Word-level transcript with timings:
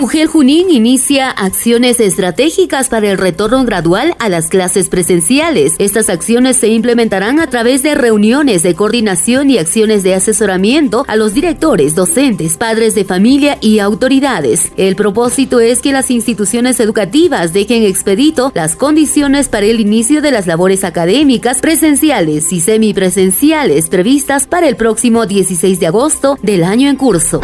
UGEL 0.00 0.28
Junín 0.28 0.70
inicia 0.70 1.28
acciones 1.28 1.98
estratégicas 1.98 2.88
para 2.88 3.10
el 3.10 3.18
retorno 3.18 3.64
gradual 3.64 4.14
a 4.20 4.28
las 4.28 4.46
clases 4.46 4.88
presenciales. 4.88 5.74
Estas 5.78 6.08
acciones 6.08 6.56
se 6.56 6.68
implementarán 6.68 7.40
a 7.40 7.50
través 7.50 7.82
de 7.82 7.96
reuniones 7.96 8.62
de 8.62 8.76
coordinación 8.76 9.50
y 9.50 9.58
acciones 9.58 10.04
de 10.04 10.14
asesoramiento 10.14 11.04
a 11.08 11.16
los 11.16 11.34
directores, 11.34 11.96
docentes, 11.96 12.56
padres 12.56 12.94
de 12.94 13.04
familia 13.04 13.58
y 13.60 13.80
autoridades. 13.80 14.70
El 14.76 14.94
propósito 14.94 15.58
es 15.58 15.80
que 15.80 15.90
las 15.90 16.12
instituciones 16.12 16.78
educativas 16.78 17.52
dejen 17.52 17.82
expedito 17.82 18.52
las 18.54 18.76
condiciones 18.76 19.48
para 19.48 19.66
el 19.66 19.80
inicio 19.80 20.22
de 20.22 20.30
las 20.30 20.46
labores 20.46 20.84
académicas 20.84 21.60
presenciales 21.60 22.52
y 22.52 22.60
semipresenciales 22.60 23.88
previstas 23.88 24.46
para 24.46 24.68
el 24.68 24.76
próximo 24.76 25.26
16 25.26 25.80
de 25.80 25.86
agosto 25.88 26.38
del 26.40 26.62
año 26.62 26.88
en 26.88 26.94
curso. 26.94 27.40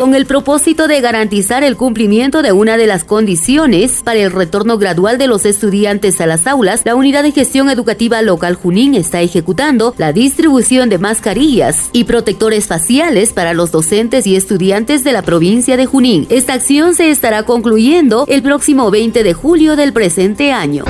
Con 0.00 0.14
el 0.14 0.24
propósito 0.24 0.88
de 0.88 1.02
garantizar 1.02 1.62
el 1.62 1.76
cumplimiento 1.76 2.40
de 2.40 2.52
una 2.52 2.78
de 2.78 2.86
las 2.86 3.04
condiciones 3.04 4.00
para 4.02 4.20
el 4.20 4.32
retorno 4.32 4.78
gradual 4.78 5.18
de 5.18 5.26
los 5.26 5.44
estudiantes 5.44 6.22
a 6.22 6.26
las 6.26 6.46
aulas, 6.46 6.80
la 6.86 6.94
Unidad 6.94 7.22
de 7.22 7.32
Gestión 7.32 7.68
Educativa 7.68 8.22
Local 8.22 8.54
Junín 8.54 8.94
está 8.94 9.20
ejecutando 9.20 9.94
la 9.98 10.14
distribución 10.14 10.88
de 10.88 10.96
mascarillas 10.96 11.90
y 11.92 12.04
protectores 12.04 12.66
faciales 12.66 13.34
para 13.34 13.52
los 13.52 13.72
docentes 13.72 14.26
y 14.26 14.36
estudiantes 14.36 15.04
de 15.04 15.12
la 15.12 15.20
provincia 15.20 15.76
de 15.76 15.84
Junín. 15.84 16.26
Esta 16.30 16.54
acción 16.54 16.94
se 16.94 17.10
estará 17.10 17.42
concluyendo 17.42 18.24
el 18.26 18.40
próximo 18.40 18.90
20 18.90 19.22
de 19.22 19.34
julio 19.34 19.76
del 19.76 19.92
presente 19.92 20.50
año. 20.50 20.86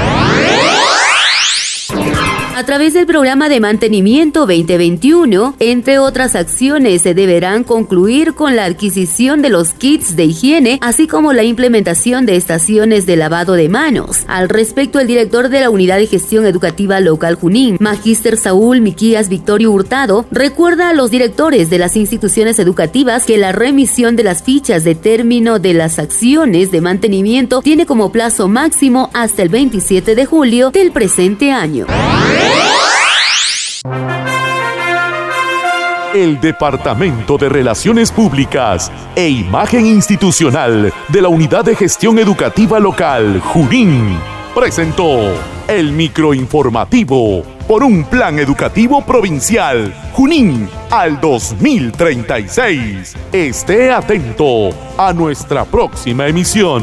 A 2.52 2.64
través 2.64 2.94
del 2.94 3.06
programa 3.06 3.48
de 3.48 3.60
mantenimiento 3.60 4.40
2021, 4.40 5.54
entre 5.60 5.98
otras 6.00 6.34
acciones, 6.34 7.02
se 7.02 7.14
deberán 7.14 7.62
concluir 7.62 8.34
con 8.34 8.56
la 8.56 8.64
adquisición 8.64 9.40
de 9.40 9.48
los 9.48 9.72
kits 9.72 10.16
de 10.16 10.24
higiene, 10.24 10.78
así 10.82 11.06
como 11.06 11.32
la 11.32 11.44
implementación 11.44 12.26
de 12.26 12.36
estaciones 12.36 13.06
de 13.06 13.16
lavado 13.16 13.54
de 13.54 13.68
manos. 13.68 14.24
Al 14.26 14.48
respecto, 14.48 14.98
el 14.98 15.06
director 15.06 15.48
de 15.48 15.60
la 15.60 15.70
Unidad 15.70 15.98
de 15.98 16.08
Gestión 16.08 16.44
Educativa 16.44 16.98
Local 16.98 17.36
Junín, 17.36 17.76
Magíster 17.78 18.36
Saúl 18.36 18.80
Miquías 18.80 19.28
Victorio 19.28 19.70
Hurtado, 19.70 20.26
recuerda 20.32 20.90
a 20.90 20.94
los 20.94 21.10
directores 21.10 21.70
de 21.70 21.78
las 21.78 21.96
instituciones 21.96 22.58
educativas 22.58 23.24
que 23.24 23.38
la 23.38 23.52
remisión 23.52 24.16
de 24.16 24.24
las 24.24 24.42
fichas 24.42 24.82
de 24.82 24.96
término 24.96 25.60
de 25.60 25.72
las 25.72 26.00
acciones 26.00 26.72
de 26.72 26.80
mantenimiento 26.80 27.62
tiene 27.62 27.86
como 27.86 28.10
plazo 28.10 28.48
máximo 28.48 29.08
hasta 29.14 29.42
el 29.42 29.50
27 29.50 30.14
de 30.16 30.26
julio 30.26 30.70
del 30.72 30.90
presente 30.90 31.52
año. 31.52 31.86
El 36.14 36.40
Departamento 36.40 37.38
de 37.38 37.48
Relaciones 37.48 38.10
Públicas 38.10 38.90
e 39.14 39.28
Imagen 39.28 39.86
Institucional 39.86 40.92
de 41.08 41.22
la 41.22 41.28
Unidad 41.28 41.64
de 41.64 41.76
Gestión 41.76 42.18
Educativa 42.18 42.80
Local, 42.80 43.40
Junín, 43.40 44.18
presentó 44.52 45.32
el 45.68 45.92
microinformativo 45.92 47.44
por 47.68 47.84
un 47.84 48.02
plan 48.02 48.40
educativo 48.40 49.02
provincial, 49.02 49.94
Junín, 50.12 50.68
al 50.90 51.20
2036. 51.20 53.14
Esté 53.32 53.92
atento 53.92 54.70
a 54.98 55.12
nuestra 55.12 55.64
próxima 55.64 56.26
emisión. 56.26 56.82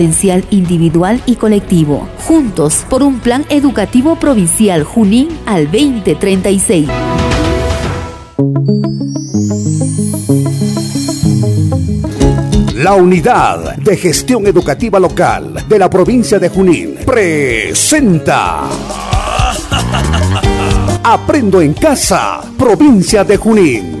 individual 0.49 1.21
y 1.25 1.35
colectivo, 1.35 2.07
juntos 2.25 2.85
por 2.89 3.03
un 3.03 3.19
plan 3.19 3.45
educativo 3.49 4.15
provincial 4.15 4.83
Junín 4.83 5.27
al 5.45 5.65
2036. 5.65 6.87
La 12.75 12.95
Unidad 12.95 13.75
de 13.75 13.95
Gestión 13.95 14.47
Educativa 14.47 14.99
Local 14.99 15.65
de 15.69 15.77
la 15.77 15.87
provincia 15.87 16.39
de 16.39 16.49
Junín 16.49 16.95
presenta 17.05 18.63
Aprendo 21.03 21.61
en 21.61 21.73
Casa, 21.73 22.41
provincia 22.57 23.23
de 23.23 23.37
Junín 23.37 24.00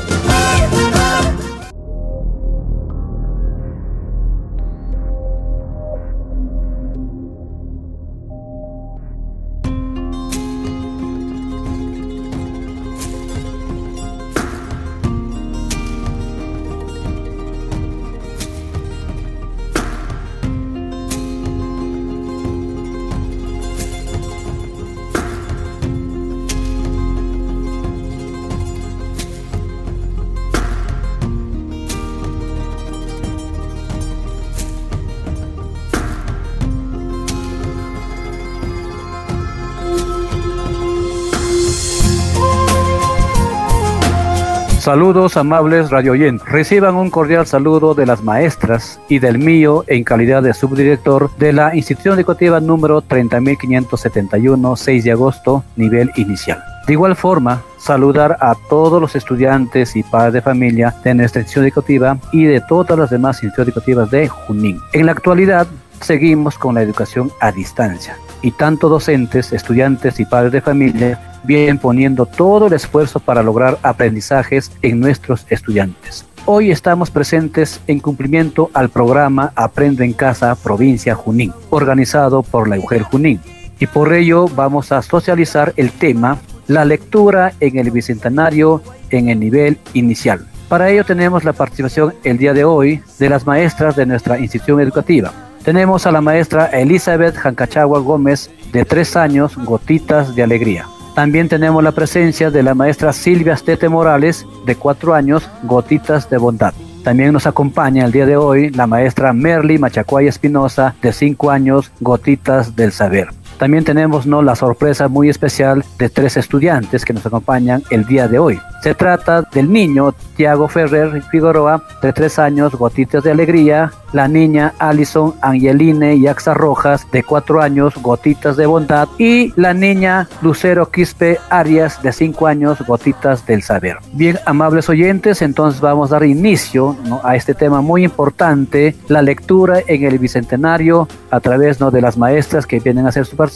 Saludos 44.91 45.37
amables 45.37 45.89
radio 45.89 46.11
oyentes. 46.11 46.45
Reciban 46.49 46.95
un 46.95 47.09
cordial 47.09 47.47
saludo 47.47 47.95
de 47.95 48.05
las 48.05 48.25
maestras 48.25 48.99
y 49.07 49.19
del 49.19 49.37
mío 49.37 49.85
en 49.87 50.03
calidad 50.03 50.43
de 50.43 50.53
subdirector 50.53 51.33
de 51.37 51.53
la 51.53 51.73
institución 51.73 52.15
educativa 52.15 52.59
número 52.59 52.99
30571, 52.99 54.75
6 54.75 55.03
de 55.05 55.11
agosto, 55.13 55.63
nivel 55.77 56.11
inicial. 56.17 56.61
De 56.87 56.91
igual 56.91 57.15
forma, 57.15 57.61
saludar 57.77 58.35
a 58.41 58.53
todos 58.69 58.99
los 58.99 59.15
estudiantes 59.15 59.95
y 59.95 60.03
padres 60.03 60.33
de 60.33 60.41
familia 60.41 60.93
de 61.05 61.13
nuestra 61.13 61.39
institución 61.39 61.67
educativa 61.67 62.17
y 62.33 62.43
de 62.43 62.59
todas 62.59 62.99
las 62.99 63.09
demás 63.09 63.41
instituciones 63.41 63.69
educativas 63.69 64.11
de 64.11 64.27
Junín. 64.27 64.77
En 64.91 65.05
la 65.05 65.13
actualidad, 65.13 65.67
seguimos 66.01 66.57
con 66.57 66.75
la 66.75 66.81
educación 66.81 67.31
a 67.39 67.53
distancia 67.53 68.17
y 68.41 68.51
tanto 68.51 68.89
docentes, 68.89 69.53
estudiantes 69.53 70.19
y 70.19 70.25
padres 70.25 70.51
de 70.51 70.61
familia 70.61 71.19
vienen 71.43 71.77
poniendo 71.77 72.25
todo 72.25 72.67
el 72.67 72.73
esfuerzo 72.73 73.19
para 73.19 73.43
lograr 73.43 73.77
aprendizajes 73.83 74.71
en 74.81 74.99
nuestros 74.99 75.45
estudiantes. 75.49 76.25
Hoy 76.45 76.71
estamos 76.71 77.11
presentes 77.11 77.81
en 77.87 77.99
cumplimiento 77.99 78.71
al 78.73 78.89
programa 78.89 79.51
Aprende 79.55 80.03
en 80.03 80.13
Casa 80.13 80.55
Provincia 80.55 81.13
Junín, 81.13 81.53
organizado 81.69 82.41
por 82.41 82.67
la 82.67 82.79
UGEL 82.79 83.03
Junín. 83.03 83.39
Y 83.79 83.87
por 83.87 84.13
ello 84.13 84.47
vamos 84.47 84.91
a 84.91 85.01
socializar 85.01 85.73
el 85.77 85.91
tema 85.91 86.39
la 86.67 86.85
lectura 86.85 87.53
en 87.59 87.77
el 87.77 87.91
Bicentenario 87.91 88.81
en 89.09 89.29
el 89.29 89.39
nivel 89.39 89.77
inicial. 89.93 90.47
Para 90.69 90.89
ello 90.89 91.03
tenemos 91.03 91.43
la 91.43 91.53
participación 91.53 92.13
el 92.23 92.37
día 92.37 92.53
de 92.53 92.63
hoy 92.63 93.01
de 93.19 93.29
las 93.29 93.45
maestras 93.45 93.95
de 93.95 94.05
nuestra 94.05 94.39
institución 94.39 94.79
educativa. 94.79 95.33
Tenemos 95.63 96.07
a 96.07 96.11
la 96.11 96.21
maestra 96.21 96.65
Elizabeth 96.65 97.35
Jancachagua 97.35 97.99
Gómez, 97.99 98.49
de 98.71 98.83
tres 98.83 99.15
años, 99.15 99.55
Gotitas 99.57 100.35
de 100.35 100.41
Alegría. 100.41 100.87
También 101.13 101.49
tenemos 101.49 101.83
la 101.83 101.91
presencia 101.91 102.49
de 102.49 102.63
la 102.63 102.73
maestra 102.73 103.13
Silvia 103.13 103.55
Stete 103.55 103.87
Morales, 103.87 104.45
de 104.65 104.75
cuatro 104.75 105.13
años, 105.13 105.47
Gotitas 105.63 106.29
de 106.31 106.37
Bondad. 106.37 106.73
También 107.03 107.33
nos 107.33 107.45
acompaña 107.45 108.05
el 108.05 108.11
día 108.11 108.25
de 108.25 108.37
hoy 108.37 108.71
la 108.71 108.87
maestra 108.87 109.33
Merly 109.33 109.77
Machacuay 109.77 110.27
Espinosa, 110.27 110.95
de 111.01 111.13
cinco 111.13 111.51
años, 111.51 111.91
Gotitas 111.99 112.75
del 112.75 112.91
Saber. 112.91 113.27
También 113.61 113.83
tenemos 113.83 114.25
¿no? 114.25 114.41
la 114.41 114.55
sorpresa 114.55 115.07
muy 115.07 115.29
especial 115.29 115.85
de 115.99 116.09
tres 116.09 116.35
estudiantes 116.35 117.05
que 117.05 117.13
nos 117.13 117.23
acompañan 117.27 117.83
el 117.91 118.05
día 118.05 118.27
de 118.27 118.39
hoy. 118.39 118.59
Se 118.81 118.95
trata 118.95 119.43
del 119.53 119.71
niño 119.71 120.15
Tiago 120.35 120.67
Ferrer 120.67 121.21
Figueroa, 121.29 121.83
de 122.01 122.11
tres 122.11 122.39
años, 122.39 122.73
Gotitas 122.73 123.23
de 123.23 123.29
Alegría, 123.29 123.91
la 124.13 124.27
niña 124.27 124.73
Alison 124.79 125.35
Angeline 125.41 126.19
Yaxa 126.19 126.55
Rojas, 126.55 127.05
de 127.11 127.21
cuatro 127.21 127.61
años, 127.61 127.93
Gotitas 128.01 128.57
de 128.57 128.65
Bondad, 128.65 129.07
y 129.19 129.53
la 129.55 129.75
niña 129.75 130.27
Lucero 130.41 130.89
Quispe 130.89 131.37
Arias, 131.51 132.01
de 132.01 132.11
cinco 132.11 132.47
años, 132.47 132.79
Gotitas 132.87 133.45
del 133.45 133.61
Saber. 133.61 133.97
Bien, 134.13 134.39
amables 134.47 134.89
oyentes, 134.89 135.43
entonces 135.43 135.79
vamos 135.79 136.11
a 136.11 136.15
dar 136.15 136.23
inicio 136.23 136.97
a 137.23 137.35
este 137.35 137.53
tema 137.53 137.81
muy 137.81 138.03
importante, 138.03 138.95
la 139.07 139.21
lectura 139.21 139.81
en 139.85 140.03
el 140.03 140.17
Bicentenario 140.17 141.07
a 141.29 141.39
través 141.39 141.79
¿no? 141.79 141.91
de 141.91 142.01
las 142.01 142.17
maestras 142.17 142.65
que 142.65 142.79
vienen 142.79 143.05
a 143.05 143.09
hacer 143.09 143.27
su 143.27 143.35
participación 143.35 143.50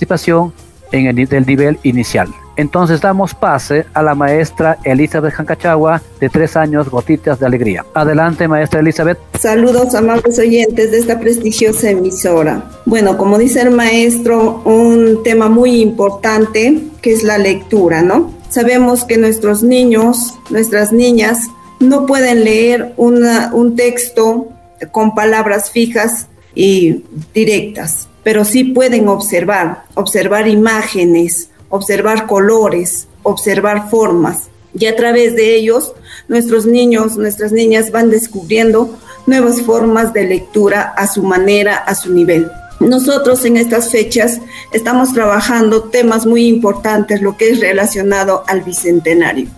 en 0.92 1.08
el, 1.08 1.46
nivel 1.46 1.80
inicial. 1.84 2.30
Entonces 2.58 3.02
damos 3.02 3.34
pase 3.34 3.86
a 3.94 4.02
la 4.02 4.16
maestra 4.16 4.78
Elizabeth 4.86 5.34
Jancachagua, 5.34 6.02
de 6.22 6.30
tres 6.30 6.56
años, 6.56 6.90
Gotitas 6.90 7.40
de 7.40 7.46
Alegría. 7.46 7.86
Adelante, 7.94 8.48
maestra 8.48 8.80
Elizabeth. 8.80 9.18
Saludos, 9.38 9.94
amables 9.94 10.40
oyentes 10.40 10.92
de 10.92 10.98
esta 11.00 11.20
prestigiosa 11.20 11.90
emisora. 11.90 12.64
Bueno, 12.86 13.18
como 13.18 13.38
dice 13.38 13.62
el 13.62 13.72
maestro, 13.72 14.62
un 14.64 15.22
tema 15.24 15.50
muy 15.50 15.82
importante 15.82 16.82
que 17.02 17.12
es 17.12 17.24
la 17.24 17.38
lectura, 17.38 18.02
¿no? 18.02 18.34
Sabemos 18.50 19.04
que 19.04 19.18
nuestros 19.18 19.62
niños, 19.62 20.36
nuestras 20.50 20.94
niñas, 20.94 21.40
no 21.82 22.06
pueden 22.06 22.46
leer 22.46 22.94
un 22.96 23.76
texto 23.76 24.48
con 24.92 25.14
palabras 25.14 25.72
fijas 25.72 26.28
y 26.54 27.04
directas 27.34 28.08
pero 28.26 28.44
sí 28.44 28.64
pueden 28.64 29.08
observar, 29.08 29.84
observar 29.94 30.48
imágenes, 30.48 31.50
observar 31.70 32.26
colores, 32.26 33.08
observar 33.22 33.88
formas. 33.92 34.50
Y 34.74 34.88
a 34.88 34.96
través 34.96 35.36
de 35.36 35.54
ellos, 35.56 35.94
nuestros 36.28 36.66
niños, 36.66 37.18
nuestras 37.18 37.52
niñas 37.52 37.92
van 37.92 38.10
descubriendo 38.10 38.98
nuevas 39.28 39.62
formas 39.62 40.12
de 40.12 40.26
lectura 40.26 40.82
a 40.98 41.06
su 41.06 41.22
manera, 41.22 41.76
a 41.76 41.94
su 41.94 42.12
nivel. 42.12 42.50
Nosotros 42.80 43.46
en 43.46 43.58
estas 43.58 43.92
fechas 43.92 44.42
estamos 44.74 45.14
trabajando 45.14 45.84
temas 45.84 46.26
muy 46.26 46.48
importantes, 46.48 47.22
lo 47.22 47.38
que 47.38 47.52
es 47.52 47.60
relacionado 47.60 48.44
al 48.48 48.62
bicentenario. 48.62 49.50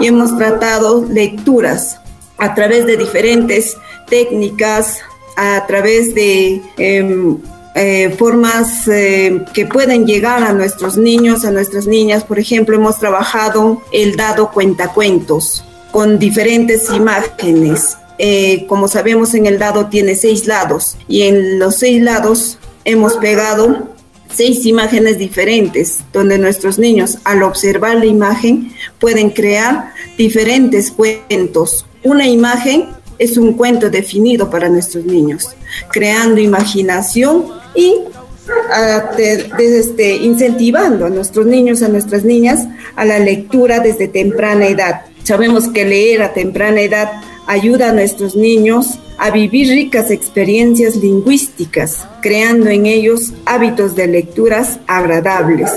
Y 0.00 0.06
hemos 0.06 0.34
tratado 0.38 1.04
lecturas 1.04 2.00
a 2.38 2.54
través 2.54 2.86
de 2.86 2.96
diferentes 2.96 3.76
técnicas, 4.08 5.00
a 5.36 5.66
través 5.66 6.14
de 6.14 6.62
em, 6.78 7.36
eh, 7.78 8.08
formas 8.18 8.88
eh, 8.88 9.44
que 9.52 9.66
pueden 9.66 10.06
llegar 10.06 10.42
a 10.42 10.54
nuestros 10.54 10.96
niños, 10.96 11.44
a 11.44 11.50
nuestras 11.50 11.86
niñas. 11.86 12.24
Por 12.24 12.38
ejemplo, 12.38 12.74
hemos 12.74 12.98
trabajado 12.98 13.82
el 13.92 14.16
dado 14.16 14.50
cuentacuentos 14.50 15.62
con 15.92 16.18
diferentes 16.18 16.88
imágenes. 16.90 17.98
Eh, 18.16 18.64
como 18.66 18.88
sabemos, 18.88 19.34
en 19.34 19.44
el 19.44 19.58
dado 19.58 19.86
tiene 19.88 20.14
seis 20.14 20.46
lados 20.46 20.96
y 21.06 21.24
en 21.24 21.58
los 21.58 21.76
seis 21.76 22.02
lados 22.02 22.58
hemos 22.86 23.18
pegado 23.18 23.94
seis 24.34 24.64
imágenes 24.64 25.18
diferentes, 25.18 25.98
donde 26.14 26.38
nuestros 26.38 26.78
niños, 26.78 27.18
al 27.24 27.42
observar 27.42 27.96
la 27.96 28.06
imagen, 28.06 28.72
pueden 28.98 29.28
crear 29.28 29.92
diferentes 30.16 30.90
cuentos. 30.90 31.84
Una 32.02 32.26
imagen 32.26 32.88
es 33.18 33.36
un 33.36 33.52
cuento 33.52 33.90
definido 33.90 34.48
para 34.48 34.70
nuestros 34.70 35.04
niños, 35.04 35.50
creando 35.90 36.40
imaginación 36.40 37.65
y 37.76 37.94
desde, 39.58 40.16
incentivando 40.16 41.06
a 41.06 41.10
nuestros 41.10 41.46
niños, 41.46 41.82
a 41.82 41.88
nuestras 41.88 42.24
niñas 42.24 42.66
a 42.94 43.04
la 43.04 43.18
lectura 43.18 43.80
desde 43.80 44.08
temprana 44.08 44.66
edad. 44.66 45.02
Sabemos 45.24 45.68
que 45.68 45.84
leer 45.84 46.22
a 46.22 46.32
temprana 46.32 46.80
edad 46.80 47.10
ayuda 47.46 47.90
a 47.90 47.92
nuestros 47.92 48.36
niños 48.36 48.98
a 49.18 49.30
vivir 49.30 49.68
ricas 49.68 50.10
experiencias 50.10 50.96
lingüísticas, 50.96 52.06
creando 52.20 52.68
en 52.68 52.86
ellos 52.86 53.32
hábitos 53.46 53.96
de 53.96 54.06
lecturas 54.06 54.78
agradables. 54.86 55.70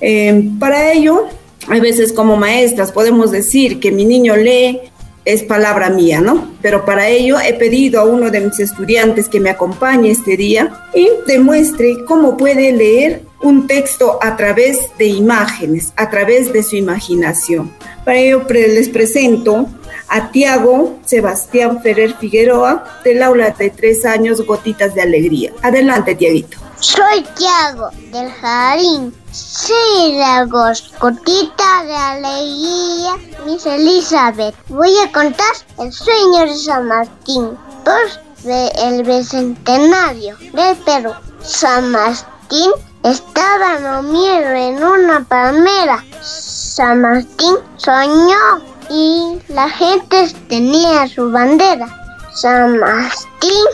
Eh, 0.00 0.50
para 0.58 0.92
ello, 0.92 1.26
a 1.66 1.78
veces 1.80 2.12
como 2.12 2.36
maestras 2.36 2.92
podemos 2.92 3.30
decir 3.30 3.80
que 3.80 3.90
mi 3.90 4.04
niño 4.04 4.36
lee 4.36 4.80
es 5.28 5.42
palabra 5.42 5.90
mía, 5.90 6.22
¿no? 6.22 6.52
Pero 6.62 6.86
para 6.86 7.06
ello 7.08 7.38
he 7.38 7.52
pedido 7.52 8.00
a 8.00 8.04
uno 8.04 8.30
de 8.30 8.40
mis 8.40 8.58
estudiantes 8.60 9.28
que 9.28 9.40
me 9.40 9.50
acompañe 9.50 10.10
este 10.10 10.38
día 10.38 10.86
y 10.94 11.06
demuestre 11.26 11.98
cómo 12.06 12.38
puede 12.38 12.72
leer 12.72 13.24
un 13.42 13.66
texto 13.66 14.18
a 14.22 14.36
través 14.36 14.78
de 14.96 15.04
imágenes, 15.04 15.92
a 15.96 16.08
través 16.08 16.50
de 16.50 16.62
su 16.62 16.76
imaginación. 16.76 17.70
Para 18.06 18.18
ello 18.18 18.46
les 18.48 18.88
presento 18.88 19.68
a 20.08 20.30
Tiago 20.30 20.98
Sebastián 21.04 21.82
Ferrer 21.82 22.14
Figueroa 22.14 23.00
del 23.04 23.22
aula 23.22 23.50
de 23.50 23.68
tres 23.68 24.06
años 24.06 24.40
Gotitas 24.46 24.94
de 24.94 25.02
Alegría. 25.02 25.52
Adelante, 25.60 26.14
Tiaguito. 26.14 26.56
Soy 26.80 27.22
Tiago 27.36 27.90
del 28.12 28.30
Jardín 28.30 29.12
Sí, 29.30 30.16
la 30.16 30.44
gotita 30.46 31.84
de 31.84 31.94
alegría, 31.94 33.16
Miss 33.44 33.66
Elizabeth. 33.66 34.54
Voy 34.68 34.90
a 34.98 35.12
contar 35.12 35.52
el 35.78 35.92
sueño 35.92 36.46
de 36.46 36.56
San 36.56 36.88
Martín 36.88 37.58
por 37.84 38.00
el 38.44 39.02
bicentenario 39.02 40.34
del 40.54 40.76
Perú. 40.78 41.12
San 41.42 41.90
Martín 41.90 42.70
estaba 43.04 43.78
dormido 43.80 44.48
en 44.50 44.82
una 44.82 45.22
palmera. 45.24 46.02
San 46.22 47.02
Martín 47.02 47.56
soñó 47.76 48.62
y 48.88 49.42
la 49.48 49.68
gente 49.68 50.34
tenía 50.48 51.06
su 51.06 51.30
bandera. 51.30 51.86
San 52.32 52.78
Martín, 52.78 53.64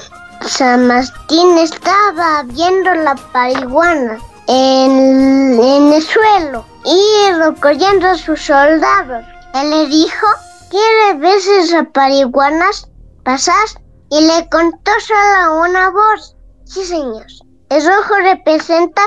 San 0.48 0.88
Martín 0.88 1.58
estaba 1.58 2.42
viendo 2.42 2.92
la 2.94 3.14
parihuana 3.32 4.18
en, 4.46 5.92
el 5.92 6.02
suelo 6.02 6.64
y 6.84 7.32
recogiendo 7.34 8.08
a 8.08 8.16
sus 8.16 8.40
soldados. 8.40 9.24
Él 9.54 9.70
le 9.70 9.86
dijo, 9.86 10.26
¿quieres 10.70 11.20
ver 11.20 11.38
esas 11.60 11.86
pariguanas 11.88 12.88
pasas? 13.22 13.76
Y 14.10 14.20
le 14.20 14.48
contó 14.50 14.90
solo 15.00 15.62
una 15.62 15.90
voz. 15.90 16.36
Sí, 16.64 16.84
señor. 16.84 17.26
El 17.70 17.84
rojo 17.84 18.14
representa 18.22 19.02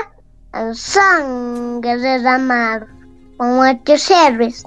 al 0.52 0.74
sangre 0.74 1.98
derramado, 1.98 2.86
como 3.36 3.62
tus 3.84 4.10
héroes. 4.10 4.64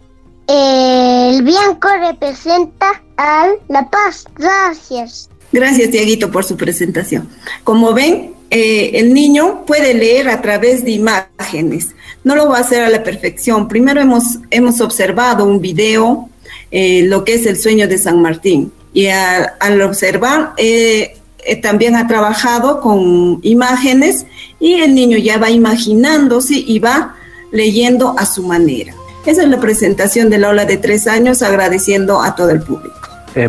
El 0.48 1.44
blanco 1.44 1.88
representa 2.00 3.02
a 3.18 3.50
la 3.68 3.90
paz. 3.90 4.26
Gracias. 4.36 5.30
Gracias, 5.52 5.92
Tiaguito, 5.92 6.32
por 6.32 6.44
su 6.44 6.56
presentación. 6.56 7.30
Como 7.64 7.94
ven, 7.94 8.34
eh, 8.54 9.00
el 9.00 9.14
niño 9.14 9.64
puede 9.66 9.94
leer 9.94 10.28
a 10.28 10.42
través 10.42 10.84
de 10.84 10.92
imágenes. 10.92 11.96
No 12.26 12.36
lo 12.36 12.50
va 12.50 12.58
a 12.58 12.62
hacer 12.62 12.84
a 12.84 12.90
la 12.90 13.02
perfección. 13.02 13.70
Primero 13.70 14.02
hemos, 14.02 14.40
hemos 14.50 14.82
observado 14.82 15.46
un 15.46 15.62
video, 15.62 16.30
eh, 16.70 17.04
lo 17.04 17.24
que 17.24 17.36
es 17.36 17.46
el 17.46 17.58
sueño 17.58 17.88
de 17.88 17.98
San 17.98 18.22
Martín. 18.22 18.74
Y 18.94 19.08
al 19.08 19.82
observar, 19.82 20.52
eh, 20.58 21.16
también 21.62 21.96
ha 21.96 22.08
trabajado 22.08 22.82
con 22.82 23.40
imágenes 23.42 24.26
y 24.60 24.74
el 24.74 24.94
niño 24.96 25.18
ya 25.18 25.38
va 25.38 25.50
imaginándose 25.50 26.56
y 26.56 26.80
va 26.80 27.16
leyendo 27.54 28.16
a 28.20 28.26
su 28.26 28.44
manera. 28.44 28.94
Esa 29.26 29.44
es 29.44 29.48
la 29.48 29.62
presentación 29.62 30.30
del 30.30 30.44
aula 30.44 30.66
de 30.66 30.76
tres 30.76 31.08
años, 31.08 31.42
agradeciendo 31.42 32.22
a 32.22 32.36
todo 32.36 32.50
el 32.50 32.62
público. 32.62 32.96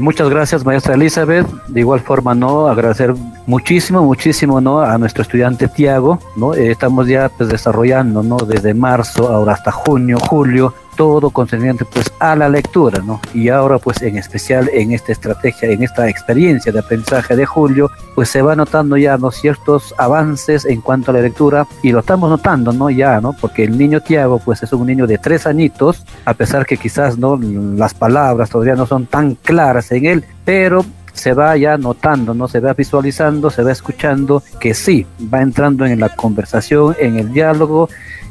Muchas 0.00 0.30
gracias, 0.30 0.64
maestra 0.64 0.94
Elizabeth. 0.94 1.46
De 1.66 1.80
igual 1.80 2.00
forma, 2.00 2.36
¿no? 2.36 2.68
Agradecer 2.68 3.14
muchísimo, 3.46 4.02
muchísimo, 4.02 4.60
¿no? 4.60 4.80
A 4.80 4.98
nuestro 4.98 5.22
estudiante 5.22 5.68
Tiago, 5.68 6.18
¿no? 6.36 6.54
Eh, 6.54 6.70
estamos 6.70 7.06
ya 7.08 7.28
pues, 7.28 7.48
desarrollando, 7.48 8.22
¿no? 8.22 8.36
Desde 8.36 8.74
marzo, 8.74 9.28
ahora 9.28 9.54
hasta 9.54 9.72
junio, 9.72 10.18
julio, 10.18 10.74
todo 10.96 11.30
concerniente 11.30 11.84
pues 11.84 12.12
a 12.18 12.36
la 12.36 12.48
lectura, 12.48 13.02
¿no? 13.04 13.20
Y 13.34 13.48
ahora 13.48 13.78
pues 13.78 14.02
en 14.02 14.16
especial 14.16 14.70
en 14.72 14.92
esta 14.92 15.12
estrategia, 15.12 15.70
en 15.70 15.82
esta 15.82 16.08
experiencia 16.08 16.72
de 16.72 16.80
aprendizaje 16.80 17.36
de 17.36 17.46
Julio, 17.46 17.90
pues 18.14 18.28
se 18.28 18.42
va 18.42 18.54
notando 18.54 18.96
ya 18.96 19.16
¿no? 19.16 19.30
ciertos 19.30 19.94
avances 19.98 20.64
en 20.64 20.80
cuanto 20.80 21.10
a 21.10 21.14
la 21.14 21.22
lectura 21.22 21.66
y 21.82 21.92
lo 21.92 22.00
estamos 22.00 22.30
notando, 22.30 22.72
¿no? 22.72 22.90
Ya, 22.90 23.20
¿no? 23.20 23.34
Porque 23.40 23.64
el 23.64 23.76
niño 23.76 24.00
Tiago 24.00 24.38
pues 24.38 24.62
es 24.62 24.72
un 24.72 24.86
niño 24.86 25.06
de 25.06 25.18
tres 25.18 25.46
añitos, 25.46 26.04
a 26.24 26.34
pesar 26.34 26.66
que 26.66 26.76
quizás, 26.76 27.18
¿no? 27.18 27.38
Las 27.38 27.94
palabras 27.94 28.50
todavía 28.50 28.74
no 28.74 28.86
son 28.86 29.06
tan 29.06 29.34
claras 29.34 29.90
en 29.92 30.06
él, 30.06 30.24
pero 30.44 30.84
se 31.12 31.34
va 31.34 31.56
ya 31.56 31.76
notando, 31.76 32.34
¿no? 32.34 32.48
Se 32.48 32.60
va 32.60 32.74
visualizando, 32.74 33.50
se 33.50 33.62
va 33.62 33.72
escuchando 33.72 34.42
que 34.60 34.74
sí, 34.74 35.06
va 35.32 35.42
entrando 35.42 35.86
en 35.86 36.00
la 36.00 36.08
conversación, 36.10 36.96
en 36.98 37.18
el 37.18 37.32
diálogo 37.32 37.88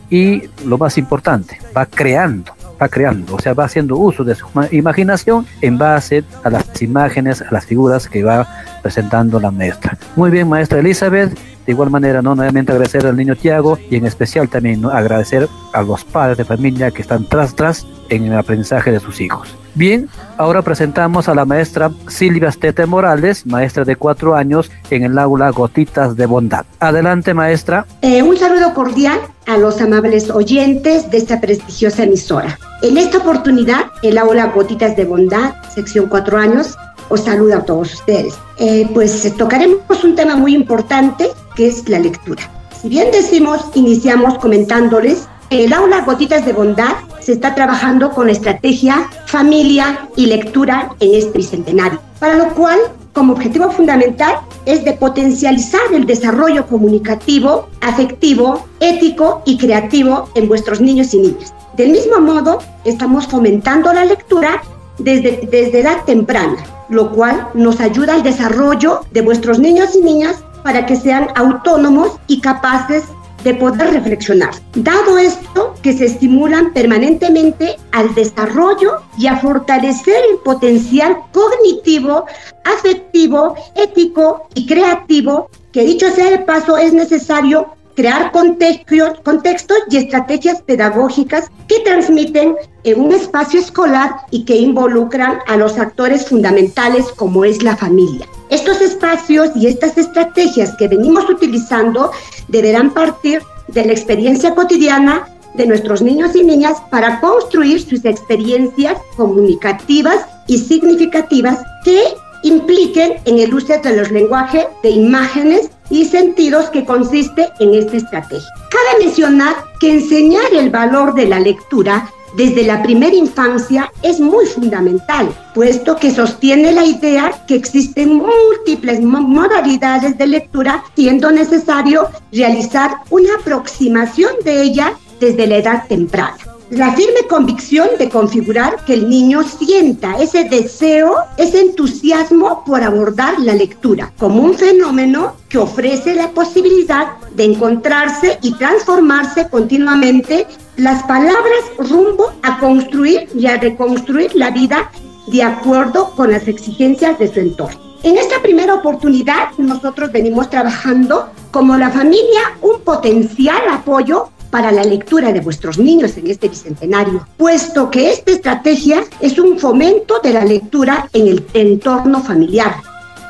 y 0.09 0.43
lo 0.65 0.77
más 0.77 0.97
importante, 0.97 1.57
va 1.75 1.85
creando, 1.85 2.53
va 2.81 2.89
creando, 2.89 3.35
o 3.35 3.39
sea, 3.39 3.53
va 3.53 3.63
haciendo 3.63 3.95
uso 3.95 4.23
de 4.23 4.35
su 4.35 4.45
imaginación 4.71 5.45
en 5.61 5.77
base 5.77 6.23
a 6.43 6.49
las 6.49 6.81
imágenes, 6.81 7.41
a 7.41 7.47
las 7.49 7.65
figuras 7.65 8.09
que 8.09 8.23
va 8.23 8.45
presentando 8.81 9.39
la 9.39 9.51
maestra. 9.51 9.97
Muy 10.17 10.29
bien, 10.29 10.49
maestra 10.49 10.79
Elizabeth, 10.79 11.33
de 11.65 11.71
igual 11.71 11.89
manera, 11.89 12.21
¿no? 12.21 12.35
nuevamente 12.35 12.71
agradecer 12.73 13.05
al 13.05 13.15
niño 13.15 13.35
Tiago 13.35 13.77
y 13.89 13.95
en 13.95 14.05
especial 14.05 14.49
también 14.49 14.83
agradecer 14.85 15.47
a 15.73 15.81
los 15.81 16.03
padres 16.03 16.37
de 16.37 16.45
familia 16.45 16.91
que 16.91 17.03
están 17.03 17.25
tras 17.25 17.55
tras 17.55 17.87
en 18.09 18.25
el 18.25 18.33
aprendizaje 18.33 18.91
de 18.91 18.99
sus 18.99 19.21
hijos. 19.21 19.55
Bien, 19.73 20.09
ahora 20.37 20.61
presentamos 20.61 21.29
a 21.29 21.35
la 21.35 21.45
maestra 21.45 21.91
Silvia 22.07 22.49
Estete 22.49 22.85
Morales, 22.85 23.45
maestra 23.45 23.85
de 23.85 23.95
cuatro 23.95 24.35
años 24.35 24.69
en 24.89 25.03
el 25.03 25.17
aula 25.17 25.49
Gotitas 25.51 26.17
de 26.17 26.25
Bondad. 26.25 26.65
Adelante, 26.79 27.33
maestra. 27.33 27.85
Eh, 28.01 28.21
un 28.21 28.37
saludo 28.37 28.73
cordial 28.73 29.19
a 29.47 29.57
los 29.57 29.79
amables 29.79 30.29
oyentes 30.29 31.09
de 31.09 31.17
esta 31.17 31.39
prestigiosa 31.39 32.03
emisora. 32.03 32.59
En 32.81 32.97
esta 32.97 33.19
oportunidad, 33.19 33.85
el 34.03 34.17
aula 34.17 34.47
Gotitas 34.47 34.97
de 34.97 35.05
Bondad, 35.05 35.53
sección 35.73 36.07
cuatro 36.07 36.37
años, 36.37 36.75
os 37.07 37.21
saluda 37.21 37.57
a 37.57 37.63
todos 37.63 37.93
ustedes. 37.93 38.37
Eh, 38.57 38.89
pues 38.93 39.33
tocaremos 39.37 40.03
un 40.03 40.15
tema 40.15 40.35
muy 40.35 40.53
importante 40.53 41.29
que 41.55 41.67
es 41.67 41.87
la 41.87 41.99
lectura. 41.99 42.43
Si 42.81 42.89
bien 42.89 43.09
decimos, 43.11 43.61
iniciamos 43.75 44.37
comentándoles 44.39 45.27
el 45.51 45.73
aula 45.73 46.01
Gotitas 46.05 46.45
de 46.45 46.53
Bondad 46.53 46.95
se 47.19 47.33
está 47.33 47.53
trabajando 47.53 48.11
con 48.11 48.29
estrategia, 48.29 49.09
familia 49.25 50.07
y 50.15 50.27
lectura 50.27 50.95
en 51.01 51.13
este 51.13 51.37
bicentenario, 51.37 51.99
para 52.19 52.35
lo 52.35 52.53
cual, 52.53 52.79
como 53.11 53.33
objetivo 53.33 53.69
fundamental, 53.69 54.39
es 54.65 54.85
de 54.85 54.93
potencializar 54.93 55.81
el 55.93 56.05
desarrollo 56.05 56.65
comunicativo, 56.67 57.67
afectivo, 57.81 58.65
ético 58.79 59.41
y 59.45 59.57
creativo 59.57 60.29
en 60.35 60.47
vuestros 60.47 60.79
niños 60.79 61.13
y 61.13 61.19
niñas. 61.19 61.53
Del 61.75 61.91
mismo 61.91 62.21
modo, 62.21 62.59
estamos 62.85 63.27
fomentando 63.27 63.91
la 63.91 64.05
lectura 64.05 64.63
desde, 64.99 65.49
desde 65.51 65.81
edad 65.81 66.05
temprana, 66.05 66.63
lo 66.87 67.11
cual 67.11 67.49
nos 67.55 67.81
ayuda 67.81 68.13
al 68.13 68.23
desarrollo 68.23 69.01
de 69.11 69.21
vuestros 69.21 69.59
niños 69.59 69.97
y 69.97 70.01
niñas 70.01 70.45
para 70.63 70.85
que 70.85 70.95
sean 70.95 71.27
autónomos 71.35 72.13
y 72.27 72.39
capaces 72.39 73.03
de 73.43 73.53
poder 73.55 73.93
reflexionar. 73.93 74.53
Dado 74.75 75.17
esto, 75.17 75.73
que 75.81 75.93
se 75.93 76.05
estimulan 76.05 76.73
permanentemente 76.73 77.77
al 77.91 78.13
desarrollo 78.13 79.01
y 79.17 79.27
a 79.27 79.37
fortalecer 79.37 80.21
el 80.31 80.37
potencial 80.39 81.17
cognitivo, 81.31 82.25
afectivo, 82.65 83.55
ético 83.75 84.47
y 84.53 84.65
creativo, 84.65 85.49
que 85.71 85.83
dicho 85.83 86.09
sea 86.11 86.29
de 86.29 86.39
paso 86.39 86.77
es 86.77 86.93
necesario 86.93 87.67
crear 88.01 88.31
contextos, 88.31 89.77
y 89.91 89.97
estrategias 89.97 90.63
pedagógicas 90.63 91.51
que 91.67 91.79
transmiten 91.81 92.55
en 92.83 92.99
un 92.99 93.11
espacio 93.11 93.59
escolar 93.59 94.15
y 94.31 94.43
que 94.43 94.55
involucran 94.55 95.37
a 95.47 95.55
los 95.55 95.77
actores 95.77 96.27
fundamentales 96.27 97.05
como 97.15 97.45
es 97.45 97.61
la 97.61 97.77
familia. 97.77 98.25
Estos 98.49 98.81
espacios 98.81 99.51
y 99.55 99.67
estas 99.67 99.99
estrategias 99.99 100.75
que 100.77 100.87
venimos 100.87 101.29
utilizando 101.29 102.11
deberán 102.47 102.89
partir 102.91 103.43
de 103.67 103.85
la 103.85 103.91
experiencia 103.91 104.55
cotidiana 104.55 105.27
de 105.53 105.67
nuestros 105.67 106.01
niños 106.01 106.35
y 106.35 106.43
niñas 106.43 106.77
para 106.89 107.19
construir 107.19 107.81
sus 107.81 108.03
experiencias 108.03 108.97
comunicativas 109.15 110.25
y 110.47 110.57
significativas 110.57 111.59
que 111.85 112.01
impliquen 112.43 113.17
en 113.25 113.37
el 113.37 113.53
uso 113.53 113.73
de 113.79 113.95
los 113.95 114.09
lenguajes 114.09 114.65
de 114.81 114.89
imágenes 114.89 115.69
y 115.91 116.05
sentidos 116.05 116.69
que 116.69 116.85
consiste 116.85 117.49
en 117.59 117.75
esta 117.75 117.97
estrategia. 117.97 118.49
Cabe 118.71 119.05
mencionar 119.05 119.55
que 119.79 119.91
enseñar 119.91 120.51
el 120.53 120.71
valor 120.71 121.13
de 121.13 121.27
la 121.27 121.39
lectura 121.39 122.09
desde 122.35 122.63
la 122.63 122.81
primera 122.81 123.13
infancia 123.13 123.91
es 124.01 124.21
muy 124.21 124.45
fundamental, 124.45 125.29
puesto 125.53 125.97
que 125.97 126.11
sostiene 126.11 126.71
la 126.71 126.85
idea 126.85 127.43
que 127.45 127.55
existen 127.55 128.15
múltiples 128.15 129.01
modalidades 129.01 130.17
de 130.17 130.27
lectura, 130.27 130.81
siendo 130.95 131.29
necesario 131.29 132.07
realizar 132.31 132.99
una 133.09 133.35
aproximación 133.35 134.31
de 134.45 134.61
ella 134.61 134.93
desde 135.19 135.45
la 135.45 135.57
edad 135.57 135.87
temprana 135.87 136.50
la 136.71 136.93
firme 136.93 137.27
convicción 137.27 137.89
de 137.99 138.09
configurar 138.09 138.85
que 138.85 138.93
el 138.93 139.09
niño 139.09 139.43
sienta 139.43 140.15
ese 140.21 140.45
deseo, 140.45 141.15
ese 141.37 141.59
entusiasmo 141.59 142.63
por 142.65 142.81
abordar 142.81 143.37
la 143.41 143.53
lectura 143.53 144.13
como 144.17 144.41
un 144.41 144.53
fenómeno 144.53 145.35
que 145.49 145.57
ofrece 145.57 146.15
la 146.15 146.29
posibilidad 146.29 147.17
de 147.35 147.43
encontrarse 147.43 148.39
y 148.41 148.53
transformarse 148.53 149.49
continuamente 149.49 150.47
las 150.77 151.03
palabras 151.03 151.61
rumbo 151.77 152.31
a 152.41 152.57
construir 152.59 153.27
y 153.35 153.47
a 153.47 153.57
reconstruir 153.57 154.33
la 154.35 154.51
vida 154.51 154.89
de 155.27 155.43
acuerdo 155.43 156.11
con 156.15 156.31
las 156.31 156.47
exigencias 156.47 157.19
de 157.19 157.33
su 157.33 157.41
entorno. 157.41 157.81
En 158.03 158.17
esta 158.17 158.41
primera 158.41 158.75
oportunidad 158.75 159.49
nosotros 159.57 160.09
venimos 160.13 160.49
trabajando 160.49 161.27
como 161.51 161.75
la 161.75 161.89
familia 161.89 162.57
un 162.61 162.79
potencial 162.79 163.61
apoyo 163.69 164.29
para 164.51 164.71
la 164.71 164.83
lectura 164.83 165.31
de 165.31 165.39
vuestros 165.39 165.79
niños 165.79 166.17
en 166.17 166.27
este 166.27 166.49
bicentenario, 166.49 167.25
puesto 167.37 167.89
que 167.89 168.11
esta 168.11 168.31
estrategia 168.31 169.03
es 169.19 169.39
un 169.39 169.57
fomento 169.57 170.19
de 170.21 170.33
la 170.33 170.45
lectura 170.45 171.09
en 171.13 171.27
el 171.27 171.45
entorno 171.53 172.21
familiar. 172.21 172.75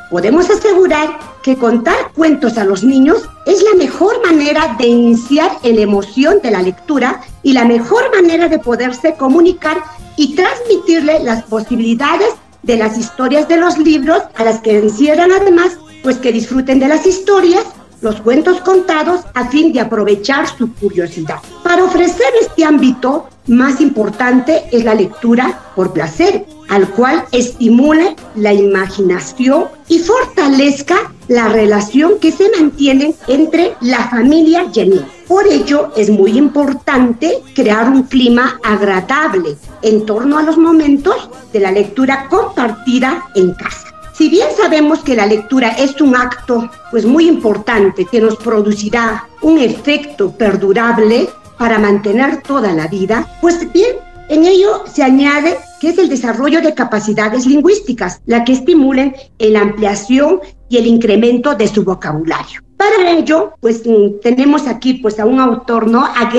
Podemos 0.09 0.49
asegurar 0.49 1.19
que 1.41 1.55
contar 1.55 2.11
cuentos 2.13 2.57
a 2.57 2.65
los 2.65 2.83
niños 2.83 3.29
es 3.45 3.63
la 3.63 3.77
mejor 3.77 4.21
manera 4.25 4.75
de 4.77 4.87
iniciar 4.87 5.51
la 5.63 5.81
emoción 5.81 6.39
de 6.43 6.51
la 6.51 6.61
lectura 6.61 7.21
y 7.43 7.53
la 7.53 7.65
mejor 7.65 8.11
manera 8.13 8.49
de 8.49 8.59
poderse 8.59 9.13
comunicar 9.13 9.77
y 10.17 10.35
transmitirle 10.35 11.23
las 11.23 11.43
posibilidades 11.43 12.33
de 12.63 12.77
las 12.77 12.97
historias 12.97 13.47
de 13.47 13.57
los 13.57 13.77
libros 13.77 14.21
a 14.35 14.43
las 14.43 14.59
que 14.59 14.77
encierran 14.77 15.31
además 15.31 15.77
pues 16.03 16.17
que 16.17 16.31
disfruten 16.31 16.79
de 16.79 16.87
las 16.87 17.05
historias 17.05 17.63
los 18.01 18.21
cuentos 18.21 18.61
contados 18.61 19.21
a 19.33 19.47
fin 19.47 19.71
de 19.71 19.79
aprovechar 19.79 20.47
su 20.47 20.73
curiosidad. 20.73 21.37
Para 21.63 21.83
ofrecer 21.83 22.27
este 22.41 22.65
ámbito, 22.65 23.27
más 23.47 23.81
importante 23.81 24.63
es 24.71 24.83
la 24.83 24.95
lectura 24.95 25.59
por 25.75 25.93
placer, 25.93 26.45
al 26.69 26.87
cual 26.89 27.25
estimule 27.31 28.15
la 28.35 28.53
imaginación 28.53 29.65
y 29.87 29.99
fortalezca 29.99 31.11
la 31.27 31.49
relación 31.49 32.13
que 32.19 32.31
se 32.31 32.49
mantiene 32.57 33.13
entre 33.27 33.75
la 33.81 34.09
familia 34.09 34.65
y 34.73 34.79
el. 34.79 35.05
Por 35.27 35.47
ello 35.47 35.91
es 35.95 36.09
muy 36.09 36.37
importante 36.37 37.41
crear 37.55 37.89
un 37.89 38.03
clima 38.03 38.59
agradable 38.63 39.55
en 39.81 40.05
torno 40.05 40.37
a 40.37 40.43
los 40.43 40.57
momentos 40.57 41.29
de 41.53 41.59
la 41.59 41.71
lectura 41.71 42.27
compartida 42.29 43.25
en 43.35 43.53
casa. 43.53 44.00
Si 44.21 44.29
bien 44.29 44.49
sabemos 44.55 44.99
que 44.99 45.15
la 45.15 45.25
lectura 45.25 45.69
es 45.69 45.99
un 45.99 46.15
acto 46.15 46.69
pues 46.91 47.07
muy 47.07 47.27
importante 47.27 48.05
que 48.05 48.21
nos 48.21 48.35
producirá 48.35 49.27
un 49.41 49.57
efecto 49.57 50.29
perdurable 50.37 51.27
para 51.57 51.79
mantener 51.79 52.43
toda 52.43 52.71
la 52.71 52.85
vida, 52.85 53.27
pues 53.41 53.73
bien, 53.73 53.95
en 54.29 54.45
ello 54.45 54.83
se 54.85 55.01
añade 55.01 55.57
que 55.79 55.89
es 55.89 55.97
el 55.97 56.07
desarrollo 56.07 56.61
de 56.61 56.75
capacidades 56.75 57.47
lingüísticas, 57.47 58.21
la 58.27 58.43
que 58.43 58.53
estimulen 58.53 59.15
la 59.39 59.61
ampliación 59.61 60.39
y 60.69 60.77
el 60.77 60.85
incremento 60.85 61.55
de 61.55 61.67
su 61.67 61.83
vocabulario. 61.83 62.61
Para 62.77 63.09
ello, 63.09 63.53
pues 63.59 63.87
mm, 63.87 64.19
tenemos 64.21 64.67
aquí 64.67 64.93
pues 64.93 65.19
a 65.19 65.25
un 65.25 65.39
autor, 65.39 65.87
¿no? 65.87 66.05
A 66.05 66.29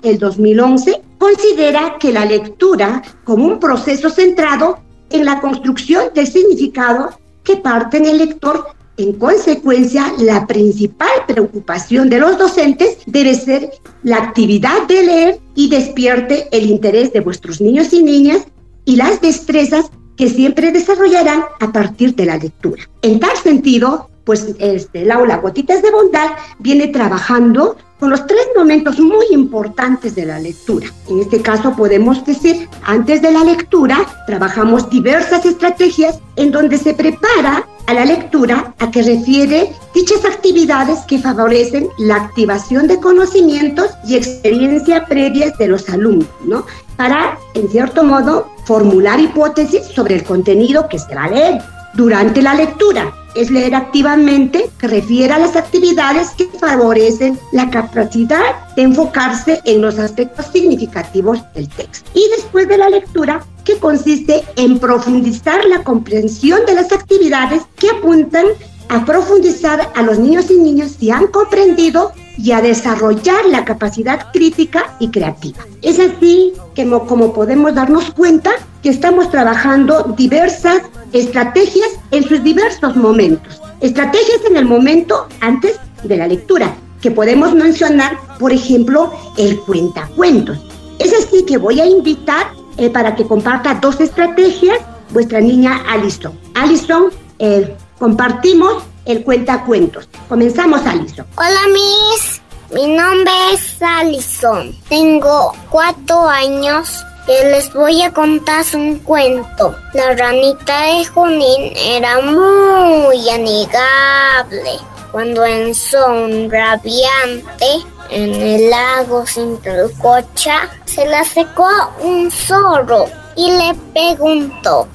el 0.00 0.18
2011, 0.18 1.02
considera 1.18 1.96
que 2.00 2.12
la 2.12 2.24
lectura 2.24 3.02
como 3.24 3.44
un 3.44 3.60
proceso 3.60 4.08
centrado 4.08 4.78
en 5.10 5.26
la 5.26 5.38
construcción 5.42 6.14
del 6.14 6.26
significado 6.26 7.10
que 7.46 7.56
parte 7.56 7.96
en 7.96 8.06
el 8.06 8.18
lector. 8.18 8.66
En 8.98 9.12
consecuencia, 9.14 10.12
la 10.18 10.46
principal 10.46 11.08
preocupación 11.26 12.10
de 12.10 12.18
los 12.18 12.38
docentes 12.38 12.98
debe 13.06 13.34
ser 13.34 13.70
la 14.02 14.16
actividad 14.16 14.86
de 14.88 15.02
leer 15.02 15.40
y 15.54 15.68
despierte 15.68 16.48
el 16.50 16.68
interés 16.68 17.12
de 17.12 17.20
vuestros 17.20 17.60
niños 17.60 17.92
y 17.92 18.02
niñas 18.02 18.46
y 18.84 18.96
las 18.96 19.20
destrezas 19.20 19.86
que 20.16 20.28
siempre 20.28 20.72
desarrollarán 20.72 21.44
a 21.60 21.72
partir 21.72 22.14
de 22.14 22.26
la 22.26 22.38
lectura. 22.38 22.88
En 23.02 23.20
tal 23.20 23.36
sentido, 23.36 24.08
pues 24.26 24.44
este, 24.58 25.02
el 25.02 25.12
aula 25.12 25.38
Gotitas 25.38 25.80
de 25.80 25.90
Bondad 25.90 26.30
viene 26.58 26.88
trabajando 26.88 27.76
con 27.98 28.10
los 28.10 28.26
tres 28.26 28.48
momentos 28.54 28.98
muy 28.98 29.24
importantes 29.30 30.14
de 30.14 30.26
la 30.26 30.38
lectura. 30.38 30.88
En 31.08 31.20
este 31.20 31.40
caso 31.40 31.74
podemos 31.74 32.26
decir, 32.26 32.68
antes 32.84 33.22
de 33.22 33.30
la 33.30 33.44
lectura, 33.44 33.98
trabajamos 34.26 34.90
diversas 34.90 35.46
estrategias 35.46 36.18
en 36.34 36.50
donde 36.50 36.76
se 36.76 36.92
prepara 36.92 37.66
a 37.86 37.94
la 37.94 38.04
lectura 38.04 38.74
a 38.80 38.90
que 38.90 39.02
refiere 39.02 39.72
dichas 39.94 40.24
actividades 40.24 40.98
que 41.06 41.20
favorecen 41.20 41.88
la 41.98 42.16
activación 42.16 42.88
de 42.88 42.98
conocimientos 42.98 43.90
y 44.04 44.16
experiencia 44.16 45.06
previas 45.06 45.56
de 45.56 45.68
los 45.68 45.88
alumnos, 45.88 46.28
¿no? 46.44 46.66
Para, 46.96 47.38
en 47.54 47.68
cierto 47.68 48.02
modo, 48.02 48.48
formular 48.64 49.20
hipótesis 49.20 49.84
sobre 49.84 50.16
el 50.16 50.24
contenido 50.24 50.88
que 50.88 50.98
se 50.98 51.14
va 51.14 51.24
a 51.24 51.30
leer 51.30 51.62
durante 51.96 52.42
la 52.42 52.54
lectura 52.54 53.12
es 53.34 53.50
leer 53.50 53.74
activamente, 53.74 54.70
que 54.78 54.88
refiere 54.88 55.32
a 55.32 55.38
las 55.38 55.56
actividades 55.56 56.30
que 56.30 56.46
favorecen 56.58 57.38
la 57.52 57.68
capacidad 57.70 58.74
de 58.76 58.82
enfocarse 58.82 59.60
en 59.64 59.82
los 59.82 59.98
aspectos 59.98 60.46
significativos 60.52 61.40
del 61.54 61.68
texto. 61.68 62.08
Y 62.14 62.22
después 62.36 62.68
de 62.68 62.78
la 62.78 62.88
lectura, 62.88 63.44
que 63.64 63.78
consiste 63.78 64.42
en 64.56 64.78
profundizar 64.78 65.64
la 65.66 65.82
comprensión 65.82 66.60
de 66.66 66.74
las 66.74 66.92
actividades 66.92 67.62
que 67.76 67.90
apuntan 67.90 68.46
a 68.88 69.04
profundizar 69.04 69.90
a 69.94 70.02
los 70.02 70.18
niños 70.18 70.50
y 70.50 70.58
niñas 70.58 70.96
si 70.98 71.10
han 71.10 71.26
comprendido 71.26 72.12
y 72.38 72.52
a 72.52 72.60
desarrollar 72.60 73.44
la 73.46 73.64
capacidad 73.64 74.30
crítica 74.32 74.96
y 75.00 75.10
creativa. 75.10 75.58
Es 75.82 75.98
así 75.98 76.52
que 76.74 76.88
como 76.88 77.32
podemos 77.32 77.74
darnos 77.74 78.12
cuenta 78.12 78.52
que 78.82 78.90
estamos 78.90 79.30
trabajando 79.30 80.14
diversas 80.16 80.82
estrategias 81.12 81.90
en 82.10 82.24
sus 82.28 82.42
diversos 82.42 82.96
momentos. 82.96 83.60
Estrategias 83.80 84.40
en 84.48 84.56
el 84.56 84.64
momento 84.64 85.28
antes 85.40 85.78
de 86.02 86.16
la 86.16 86.26
lectura, 86.26 86.74
que 87.00 87.10
podemos 87.10 87.54
mencionar, 87.54 88.18
por 88.38 88.52
ejemplo, 88.52 89.12
el 89.36 89.58
cuentacuentos. 89.60 90.58
Es 90.98 91.12
así 91.12 91.44
que 91.44 91.58
voy 91.58 91.80
a 91.80 91.86
invitar 91.86 92.48
eh, 92.78 92.90
para 92.90 93.14
que 93.14 93.26
comparta 93.26 93.74
dos 93.74 94.00
estrategias 94.00 94.78
vuestra 95.10 95.40
niña 95.40 95.82
Alison. 95.88 96.38
Alison, 96.54 97.10
eh, 97.38 97.76
compartimos 97.98 98.82
el 99.04 99.22
cuentacuentos. 99.22 100.08
Comenzamos, 100.28 100.84
Alison. 100.84 101.26
Hola, 101.36 101.60
Miss. 101.72 102.42
Mi 102.72 102.96
nombre 102.96 103.32
es 103.52 103.80
Alison. 103.80 104.74
Tengo 104.88 105.52
cuatro 105.70 106.28
años 106.28 107.04
y 107.26 107.44
les 107.46 107.72
voy 107.72 108.02
a 108.02 108.12
contar 108.12 108.64
un 108.74 108.98
cuento. 109.00 109.74
La 109.94 110.14
ranita 110.14 110.82
de 110.82 111.04
Junín 111.06 111.72
era 111.76 112.20
muy 112.20 113.28
amigable. 113.30 114.78
Cuando 115.10 115.44
en 115.44 115.74
son 115.74 116.50
rabiante 116.50 117.66
en 118.10 118.34
el 118.34 118.70
lago 118.70 119.26
sin 119.26 119.58
cocha 120.00 120.70
se 120.84 121.06
le 121.06 121.24
secó 121.24 121.68
un 122.00 122.30
zorro 122.30 123.06
y 123.34 123.50
le 123.50 123.74
preguntó 123.92 124.86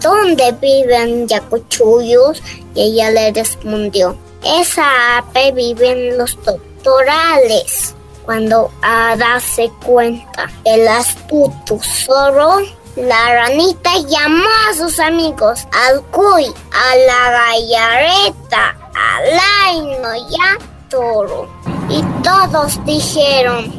¿Dónde 0.00 0.52
viven 0.60 1.28
yacuchuyos? 1.28 2.42
Y 2.74 2.92
ella 2.92 3.10
le 3.10 3.32
respondió 3.32 4.16
Esa 4.42 5.18
ave 5.18 5.52
vive 5.52 5.90
en 5.90 6.18
los 6.18 6.36
doctorales. 6.44 7.94
Cuando 8.28 8.70
a 8.82 9.16
darse 9.16 9.70
cuenta 9.86 10.50
el 10.66 10.86
astuto 10.86 11.80
zorro, 11.82 12.58
la 12.94 13.32
ranita 13.32 13.90
llamó 14.06 14.44
a 14.68 14.74
sus 14.74 15.00
amigos, 15.00 15.66
al 15.72 16.02
cuy, 16.10 16.44
a 16.70 16.96
la 17.06 17.30
gallareta, 17.30 18.76
al 18.94 19.40
aino 19.64 20.14
y 20.14 20.34
a 20.42 20.58
toro. 20.90 21.48
Y 21.88 22.02
todos 22.22 22.84
dijeron, 22.84 23.72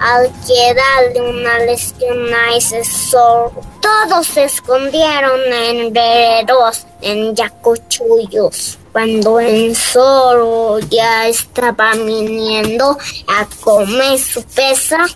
al 0.00 0.30
que 0.46 0.74
darle 0.74 1.30
una 1.30 1.58
lesión 1.60 2.34
a 2.34 2.56
ese 2.56 2.84
zorro, 2.84 3.62
todos 3.80 4.26
se 4.26 4.44
escondieron 4.44 5.40
en 5.50 5.94
veredos, 5.94 6.86
en 7.00 7.34
yacuchullos. 7.34 8.76
Cuando 8.98 9.38
el 9.38 9.76
zorro 9.76 10.80
ya 10.80 11.28
estaba 11.28 11.92
viniendo 11.92 12.98
a 13.28 13.46
comer 13.62 14.18
su 14.18 14.42
pesa, 14.42 15.06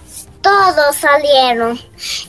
todos 0.41 0.95
salieron 0.95 1.77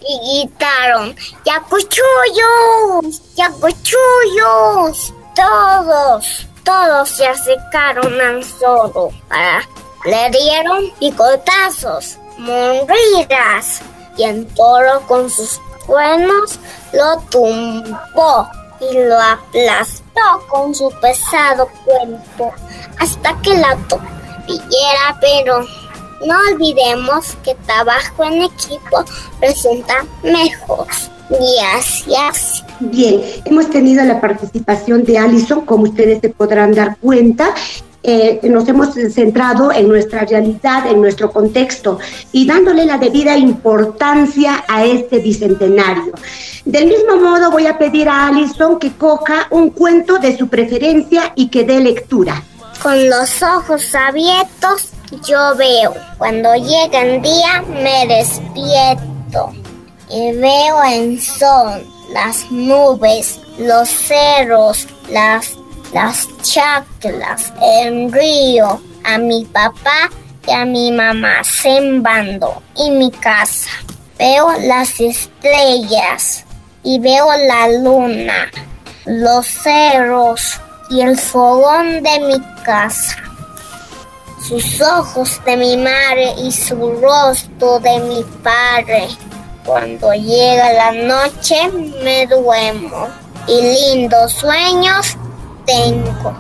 y 0.01 0.47
gritaron, 0.47 1.15
¡Yacuchullos! 1.45 3.21
¡Yacuchullos! 3.35 5.13
Todos, 5.35 6.47
todos 6.63 7.09
se 7.09 7.27
acercaron 7.27 8.19
al 8.19 8.43
zorro 8.43 9.11
para 9.29 9.61
le 10.05 10.31
dieron 10.31 10.91
picotazos, 10.99 12.17
morridas 12.39 13.83
y 14.17 14.23
el 14.23 14.47
toro 14.55 15.01
con 15.01 15.29
sus 15.29 15.61
cuernos 15.85 16.59
lo 16.93 17.19
tumbó 17.29 18.49
y 18.79 18.97
lo 18.97 19.21
aplastó 19.21 20.02
con 20.47 20.73
su 20.73 20.89
pesado 21.01 21.67
cuerpo 21.85 22.53
hasta 22.99 23.39
que 23.41 23.55
la 23.55 23.75
topillera, 23.87 25.17
pero 25.19 25.61
no 26.25 26.35
olvidemos 26.51 27.35
que 27.43 27.55
trabajo 27.65 28.23
en 28.23 28.43
equipo 28.43 29.03
resulta 29.41 30.05
mejor. 30.23 30.87
Gracias. 31.29 32.63
Bien, 32.79 33.21
hemos 33.45 33.69
tenido 33.69 34.03
la 34.03 34.21
participación 34.21 35.03
de 35.03 35.17
Alison, 35.17 35.65
como 35.65 35.83
ustedes 35.83 36.19
se 36.21 36.29
podrán 36.29 36.73
dar 36.73 36.97
cuenta, 36.97 37.53
eh, 38.03 38.41
nos 38.43 38.67
hemos 38.67 38.93
centrado 38.93 39.71
en 39.71 39.87
nuestra 39.87 40.25
realidad, 40.25 40.87
en 40.87 40.99
nuestro 40.99 41.31
contexto 41.31 41.99
y 42.33 42.45
dándole 42.45 42.85
la 42.85 42.97
debida 42.97 43.37
importancia 43.37 44.65
a 44.67 44.83
este 44.83 45.19
bicentenario. 45.19 46.13
Del 46.65 46.87
mismo 46.87 47.15
modo 47.15 47.49
voy 47.49 47.65
a 47.65 47.77
pedir 47.77 48.09
a 48.09 48.27
Alison 48.27 48.77
que 48.77 48.91
coja 48.91 49.47
un 49.51 49.69
cuento 49.69 50.17
de 50.19 50.37
su 50.37 50.49
preferencia 50.49 51.31
y 51.35 51.47
que 51.47 51.63
dé 51.63 51.79
lectura. 51.79 52.43
Con 52.81 53.09
los 53.09 53.41
ojos 53.41 53.95
abiertos 53.95 54.89
yo 55.25 55.55
veo. 55.57 55.93
Cuando 56.17 56.53
llega 56.55 57.01
el 57.03 57.21
día 57.21 57.63
me 57.69 58.13
despierto 58.13 59.51
y 60.09 60.33
veo 60.33 60.83
en 60.91 61.21
sol 61.21 61.83
las 62.13 62.51
nubes, 62.51 63.39
los 63.57 63.89
cerros, 63.89 64.87
las 65.09 65.55
las 65.93 66.27
chaclas, 66.41 67.53
el 67.61 68.11
río, 68.11 68.81
a 69.03 69.17
mi 69.17 69.45
papá 69.45 70.09
y 70.47 70.51
a 70.51 70.65
mi 70.65 70.91
mamá 70.91 71.43
sembando 71.43 72.63
y 72.75 72.89
mi 72.89 73.11
casa. 73.11 73.69
Veo 74.17 74.53
las 74.61 74.99
estrellas 74.99 76.45
y 76.83 76.99
veo 76.99 77.27
la 77.47 77.67
luna, 77.79 78.49
los 79.05 79.45
cerros 79.45 80.59
y 80.89 81.01
el 81.01 81.17
fogón 81.17 82.01
de 82.01 82.19
mi 82.21 82.41
casa. 82.63 83.17
Sus 84.47 84.81
ojos 84.81 85.39
de 85.45 85.57
mi 85.57 85.77
madre 85.77 86.33
y 86.39 86.51
su 86.51 86.75
rostro 87.01 87.79
de 87.79 87.99
mi 87.99 88.23
padre. 88.43 89.07
Cuando 89.63 90.11
llega 90.13 90.73
la 90.73 90.91
noche 90.91 91.69
me 92.03 92.25
duermo 92.27 93.07
y 93.47 93.61
lindos 93.61 94.33
sueños 94.33 95.17
tengo. 95.65 96.33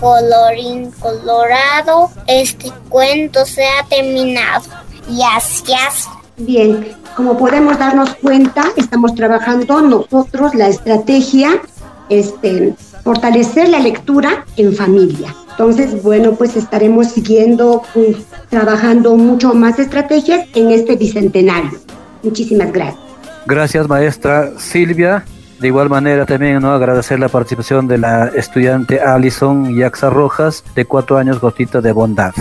Colorín 0.00 0.90
colorado, 0.92 2.10
este 2.26 2.70
cuento 2.88 3.46
se 3.46 3.64
ha 3.64 3.86
terminado. 3.88 4.64
Gracias. 5.08 6.08
Bien, 6.36 6.94
como 7.16 7.38
podemos 7.38 7.78
darnos 7.78 8.14
cuenta, 8.16 8.64
estamos 8.76 9.14
trabajando 9.14 9.80
nosotros 9.80 10.54
la 10.54 10.68
estrategia, 10.68 11.60
este, 12.08 12.74
fortalecer 13.04 13.68
la 13.68 13.78
lectura 13.78 14.44
en 14.56 14.74
familia. 14.74 15.34
Entonces, 15.50 16.02
bueno, 16.02 16.32
pues 16.32 16.56
estaremos 16.56 17.08
siguiendo, 17.08 17.82
mm, 17.94 18.48
trabajando 18.50 19.16
mucho 19.16 19.54
más 19.54 19.78
estrategias 19.78 20.48
en 20.54 20.72
este 20.72 20.96
bicentenario. 20.96 21.78
Muchísimas 22.24 22.72
gracias. 22.72 23.04
Gracias, 23.46 23.86
maestra 23.86 24.52
Silvia. 24.58 25.24
De 25.64 25.68
igual 25.68 25.88
manera 25.88 26.26
también 26.26 26.60
¿no? 26.60 26.74
agradecer 26.74 27.18
la 27.18 27.30
participación 27.30 27.88
de 27.88 27.96
la 27.96 28.26
estudiante 28.26 29.00
Alison 29.00 29.74
Yaxa 29.74 30.10
Rojas 30.10 30.62
de 30.74 30.84
cuatro 30.84 31.16
años 31.16 31.40
Gotita 31.40 31.80
de 31.80 31.90
Bondad. 31.90 32.34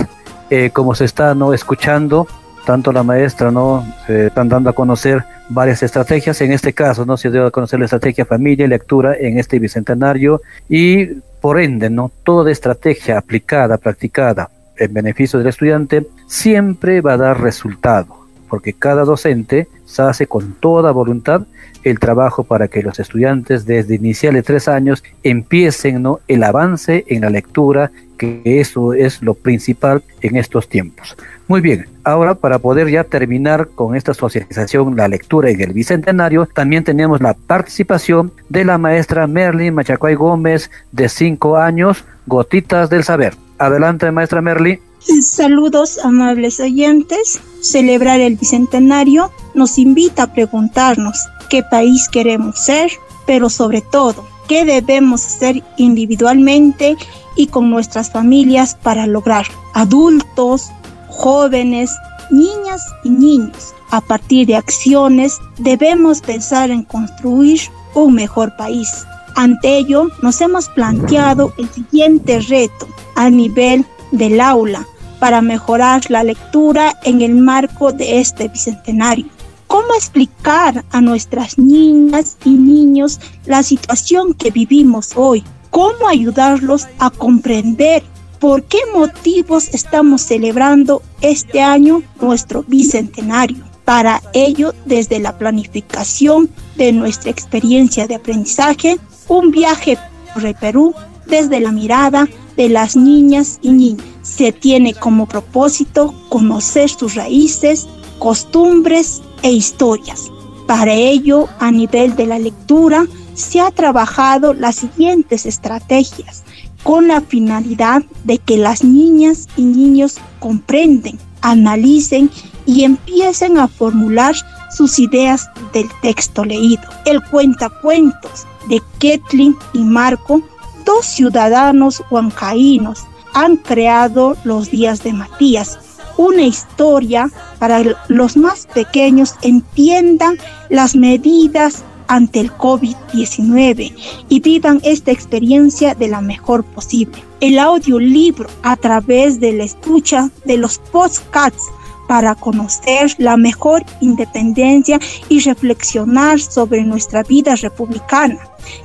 Eh, 0.50 0.72
como 0.74 0.94
se 0.94 1.06
está 1.06 1.34
¿no? 1.34 1.54
escuchando, 1.54 2.28
tanto 2.66 2.92
la 2.92 3.02
maestra 3.02 3.50
no 3.50 3.86
se 4.06 4.28
están 4.28 4.50
dando 4.50 4.70
a 4.70 4.74
conocer 4.74 5.24
varias 5.48 5.82
estrategias, 5.84 6.42
en 6.42 6.52
este 6.52 6.74
caso 6.74 7.06
no 7.06 7.16
se 7.16 7.32
dio 7.32 7.46
a 7.46 7.52
conocer 7.52 7.80
la 7.80 7.86
estrategia 7.86 8.26
familia 8.26 8.66
y 8.66 8.68
lectura 8.68 9.16
en 9.18 9.40
este 9.40 9.58
bicentenario 9.58 10.42
y 10.68 11.06
por 11.40 11.62
ende 11.62 11.90
no 11.90 12.12
toda 12.26 12.52
estrategia 12.52 13.20
aplicada, 13.20 13.78
practicada 13.78 14.50
en 14.76 14.94
beneficio 14.94 15.40
del 15.40 15.48
estudiante 15.48 16.06
siempre 16.28 17.00
va 17.00 17.14
a 17.14 17.18
dar 17.18 17.40
resultado 17.40 18.18
porque 18.50 18.74
cada 18.74 19.06
docente 19.06 19.70
se 19.86 20.02
hace 20.02 20.28
con 20.28 20.56
toda 20.60 20.92
voluntad 20.92 21.44
el 21.84 22.00
trabajo 22.00 22.44
para 22.44 22.68
que 22.68 22.82
los 22.82 23.00
estudiantes 23.00 23.66
desde 23.66 23.96
iniciales 23.96 24.44
tres 24.46 24.68
años 24.68 25.04
empiecen 25.24 26.02
¿no? 26.02 26.20
el 26.28 26.44
avance 26.44 27.04
en 27.08 27.22
la 27.22 27.30
lectura, 27.30 27.92
que 28.18 28.42
eso 28.46 28.94
es 28.94 29.22
lo 29.22 29.34
principal 29.34 30.04
en 30.22 30.38
estos 30.38 30.70
tiempos. 30.70 31.16
Muy 31.48 31.62
bien, 31.62 31.88
ahora 32.04 32.36
para 32.36 32.60
poder 32.60 32.90
ya 32.90 33.04
terminar 33.04 33.68
con 33.76 33.96
esta 33.96 34.14
socialización, 34.14 34.96
la 34.96 35.08
lectura 35.08 35.50
en 35.50 35.60
el 35.60 35.74
Bicentenario, 35.74 36.46
también 36.46 36.84
tenemos 36.84 37.22
la 37.22 37.34
participación 37.34 38.32
de 38.50 38.64
la 38.64 38.78
maestra 38.78 39.28
Merlin 39.28 39.74
Machacuay 39.74 40.16
Gómez, 40.16 40.72
de 40.92 41.10
cinco 41.10 41.58
años, 41.58 42.06
Gotitas 42.26 42.90
del 42.90 43.04
Saber. 43.04 43.34
Adelante, 43.58 44.10
maestra 44.12 44.42
Merlin. 44.42 44.80
Saludos, 45.04 46.00
amables 46.02 46.62
oyentes. 46.62 47.40
Celebrar 47.60 48.22
el 48.22 48.38
Bicentenario 48.38 49.32
nos 49.54 49.78
invita 49.78 50.24
a 50.24 50.34
preguntarnos 50.34 51.18
qué 51.50 51.62
país 51.62 52.08
queremos 52.08 52.58
ser, 52.58 52.90
pero 53.26 53.50
sobre 53.50 53.82
todo, 53.82 54.26
qué 54.48 54.64
debemos 54.64 55.26
hacer 55.26 55.62
individualmente 55.78 56.96
y 57.36 57.48
con 57.48 57.70
nuestras 57.70 58.12
familias 58.12 58.76
para 58.82 59.06
lograr 59.06 59.46
adultos, 59.74 60.72
jóvenes, 61.10 61.92
niñas 62.32 62.82
y 63.04 63.10
niños. 63.10 63.74
A 63.92 64.00
partir 64.00 64.48
de 64.48 64.56
acciones 64.56 65.38
debemos 65.58 66.22
pensar 66.22 66.72
en 66.72 66.84
construir 66.84 67.60
un 67.94 68.16
mejor 68.16 68.56
país. 68.56 69.06
Ante 69.36 69.78
ello, 69.78 70.10
nos 70.22 70.40
hemos 70.40 70.70
planteado 70.70 71.54
el 71.58 71.70
siguiente 71.70 72.40
reto 72.40 72.88
a 73.16 73.30
nivel 73.30 73.86
del 74.12 74.40
aula 74.40 74.88
para 75.24 75.42
mejorar 75.42 76.02
la 76.10 76.22
lectura 76.22 77.00
en 77.02 77.22
el 77.22 77.34
marco 77.36 77.94
de 77.94 78.20
este 78.20 78.50
bicentenario. 78.50 79.28
¿Cómo 79.68 79.96
explicar 79.96 80.84
a 80.92 81.00
nuestras 81.00 81.58
niñas 81.58 82.36
y 82.44 82.50
niños 82.50 83.22
la 83.46 83.64
situación 83.64 84.34
que 84.34 84.52
vivimos 84.52 85.12
hoy? 85.16 85.42
¿Cómo 85.70 86.10
ayudarlos 86.10 86.90
a 87.00 87.10
comprender 87.10 88.04
por 88.42 88.64
qué 88.64 88.80
motivos 88.94 89.70
estamos 89.70 90.24
celebrando 90.24 91.02
este 91.22 91.62
año 91.62 92.04
nuestro 92.20 92.66
bicentenario? 92.68 93.64
Para 93.86 94.22
ello, 94.34 94.74
desde 94.84 95.22
la 95.22 95.38
planificación 95.38 96.50
de 96.76 96.92
nuestra 96.92 97.32
experiencia 97.32 98.08
de 98.08 98.16
aprendizaje, 98.16 99.00
un 99.30 99.52
viaje 99.52 99.98
por 100.34 100.46
el 100.46 100.56
Perú 100.56 100.94
desde 101.28 101.62
la 101.62 101.72
mirada 101.72 102.28
de 102.58 102.68
las 102.68 102.98
niñas 102.98 103.60
y 103.62 103.72
niños. 103.72 104.13
Se 104.24 104.52
tiene 104.52 104.96
como 104.96 105.28
propósito 105.28 106.14
conocer 106.30 106.90
sus 106.90 107.14
raíces, 107.14 107.88
costumbres 108.18 109.22
e 109.44 109.52
historias. 109.52 110.32
Para 110.66 110.94
ello, 110.94 111.48
a 111.60 111.70
nivel 111.72 112.16
de 112.16 112.26
la 112.26 112.40
lectura, 112.40 113.06
se 113.36 113.60
ha 113.60 113.70
trabajado 113.70 114.54
las 114.54 114.78
siguientes 114.78 115.46
estrategias 115.46 116.44
con 116.84 117.08
la 117.08 117.22
finalidad 117.22 118.04
de 118.24 118.38
que 118.38 118.58
las 118.58 118.84
niñas 118.84 119.48
y 119.58 119.64
niños 119.64 120.18
comprenden, 120.40 121.20
analicen 121.42 122.32
y 122.66 122.84
empiecen 122.84 123.58
a 123.58 123.68
formular 123.68 124.36
sus 124.76 125.00
ideas 125.00 125.50
del 125.74 125.88
texto 126.02 126.46
leído. 126.46 126.84
El 127.06 127.22
cuentacuentos 127.24 128.48
de 128.70 128.82
Ketlin 129.00 129.56
y 129.74 129.80
Marco 129.80 130.42
dos 130.86 131.06
ciudadanos 131.06 132.04
huancaínos 132.10 133.06
han 133.34 133.58
creado 133.58 134.36
los 134.44 134.72
días 134.72 135.04
de 135.04 135.14
Matías, 135.14 135.80
una 136.18 136.44
historia 136.44 137.30
para 137.60 137.82
los 138.08 138.38
más 138.38 138.68
pequeños 138.68 139.36
entiendan 139.42 140.38
las 140.70 140.96
medidas 140.96 141.84
ante 142.08 142.40
el 142.40 142.52
COVID-19 142.52 143.94
y 144.30 144.40
vivan 144.40 144.80
esta 144.84 145.12
experiencia 145.12 145.96
de 145.96 146.08
la 146.08 146.22
mejor 146.22 146.64
posible. 146.64 147.24
El 147.40 147.58
audiolibro 147.58 148.48
a 148.62 148.76
través 148.76 149.40
de 149.40 149.54
la 149.54 149.64
escucha 149.64 150.30
de 150.46 150.58
los 150.58 150.78
podcasts 150.78 151.64
para 152.08 152.36
conocer 152.36 153.16
la 153.18 153.38
mejor 153.38 153.84
independencia 154.02 155.00
y 155.30 155.40
reflexionar 155.40 156.40
sobre 156.40 156.84
nuestra 156.84 157.24
vida 157.24 157.56
republicana. 157.56 158.38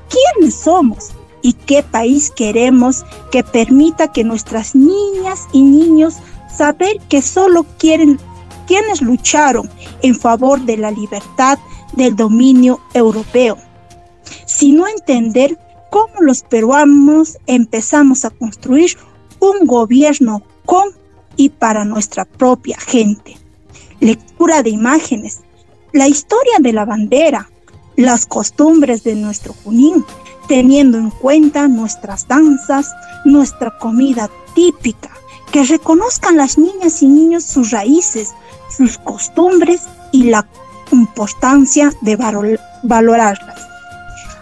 ¿Quiénes 0.09 0.55
somos? 0.55 1.11
Y 1.43 1.53
qué 1.53 1.83
país 1.83 2.31
queremos 2.31 3.05
que 3.31 3.45
permita 3.45 4.13
que 4.13 4.25
nuestras 4.25 4.75
niñas 4.75 5.47
y 5.53 5.63
niños 5.63 6.17
saber 6.55 6.99
que 7.09 7.23
solo 7.23 7.65
quieren 7.79 8.19
quienes 8.67 9.01
lucharon 9.01 9.71
en 10.03 10.15
favor 10.15 10.61
de 10.61 10.77
la 10.77 10.91
libertad 10.91 11.59
del 11.95 12.17
dominio 12.17 12.81
europeo, 12.95 13.57
sino 14.47 14.87
entender 14.87 15.59
cómo 15.91 16.21
los 16.21 16.43
peruanos 16.43 17.39
empezamos 17.47 18.25
a 18.25 18.31
construir 18.31 18.97
un 19.41 19.67
gobierno 19.67 20.43
con 20.67 20.89
y 21.37 21.49
para 21.49 21.85
nuestra 21.85 22.25
propia 22.25 22.79
gente. 22.79 23.39
Lectura 24.01 24.63
de 24.63 24.71
imágenes, 24.71 25.41
la 25.93 26.09
historia 26.09 26.59
de 26.61 26.73
la 26.73 26.85
bandera, 26.85 27.51
las 27.97 28.27
costumbres 28.27 29.03
de 29.03 29.15
nuestro 29.15 29.55
Junín, 29.65 30.05
teniendo 30.49 30.99
en 30.99 31.11
cuenta 31.11 31.69
nuestras 31.69 32.27
danzas, 32.27 32.93
nuestra 33.25 33.71
comida 33.79 34.29
típica, 34.55 35.11
que 35.53 35.65
reconozcan 35.65 36.37
las 36.37 36.59
niñas 36.59 37.03
y 37.03 37.07
niños 37.07 37.45
sus 37.45 37.71
raíces, 37.71 38.35
sus 38.75 38.99
costumbres 38.99 39.83
y 40.11 40.25
la 40.25 40.47
importancia 40.91 41.93
de 42.01 42.17
valorarlas. 42.83 43.69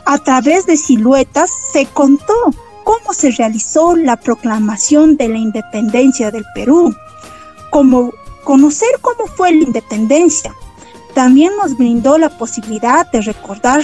A 0.05 0.19
través 0.19 0.67
de 0.67 0.77
siluetas 0.77 1.51
se 1.73 1.87
contó 1.87 2.35
cómo 2.85 3.13
se 3.13 3.33
realizó 3.33 3.97
la 3.97 4.17
proclamación 4.17 5.17
de 5.17 5.29
la 5.29 5.39
independencia 5.39 6.31
del 6.31 6.45
Perú, 6.55 6.95
como 7.71 8.13
conocer 8.45 8.89
cómo 9.01 9.27
fue 9.27 9.53
la 9.53 9.65
independencia. 9.65 10.55
También 11.15 11.53
nos 11.61 11.77
brindó 11.77 12.19
la 12.19 12.29
posibilidad 12.39 13.11
de 13.11 13.23
recordar 13.23 13.83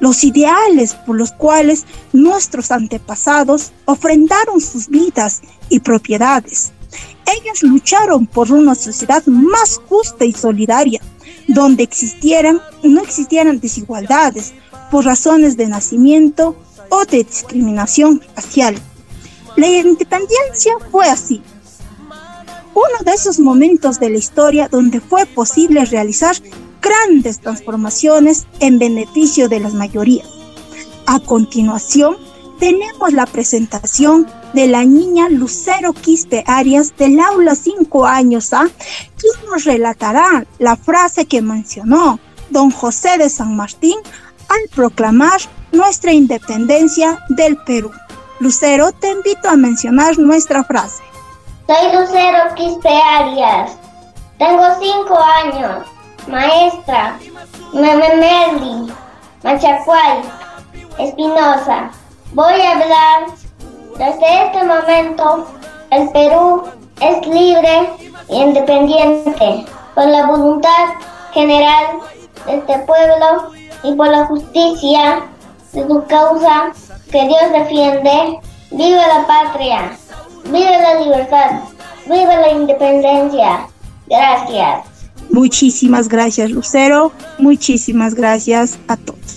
los 0.00 0.24
ideales 0.24 0.94
por 0.94 1.16
los 1.16 1.32
cuales 1.32 1.86
nuestros 2.12 2.70
antepasados 2.70 3.72
ofrendaron 3.84 4.60
sus 4.60 4.88
vidas 4.88 5.42
y 5.68 5.80
propiedades. 5.80 6.72
Ellos 7.26 7.62
lucharon 7.62 8.26
por 8.26 8.52
una 8.52 8.74
sociedad 8.74 9.24
más 9.26 9.80
justa 9.88 10.24
y 10.24 10.32
solidaria, 10.32 11.00
donde 11.48 11.82
existieran, 11.82 12.60
no 12.82 13.02
existieran 13.02 13.60
desigualdades 13.60 14.54
por 14.90 15.04
razones 15.04 15.56
de 15.56 15.68
nacimiento 15.68 16.56
o 16.90 17.04
de 17.04 17.24
discriminación 17.24 18.22
racial. 18.36 18.76
La 19.56 19.68
independencia 19.68 20.74
fue 20.90 21.08
así. 21.08 21.42
Uno 22.74 23.04
de 23.04 23.12
esos 23.12 23.38
momentos 23.38 24.00
de 24.00 24.10
la 24.10 24.18
historia 24.18 24.68
donde 24.68 25.00
fue 25.00 25.26
posible 25.26 25.84
realizar 25.84 26.36
grandes 26.82 27.40
transformaciones 27.40 28.46
en 28.60 28.78
beneficio 28.78 29.48
de 29.48 29.60
las 29.60 29.74
mayorías. 29.74 30.28
A 31.06 31.20
continuación, 31.20 32.16
tenemos 32.58 33.12
la 33.12 33.26
presentación 33.26 34.26
de 34.54 34.66
la 34.66 34.84
niña 34.84 35.28
Lucero 35.28 35.92
Quispe 35.92 36.44
Arias 36.46 36.94
del 36.96 37.20
aula 37.20 37.54
5 37.54 38.06
años 38.06 38.52
A, 38.52 38.68
quien 39.18 39.50
nos 39.50 39.64
relatará 39.64 40.46
la 40.58 40.76
frase 40.76 41.26
que 41.26 41.42
mencionó 41.42 42.18
don 42.50 42.70
José 42.70 43.18
de 43.18 43.30
San 43.30 43.56
Martín 43.56 43.96
al 44.48 44.68
proclamar 44.74 45.40
nuestra 45.72 46.12
independencia 46.12 47.18
del 47.30 47.56
Perú. 47.64 47.90
Lucero, 48.40 48.92
te 48.92 49.10
invito 49.10 49.48
a 49.48 49.56
mencionar 49.56 50.18
nuestra 50.18 50.64
frase. 50.64 51.02
Soy 51.66 51.92
Lucero 51.96 52.54
Quispe 52.56 52.90
Arias. 52.90 53.78
Tengo 54.36 54.64
5 54.78 55.18
años 55.18 55.86
maestra, 56.26 57.18
Merli, 57.72 58.92
Machacuay, 59.42 60.20
Espinosa. 60.98 61.90
Voy 62.34 62.60
a 62.60 62.72
hablar 62.72 63.26
desde 63.96 64.44
este 64.44 64.62
momento. 64.62 65.46
El 65.90 66.10
Perú 66.10 66.64
es 67.00 67.26
libre 67.26 67.90
e 68.28 68.36
independiente 68.36 69.64
por 69.94 70.06
la 70.06 70.26
voluntad 70.26 70.88
general 71.32 71.98
de 72.44 72.56
este 72.56 72.78
pueblo 72.80 73.52
y 73.82 73.94
por 73.94 74.08
la 74.08 74.26
justicia 74.26 75.22
de 75.72 75.86
su 75.86 76.04
causa 76.08 76.72
que 77.10 77.26
Dios 77.26 77.52
defiende. 77.52 78.38
Vive 78.70 78.96
la 78.96 79.26
patria, 79.26 79.96
vive 80.54 80.80
la 80.80 81.00
libertad, 81.00 81.60
vive 82.06 82.26
la 82.26 82.52
independencia. 82.52 83.66
Gracias. 84.06 84.86
Muchísimas 85.30 86.08
gracias 86.08 86.50
Lucero, 86.50 87.12
muchísimas 87.38 88.14
gracias 88.14 88.78
a 88.86 88.96
todos. 88.96 89.33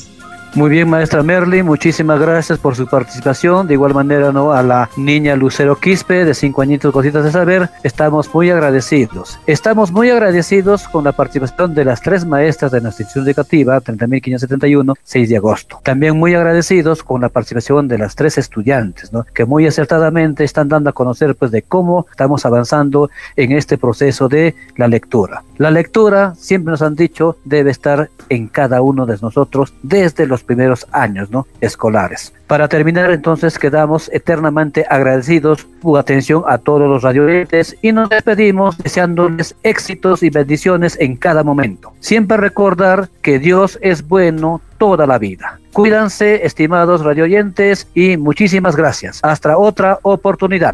Muy 0.57 0.71
bien, 0.71 0.89
maestra 0.89 1.21
Merly, 1.21 1.61
muchísimas 1.61 2.19
gracias 2.19 2.57
por 2.57 2.75
su 2.75 2.87
participación. 2.87 3.67
De 3.67 3.75
igual 3.75 3.93
manera, 3.93 4.31
¿no? 4.31 4.53
A 4.53 4.63
la 4.63 4.89
niña 4.97 5.35
Lucero 5.35 5.75
Quispe, 5.75 6.25
de 6.25 6.33
cinco 6.33 6.63
añitos, 6.63 6.91
cositas 6.91 7.23
de 7.23 7.31
saber, 7.31 7.69
estamos 7.83 8.33
muy 8.33 8.49
agradecidos. 8.49 9.39
Estamos 9.45 9.91
muy 9.91 10.09
agradecidos 10.09 10.87
con 10.87 11.03
la 11.03 11.11
participación 11.11 11.75
de 11.75 11.85
las 11.85 12.01
tres 12.01 12.25
maestras 12.25 12.71
de 12.71 12.81
nuestra 12.81 13.03
institución 13.03 13.27
educativa, 13.27 13.79
30.571, 13.79 14.95
6 15.03 15.29
de 15.29 15.37
agosto. 15.37 15.79
También 15.83 16.17
muy 16.17 16.33
agradecidos 16.33 17.03
con 17.03 17.21
la 17.21 17.29
participación 17.29 17.87
de 17.87 17.99
las 17.99 18.15
tres 18.15 18.39
estudiantes, 18.39 19.13
¿no? 19.13 19.25
Que 19.35 19.45
muy 19.45 19.67
acertadamente 19.67 20.43
están 20.43 20.69
dando 20.69 20.89
a 20.89 20.93
conocer, 20.93 21.35
pues, 21.35 21.51
de 21.51 21.61
cómo 21.61 22.07
estamos 22.09 22.47
avanzando 22.47 23.11
en 23.35 23.51
este 23.51 23.77
proceso 23.77 24.27
de 24.27 24.55
la 24.75 24.87
lectura. 24.87 25.43
La 25.59 25.69
lectura, 25.69 26.33
siempre 26.35 26.71
nos 26.71 26.81
han 26.81 26.95
dicho, 26.95 27.37
debe 27.45 27.69
estar 27.69 28.09
en 28.29 28.47
cada 28.47 28.81
uno 28.81 29.05
de 29.05 29.19
nosotros 29.21 29.75
desde 29.83 30.25
los 30.25 30.46
primeros 30.47 30.87
años 30.91 31.29
¿no? 31.29 31.45
escolares. 31.61 32.33
Para 32.47 32.67
terminar, 32.67 33.11
entonces, 33.11 33.59
quedamos 33.59 34.09
eternamente 34.13 34.85
agradecidos 34.89 35.65
por 35.81 35.99
atención 35.99 36.43
a 36.47 36.57
todos 36.57 36.89
los 36.89 37.03
radioyentes 37.03 37.77
y 37.81 37.91
nos 37.91 38.09
despedimos 38.09 38.77
deseándoles 38.77 39.55
éxitos 39.63 40.23
y 40.23 40.29
bendiciones 40.29 40.97
en 40.99 41.17
cada 41.17 41.43
momento. 41.43 41.93
Siempre 41.99 42.37
recordar 42.37 43.09
que 43.21 43.37
Dios 43.37 43.77
es 43.81 44.07
bueno 44.07 44.61
toda 44.77 45.05
la 45.05 45.19
vida. 45.19 45.59
Cuídense, 45.73 46.45
estimados 46.45 47.03
radioyentes, 47.03 47.87
y 47.93 48.17
muchísimas 48.17 48.75
gracias. 48.75 49.19
Hasta 49.23 49.57
otra 49.57 49.99
oportunidad. 50.01 50.73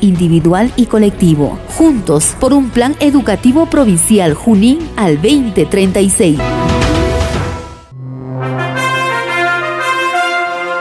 individual 0.00 0.72
y 0.76 0.86
colectivo, 0.86 1.58
juntos 1.76 2.34
por 2.40 2.52
un 2.52 2.70
plan 2.70 2.96
educativo 3.00 3.66
provincial 3.66 4.34
Junín 4.34 4.78
al 4.96 5.20
2036. 5.20 6.38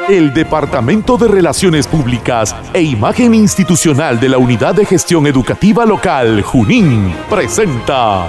El 0.09 0.33
Departamento 0.33 1.17
de 1.17 1.29
Relaciones 1.29 1.87
Públicas 1.87 2.53
e 2.73 2.81
Imagen 2.81 3.33
Institucional 3.33 4.19
de 4.19 4.29
la 4.29 4.37
Unidad 4.37 4.75
de 4.75 4.85
Gestión 4.85 5.27
Educativa 5.27 5.85
Local 5.85 6.41
Junín 6.41 7.13
presenta 7.29 8.27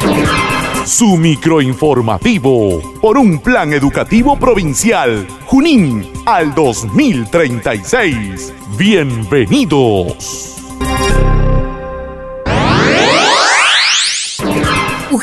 su 0.87 1.17
microinformativo 1.17 2.81
por 3.01 3.19
un 3.19 3.41
plan 3.41 3.73
educativo 3.73 4.39
provincial 4.39 5.27
Junín 5.47 6.07
al 6.27 6.55
2036. 6.55 8.53
Bienvenidos. 8.77 10.57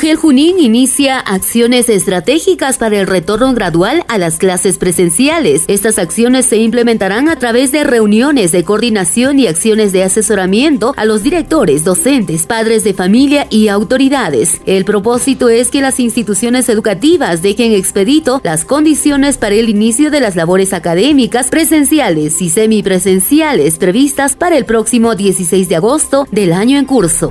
UGEL 0.02 0.16
Junín 0.16 0.58
inicia 0.58 1.20
acciones 1.20 1.88
estratégicas 1.88 2.76
para 2.76 2.98
el 2.98 3.06
retorno 3.06 3.54
gradual 3.54 4.04
a 4.08 4.18
las 4.18 4.36
clases 4.36 4.76
presenciales. 4.76 5.62
Estas 5.68 5.96
acciones 5.96 6.44
se 6.46 6.56
implementarán 6.56 7.28
a 7.28 7.36
través 7.36 7.70
de 7.70 7.84
reuniones 7.84 8.50
de 8.50 8.64
coordinación 8.64 9.38
y 9.38 9.46
acciones 9.46 9.92
de 9.92 10.02
asesoramiento 10.02 10.92
a 10.96 11.04
los 11.04 11.22
directores, 11.22 11.84
docentes, 11.84 12.46
padres 12.46 12.82
de 12.82 12.94
familia 12.94 13.46
y 13.48 13.68
autoridades. 13.68 14.60
El 14.66 14.84
propósito 14.84 15.48
es 15.48 15.70
que 15.70 15.80
las 15.80 16.00
instituciones 16.00 16.68
educativas 16.68 17.40
dejen 17.40 17.70
expedito 17.70 18.40
las 18.42 18.64
condiciones 18.64 19.38
para 19.38 19.54
el 19.54 19.68
inicio 19.68 20.10
de 20.10 20.18
las 20.18 20.34
labores 20.34 20.72
académicas 20.72 21.46
presenciales 21.46 22.42
y 22.42 22.50
semipresenciales 22.50 23.78
previstas 23.78 24.34
para 24.34 24.56
el 24.56 24.64
próximo 24.64 25.14
16 25.14 25.68
de 25.68 25.76
agosto 25.76 26.26
del 26.32 26.54
año 26.54 26.76
en 26.76 26.86
curso 26.86 27.30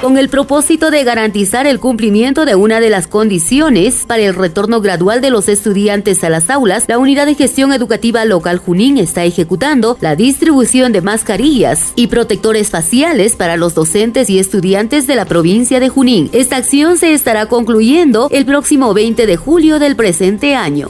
con 0.00 0.16
el 0.16 0.28
propósito 0.28 0.90
de 0.90 1.02
garantizar 1.02 1.66
el 1.66 1.80
cumplimiento 1.80 2.44
de 2.44 2.54
una 2.54 2.80
de 2.80 2.90
las 2.90 3.06
condiciones 3.06 4.04
para 4.06 4.22
el 4.22 4.34
retorno 4.34 4.80
gradual 4.80 5.20
de 5.20 5.30
los 5.30 5.48
estudiantes 5.48 6.22
a 6.22 6.30
las 6.30 6.50
aulas, 6.50 6.84
la 6.86 6.98
Unidad 6.98 7.26
de 7.26 7.34
Gestión 7.34 7.72
Educativa 7.72 8.24
Local 8.24 8.58
Junín 8.58 8.98
está 8.98 9.24
ejecutando 9.24 9.96
la 10.00 10.14
distribución 10.14 10.92
de 10.92 11.02
mascarillas 11.02 11.92
y 11.96 12.06
protectores 12.06 12.70
faciales 12.70 13.34
para 13.34 13.56
los 13.56 13.74
docentes 13.74 14.30
y 14.30 14.38
estudiantes 14.38 15.06
de 15.06 15.16
la 15.16 15.24
provincia 15.24 15.80
de 15.80 15.88
Junín. 15.88 16.30
Esta 16.32 16.56
acción 16.56 16.96
se 16.96 17.12
estará 17.12 17.46
concluyendo 17.46 18.28
el 18.30 18.46
próximo 18.46 18.94
20 18.94 19.26
de 19.26 19.36
julio 19.36 19.78
del 19.78 19.96
presente 19.96 20.54
año. 20.54 20.86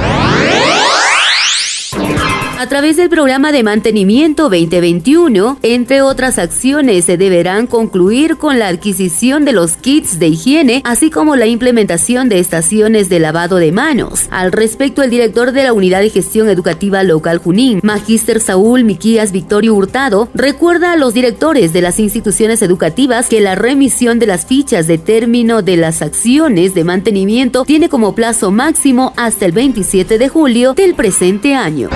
A 2.61 2.67
través 2.67 2.97
del 2.97 3.09
programa 3.09 3.53
de 3.53 3.63
mantenimiento 3.63 4.51
2021, 4.51 5.59
entre 5.63 6.03
otras 6.03 6.41
acciones, 6.41 7.05
se 7.05 7.17
deberán 7.17 7.69
concluir 7.69 8.37
con 8.37 8.59
la 8.59 8.67
adquisición 8.67 9.45
de 9.45 9.53
los 9.53 9.77
kits 9.77 10.19
de 10.19 10.27
higiene, 10.27 10.83
así 10.85 11.09
como 11.09 11.37
la 11.37 11.47
implementación 11.47 12.29
de 12.29 12.41
estaciones 12.41 13.09
de 13.09 13.21
lavado 13.21 13.59
de 13.59 13.71
manos. 13.71 14.27
Al 14.33 14.51
respecto, 14.51 15.05
el 15.05 15.11
director 15.11 15.53
de 15.53 15.63
la 15.63 15.73
Unidad 15.73 16.01
de 16.01 16.11
Gestión 16.11 16.49
Educativa 16.49 17.05
Local 17.05 17.39
Junín, 17.39 17.79
Magíster 17.85 18.41
Saúl 18.41 18.83
Miquías 18.83 19.31
Victorio 19.31 19.77
Hurtado, 19.77 20.29
recuerda 20.35 20.95
a 20.95 20.97
los 20.97 21.15
directores 21.15 21.73
de 21.73 21.83
las 21.83 22.01
instituciones 22.01 22.61
educativas 22.61 23.29
que 23.29 23.41
la 23.41 23.55
remisión 23.55 24.19
de 24.19 24.27
las 24.27 24.47
fichas 24.47 24.89
de 24.89 24.99
término 24.99 25.63
de 25.63 25.77
las 25.77 26.03
acciones 26.03 26.75
de 26.75 26.83
mantenimiento 26.83 27.65
tiene 27.65 27.89
como 27.89 28.17
plazo 28.17 28.51
máximo 28.51 29.13
hasta 29.17 29.47
el 29.47 29.53
27 29.53 30.19
de 30.19 30.29
julio 30.29 30.75
del 30.75 30.97
presente 30.97 31.55
año. 31.55 31.89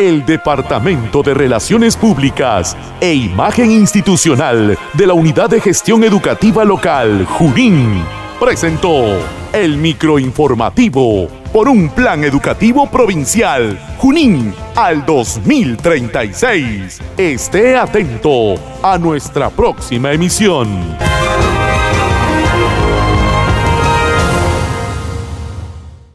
El 0.00 0.24
Departamento 0.24 1.22
de 1.22 1.34
Relaciones 1.34 1.94
Públicas 1.94 2.74
e 3.02 3.12
Imagen 3.12 3.70
Institucional 3.70 4.78
de 4.94 5.06
la 5.06 5.12
Unidad 5.12 5.50
de 5.50 5.60
Gestión 5.60 6.02
Educativa 6.04 6.64
Local 6.64 7.26
Junín 7.26 8.02
presentó 8.40 9.18
el 9.52 9.76
microinformativo 9.76 11.28
por 11.52 11.68
un 11.68 11.90
plan 11.90 12.24
educativo 12.24 12.90
provincial 12.90 13.78
Junín 13.98 14.54
al 14.74 15.04
2036. 15.04 16.98
Esté 17.18 17.76
atento 17.76 18.54
a 18.82 18.96
nuestra 18.96 19.50
próxima 19.50 20.12
emisión. 20.12 20.96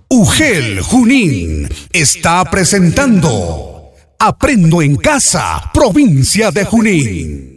UGEL 0.10 0.82
Junín 0.82 1.70
está 1.92 2.44
presentando 2.46 3.75
Aprendo 4.20 4.82
en 4.82 4.96
Casa, 4.96 5.70
provincia 5.74 6.52
de 6.52 6.66
Junín. 6.66 7.55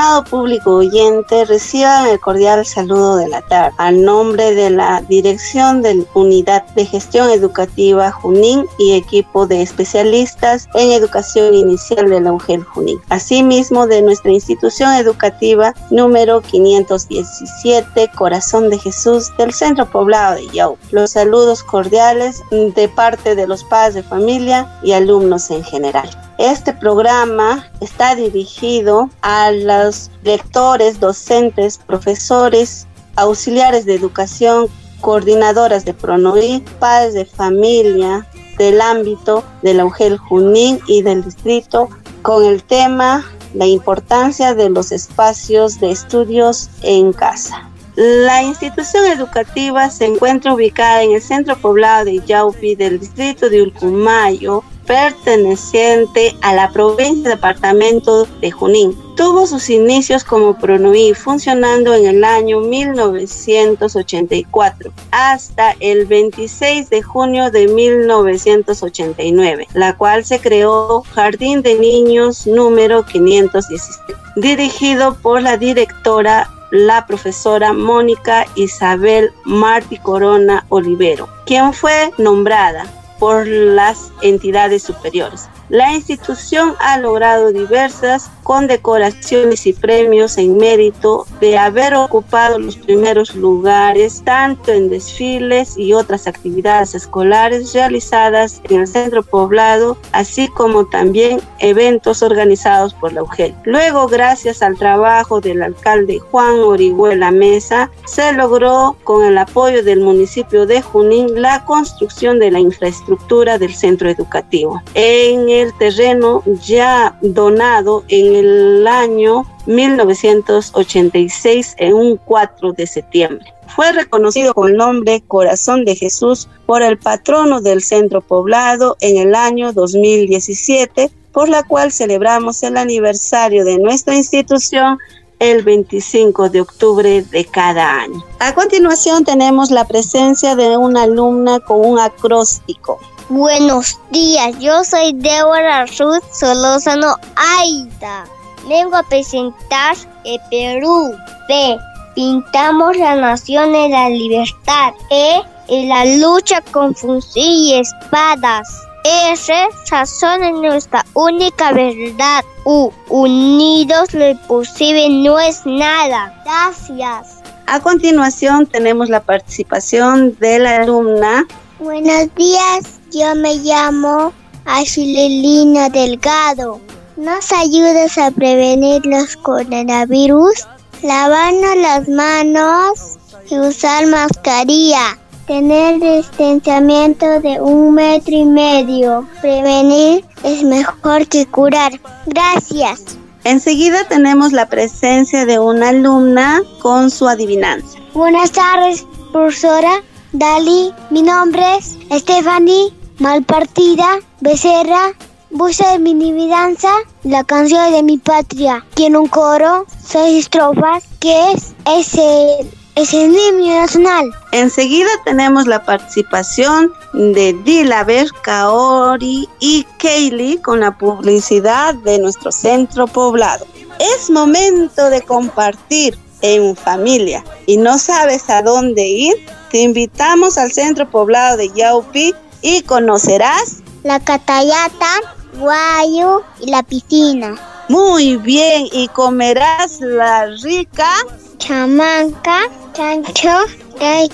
Estimado 0.00 0.24
público 0.24 0.76
oyente, 0.76 1.44
reciban 1.44 2.06
el 2.06 2.18
cordial 2.18 2.64
saludo 2.64 3.16
de 3.16 3.28
la 3.28 3.42
tarde 3.42 3.74
al 3.76 4.02
nombre 4.02 4.54
de 4.54 4.70
la 4.70 5.02
Dirección 5.02 5.82
de 5.82 6.06
Unidad 6.14 6.64
de 6.68 6.86
Gestión 6.86 7.28
Educativa 7.28 8.10
Junín 8.10 8.64
y 8.78 8.94
equipo 8.94 9.46
de 9.46 9.60
especialistas 9.60 10.70
en 10.72 10.92
educación 10.92 11.52
inicial 11.52 12.08
de 12.08 12.18
la 12.18 12.32
UGEL 12.32 12.64
Junín. 12.64 12.98
Asimismo, 13.10 13.86
de 13.86 14.00
nuestra 14.00 14.30
institución 14.30 14.94
educativa 14.94 15.74
número 15.90 16.40
517, 16.40 18.10
Corazón 18.16 18.70
de 18.70 18.78
Jesús 18.78 19.30
del 19.36 19.52
Centro 19.52 19.84
Poblado 19.84 20.36
de 20.36 20.48
Yau. 20.48 20.78
Los 20.92 21.10
saludos 21.10 21.62
cordiales 21.62 22.42
de 22.50 22.88
parte 22.88 23.34
de 23.34 23.46
los 23.46 23.64
padres 23.64 23.96
de 23.96 24.02
familia 24.02 24.66
y 24.82 24.92
alumnos 24.92 25.50
en 25.50 25.62
general. 25.62 26.08
Este 26.40 26.72
programa 26.72 27.70
está 27.82 28.14
dirigido 28.14 29.10
a 29.20 29.50
los 29.50 30.10
lectores, 30.22 30.98
docentes, 30.98 31.76
profesores, 31.76 32.86
auxiliares 33.16 33.84
de 33.84 33.94
educación, 33.94 34.68
coordinadoras 35.02 35.84
de 35.84 35.92
PRONOI, 35.92 36.64
padres 36.78 37.12
de 37.12 37.26
familia 37.26 38.26
del 38.56 38.80
ámbito 38.80 39.44
de 39.60 39.74
la 39.74 39.84
UGEL 39.84 40.16
Junín 40.16 40.80
y 40.86 41.02
del 41.02 41.22
distrito 41.22 41.90
con 42.22 42.42
el 42.46 42.64
tema 42.64 43.22
la 43.52 43.66
importancia 43.66 44.54
de 44.54 44.70
los 44.70 44.92
espacios 44.92 45.78
de 45.78 45.90
estudios 45.90 46.70
en 46.80 47.12
casa. 47.12 47.68
La 47.96 48.42
institución 48.42 49.04
educativa 49.04 49.90
se 49.90 50.06
encuentra 50.06 50.54
ubicada 50.54 51.02
en 51.02 51.12
el 51.12 51.20
centro 51.20 51.54
poblado 51.56 52.06
de 52.06 52.24
Yaupi 52.24 52.76
del 52.76 52.98
distrito 52.98 53.50
de 53.50 53.60
Ulcumayo, 53.60 54.64
perteneciente 54.90 56.36
a 56.42 56.52
la 56.52 56.70
provincia 56.72 57.30
departamento 57.30 58.26
de 58.40 58.50
Junín. 58.50 58.98
Tuvo 59.14 59.46
sus 59.46 59.70
inicios 59.70 60.24
como 60.24 60.58
PRONUI 60.58 61.14
funcionando 61.14 61.94
en 61.94 62.06
el 62.06 62.24
año 62.24 62.58
1984 62.58 64.92
hasta 65.12 65.76
el 65.78 66.06
26 66.06 66.90
de 66.90 67.02
junio 67.02 67.52
de 67.52 67.68
1989, 67.68 69.68
la 69.74 69.96
cual 69.96 70.24
se 70.24 70.40
creó 70.40 71.04
Jardín 71.14 71.62
de 71.62 71.76
Niños 71.76 72.48
número 72.48 73.06
517, 73.06 74.12
dirigido 74.34 75.14
por 75.22 75.40
la 75.40 75.56
directora 75.56 76.50
la 76.72 77.06
profesora 77.06 77.72
Mónica 77.72 78.44
Isabel 78.56 79.30
Martí 79.44 79.98
Corona 79.98 80.66
Olivero, 80.68 81.28
quien 81.46 81.72
fue 81.72 82.10
nombrada 82.18 82.88
por 83.20 83.46
las 83.46 84.10
entidades 84.22 84.82
superiores. 84.82 85.48
La 85.70 85.92
institución 85.94 86.74
ha 86.80 86.98
logrado 86.98 87.52
diversas 87.52 88.28
condecoraciones 88.42 89.68
y 89.68 89.72
premios 89.72 90.36
en 90.36 90.56
mérito 90.56 91.24
de 91.40 91.56
haber 91.56 91.94
ocupado 91.94 92.58
los 92.58 92.76
primeros 92.76 93.36
lugares 93.36 94.22
tanto 94.24 94.72
en 94.72 94.90
desfiles 94.90 95.78
y 95.78 95.92
otras 95.92 96.26
actividades 96.26 96.96
escolares 96.96 97.72
realizadas 97.72 98.60
en 98.68 98.80
el 98.80 98.88
centro 98.88 99.22
poblado, 99.22 99.96
así 100.10 100.48
como 100.48 100.86
también 100.86 101.40
eventos 101.60 102.24
organizados 102.24 102.92
por 102.92 103.12
la 103.12 103.22
UGEL. 103.22 103.54
Luego, 103.62 104.08
gracias 104.08 104.62
al 104.62 104.76
trabajo 104.76 105.40
del 105.40 105.62
alcalde 105.62 106.18
Juan 106.18 106.58
Orihuela 106.58 107.30
Mesa, 107.30 107.88
se 108.06 108.32
logró 108.32 108.96
con 109.04 109.24
el 109.24 109.38
apoyo 109.38 109.84
del 109.84 110.00
municipio 110.00 110.66
de 110.66 110.82
Junín 110.82 111.40
la 111.40 111.64
construcción 111.64 112.40
de 112.40 112.50
la 112.50 112.58
infraestructura 112.58 113.58
del 113.58 113.72
centro 113.72 114.10
educativo. 114.10 114.82
En 114.94 115.48
terreno 115.78 116.42
ya 116.62 117.18
donado 117.22 118.04
en 118.08 118.34
el 118.34 118.86
año 118.86 119.46
1986 119.66 121.74
en 121.78 121.94
un 121.94 122.16
4 122.16 122.72
de 122.72 122.86
septiembre. 122.86 123.54
Fue 123.68 123.92
reconocido 123.92 124.54
con 124.54 124.70
el 124.70 124.76
nombre 124.76 125.22
Corazón 125.26 125.84
de 125.84 125.94
Jesús 125.94 126.48
por 126.66 126.82
el 126.82 126.98
patrono 126.98 127.60
del 127.60 127.82
centro 127.82 128.20
poblado 128.20 128.96
en 129.00 129.18
el 129.18 129.34
año 129.34 129.72
2017, 129.72 131.10
por 131.32 131.48
la 131.48 131.62
cual 131.62 131.92
celebramos 131.92 132.62
el 132.62 132.76
aniversario 132.76 133.64
de 133.64 133.78
nuestra 133.78 134.16
institución 134.16 134.98
el 135.38 135.62
25 135.62 136.50
de 136.50 136.60
octubre 136.60 137.22
de 137.22 137.44
cada 137.46 138.00
año. 138.00 138.22
A 138.40 138.54
continuación 138.54 139.24
tenemos 139.24 139.70
la 139.70 139.86
presencia 139.86 140.54
de 140.54 140.76
una 140.76 141.04
alumna 141.04 141.60
con 141.60 141.84
un 141.84 141.98
acróstico. 141.98 143.00
Buenos 143.30 143.96
días, 144.10 144.58
yo 144.58 144.82
soy 144.82 145.12
Débora 145.14 145.86
Ruth 145.86 146.24
Solózano 146.32 147.14
Aida. 147.36 148.24
Vengo 148.68 148.96
a 148.96 149.04
presentar 149.04 149.96
el 150.24 150.40
Perú. 150.50 151.14
B. 151.46 151.78
Pintamos 152.16 152.96
la 152.96 153.14
nación 153.14 153.72
en 153.76 153.92
la 153.92 154.08
libertad. 154.08 154.94
E. 155.10 155.42
En 155.68 155.88
la 155.88 156.04
lucha 156.16 156.60
con 156.72 156.92
fusil 156.92 157.68
y 157.68 157.78
espadas. 157.78 158.68
S. 159.04 159.52
Sazón 159.84 160.42
es 160.42 160.54
nuestra 160.54 161.06
única 161.14 161.72
verdad. 161.72 162.44
U. 162.64 162.90
Unidos 163.10 164.12
lo 164.12 164.28
imposible 164.28 165.08
no 165.08 165.38
es 165.38 165.64
nada. 165.64 166.34
Gracias. 166.44 167.38
A 167.68 167.78
continuación 167.78 168.66
tenemos 168.66 169.08
la 169.08 169.20
participación 169.20 170.36
de 170.40 170.58
la 170.58 170.82
alumna. 170.82 171.46
Buenos 171.78 172.34
días, 172.34 172.99
yo 173.12 173.34
me 173.34 173.56
llamo 173.56 174.32
Ashilelina 174.64 175.88
Delgado. 175.88 176.80
¿Nos 177.16 177.52
ayudas 177.52 178.16
a 178.18 178.30
prevenir 178.30 179.04
los 179.04 179.36
coronavirus? 179.36 180.66
Lavarnos 181.02 181.76
las 181.76 182.08
manos 182.08 183.18
y 183.50 183.58
usar 183.58 184.06
mascarilla. 184.06 185.18
Tener 185.46 185.98
distanciamiento 185.98 187.40
de 187.40 187.60
un 187.60 187.94
metro 187.94 188.32
y 188.34 188.44
medio. 188.44 189.26
Prevenir 189.40 190.24
es 190.44 190.62
mejor 190.62 191.26
que 191.26 191.46
curar. 191.46 191.92
Gracias. 192.26 193.18
Enseguida 193.42 194.04
tenemos 194.04 194.52
la 194.52 194.66
presencia 194.66 195.46
de 195.46 195.58
una 195.58 195.88
alumna 195.88 196.62
con 196.80 197.10
su 197.10 197.26
adivinanza. 197.26 197.98
Buenas 198.14 198.52
tardes, 198.52 199.04
profesora. 199.32 200.02
Dali, 200.32 200.92
mi 201.10 201.22
nombre 201.22 201.62
es 201.76 201.96
Stephanie 202.20 202.99
Malpartida, 203.20 204.18
Becerra, 204.40 205.12
Busa 205.50 205.92
de 205.92 205.98
mi 205.98 206.48
danza, 206.48 206.88
la 207.22 207.44
canción 207.44 207.92
de 207.92 208.02
mi 208.02 208.16
patria. 208.16 208.82
Tiene 208.94 209.18
un 209.18 209.28
coro, 209.28 209.84
seis 210.02 210.44
estrofas, 210.44 211.04
que 211.20 211.52
es 211.52 211.74
ese, 211.84 212.66
ese 212.94 213.26
himno 213.26 213.66
nacional. 213.66 214.30
Enseguida 214.52 215.10
tenemos 215.26 215.66
la 215.66 215.84
participación 215.84 216.94
de 217.12 217.52
Dilaver, 217.62 218.28
Kaori 218.42 219.46
y 219.58 219.86
Kaylee 219.98 220.62
con 220.62 220.80
la 220.80 220.96
publicidad 220.96 221.94
de 221.96 222.20
nuestro 222.20 222.50
centro 222.50 223.06
poblado. 223.06 223.66
Es 223.98 224.30
momento 224.30 225.10
de 225.10 225.20
compartir 225.20 226.18
en 226.40 226.74
familia 226.74 227.44
y 227.66 227.76
no 227.76 227.98
sabes 227.98 228.48
a 228.48 228.62
dónde 228.62 229.06
ir, 229.06 229.34
te 229.70 229.82
invitamos 229.82 230.56
al 230.56 230.72
centro 230.72 231.10
poblado 231.10 231.58
de 231.58 231.68
Yaupi 231.68 232.34
y 232.62 232.82
conocerás 232.82 233.82
la 234.02 234.20
catayata, 234.20 235.14
guayo 235.58 236.42
y 236.60 236.70
la 236.70 236.82
piscina. 236.82 237.56
Muy 237.88 238.36
bien, 238.36 238.86
y 238.92 239.08
comerás 239.08 240.00
la 240.00 240.46
rica 240.62 241.10
chamanca, 241.58 242.62
chancho, 242.94 243.50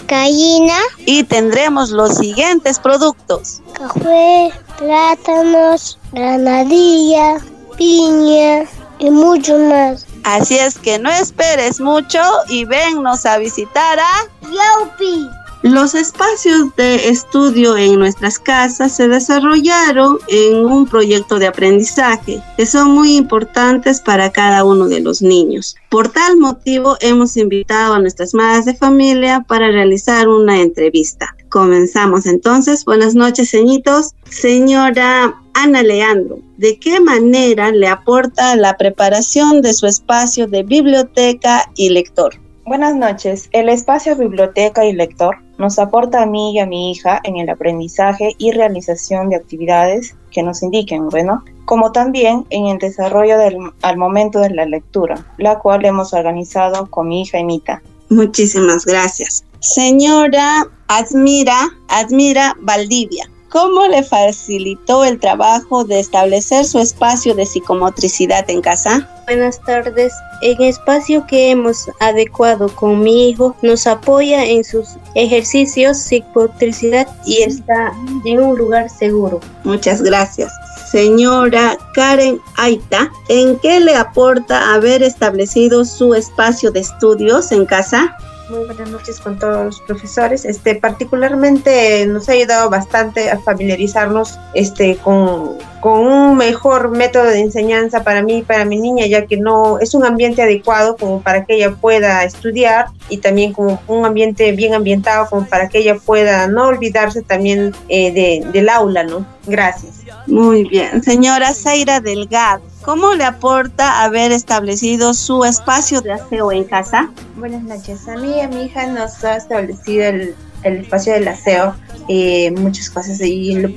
gallina. 0.06 0.78
Y 0.98 1.24
tendremos 1.24 1.90
los 1.90 2.16
siguientes 2.16 2.78
productos. 2.78 3.60
Café, 3.72 4.52
plátanos, 4.78 5.98
granadilla, 6.12 7.38
piña 7.76 8.64
y 8.98 9.10
mucho 9.10 9.58
más. 9.58 10.06
Así 10.24 10.58
es 10.58 10.78
que 10.78 10.98
no 10.98 11.10
esperes 11.10 11.80
mucho 11.80 12.20
y 12.48 12.64
vennos 12.64 13.26
a 13.26 13.38
visitar 13.38 13.98
a 13.98 14.12
Yaupi. 14.42 15.28
Los 15.66 15.96
espacios 15.96 16.76
de 16.76 17.08
estudio 17.08 17.76
en 17.76 17.98
nuestras 17.98 18.38
casas 18.38 18.94
se 18.94 19.08
desarrollaron 19.08 20.18
en 20.28 20.64
un 20.64 20.86
proyecto 20.86 21.40
de 21.40 21.48
aprendizaje 21.48 22.40
que 22.56 22.66
son 22.66 22.92
muy 22.92 23.16
importantes 23.16 24.00
para 24.00 24.30
cada 24.30 24.62
uno 24.62 24.86
de 24.86 25.00
los 25.00 25.22
niños. 25.22 25.74
Por 25.88 26.08
tal 26.08 26.36
motivo 26.36 26.96
hemos 27.00 27.36
invitado 27.36 27.94
a 27.94 27.98
nuestras 27.98 28.32
madres 28.32 28.64
de 28.64 28.76
familia 28.76 29.44
para 29.48 29.72
realizar 29.72 30.28
una 30.28 30.60
entrevista. 30.60 31.34
Comenzamos 31.48 32.26
entonces. 32.26 32.84
Buenas 32.84 33.16
noches, 33.16 33.50
señitos. 33.50 34.14
Señora 34.30 35.34
Ana 35.54 35.82
Leandro, 35.82 36.38
¿de 36.58 36.78
qué 36.78 37.00
manera 37.00 37.72
le 37.72 37.88
aporta 37.88 38.54
la 38.54 38.76
preparación 38.76 39.62
de 39.62 39.74
su 39.74 39.88
espacio 39.88 40.46
de 40.46 40.62
biblioteca 40.62 41.68
y 41.74 41.88
lector? 41.88 42.45
Buenas 42.66 42.96
noches. 42.96 43.48
El 43.52 43.68
espacio 43.68 44.16
biblioteca 44.16 44.84
y 44.84 44.92
lector 44.92 45.36
nos 45.56 45.78
aporta 45.78 46.22
a 46.22 46.26
mí 46.26 46.52
y 46.52 46.58
a 46.58 46.66
mi 46.66 46.90
hija 46.90 47.20
en 47.22 47.36
el 47.36 47.48
aprendizaje 47.48 48.34
y 48.38 48.50
realización 48.50 49.30
de 49.30 49.36
actividades 49.36 50.16
que 50.32 50.42
nos 50.42 50.64
indiquen, 50.64 51.08
bueno, 51.08 51.44
como 51.64 51.92
también 51.92 52.44
en 52.50 52.66
el 52.66 52.78
desarrollo 52.78 53.38
del, 53.38 53.56
al 53.82 53.96
momento 53.96 54.40
de 54.40 54.50
la 54.50 54.66
lectura, 54.66 55.14
la 55.38 55.60
cual 55.60 55.84
hemos 55.84 56.12
organizado 56.12 56.90
con 56.90 57.06
mi 57.06 57.22
hija 57.22 57.38
Emita. 57.38 57.82
Muchísimas 58.08 58.84
gracias. 58.84 59.44
Señora 59.60 60.66
Admira, 60.88 61.68
Admira 61.86 62.56
Valdivia, 62.60 63.30
¿cómo 63.56 63.86
le 63.86 64.02
facilitó 64.02 65.02
el 65.02 65.18
trabajo 65.18 65.82
de 65.82 65.98
establecer 65.98 66.66
su 66.66 66.78
espacio 66.78 67.34
de 67.34 67.46
psicomotricidad 67.46 68.44
en 68.50 68.60
casa? 68.60 69.08
Buenas 69.24 69.58
tardes. 69.62 70.12
En 70.42 70.60
espacio 70.60 71.26
que 71.26 71.52
hemos 71.52 71.88
adecuado 72.00 72.68
con 72.68 73.00
mi 73.00 73.30
hijo, 73.30 73.56
nos 73.62 73.86
apoya 73.86 74.44
en 74.44 74.62
sus 74.62 74.98
ejercicios 75.14 75.96
psicomotricidad 75.96 77.08
y 77.24 77.44
está 77.44 77.94
en 78.26 78.40
un 78.40 78.58
lugar 78.58 78.90
seguro. 78.90 79.40
Muchas 79.64 80.02
gracias. 80.02 80.52
Señora 80.92 81.78
Karen 81.94 82.38
Aita, 82.56 83.10
¿en 83.30 83.58
qué 83.60 83.80
le 83.80 83.96
aporta 83.96 84.74
haber 84.74 85.02
establecido 85.02 85.86
su 85.86 86.14
espacio 86.14 86.70
de 86.70 86.80
estudios 86.80 87.52
en 87.52 87.64
casa? 87.64 88.18
Muy 88.48 88.64
buenas 88.64 88.90
noches 88.90 89.18
con 89.20 89.38
todos 89.40 89.64
los 89.64 89.80
profesores. 89.80 90.44
Este, 90.44 90.76
particularmente 90.76 92.06
nos 92.06 92.28
ha 92.28 92.32
ayudado 92.32 92.70
bastante 92.70 93.28
a 93.28 93.40
familiarizarnos 93.40 94.38
este, 94.54 94.96
con, 94.98 95.58
con 95.80 96.06
un 96.06 96.36
mejor 96.36 96.90
método 96.90 97.24
de 97.24 97.40
enseñanza 97.40 98.04
para 98.04 98.22
mí 98.22 98.38
y 98.38 98.42
para 98.42 98.64
mi 98.64 98.78
niña, 98.78 99.06
ya 99.06 99.26
que 99.26 99.36
no 99.36 99.80
es 99.80 99.94
un 99.94 100.04
ambiente 100.04 100.42
adecuado 100.42 100.96
como 100.96 101.22
para 101.22 101.44
que 101.44 101.54
ella 101.56 101.74
pueda 101.74 102.22
estudiar 102.22 102.86
y 103.08 103.18
también 103.18 103.52
como 103.52 103.80
un 103.88 104.06
ambiente 104.06 104.52
bien 104.52 104.74
ambientado 104.74 105.28
como 105.28 105.46
para 105.46 105.68
que 105.68 105.78
ella 105.78 105.96
pueda 105.96 106.46
no 106.46 106.68
olvidarse 106.68 107.22
también 107.22 107.74
eh, 107.88 108.12
de, 108.12 108.48
del 108.52 108.68
aula, 108.68 109.02
¿no? 109.02 109.26
Gracias. 109.46 110.04
Muy 110.26 110.68
bien. 110.68 111.02
Señora 111.02 111.52
Zaira 111.52 112.00
Delgado, 112.00 112.62
¿cómo 112.86 113.14
le 113.14 113.24
aporta 113.24 114.04
haber 114.04 114.30
establecido 114.30 115.12
su 115.12 115.44
espacio 115.44 116.00
de 116.00 116.12
aseo 116.12 116.52
en 116.52 116.62
casa? 116.62 117.10
Buenas 117.36 117.64
noches. 117.64 118.06
A 118.08 118.16
mí 118.16 118.36
y 118.36 118.40
a 118.40 118.48
mi 118.48 118.62
hija 118.62 118.86
nos 118.86 119.24
ha 119.24 119.36
establecido 119.36 120.04
el, 120.04 120.36
el 120.62 120.76
espacio 120.78 121.14
del 121.14 121.26
aseo, 121.26 121.74
eh, 122.08 122.52
muchas 122.52 122.88
cosas 122.88 123.20
y 123.20 123.56
lo 123.56 123.68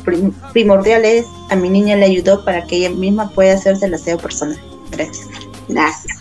primordial 0.54 1.04
es 1.06 1.26
a 1.50 1.56
mi 1.56 1.70
niña 1.70 1.96
le 1.96 2.06
ayudó 2.06 2.46
para 2.46 2.64
que 2.68 2.78
ella 2.78 2.92
misma 2.92 3.32
pueda 3.32 3.56
hacerse 3.56 3.88
el 3.88 3.96
aseo 3.96 4.20
personal. 4.20 4.62
Gracias. 4.92 5.28
Gracias. 5.68 6.18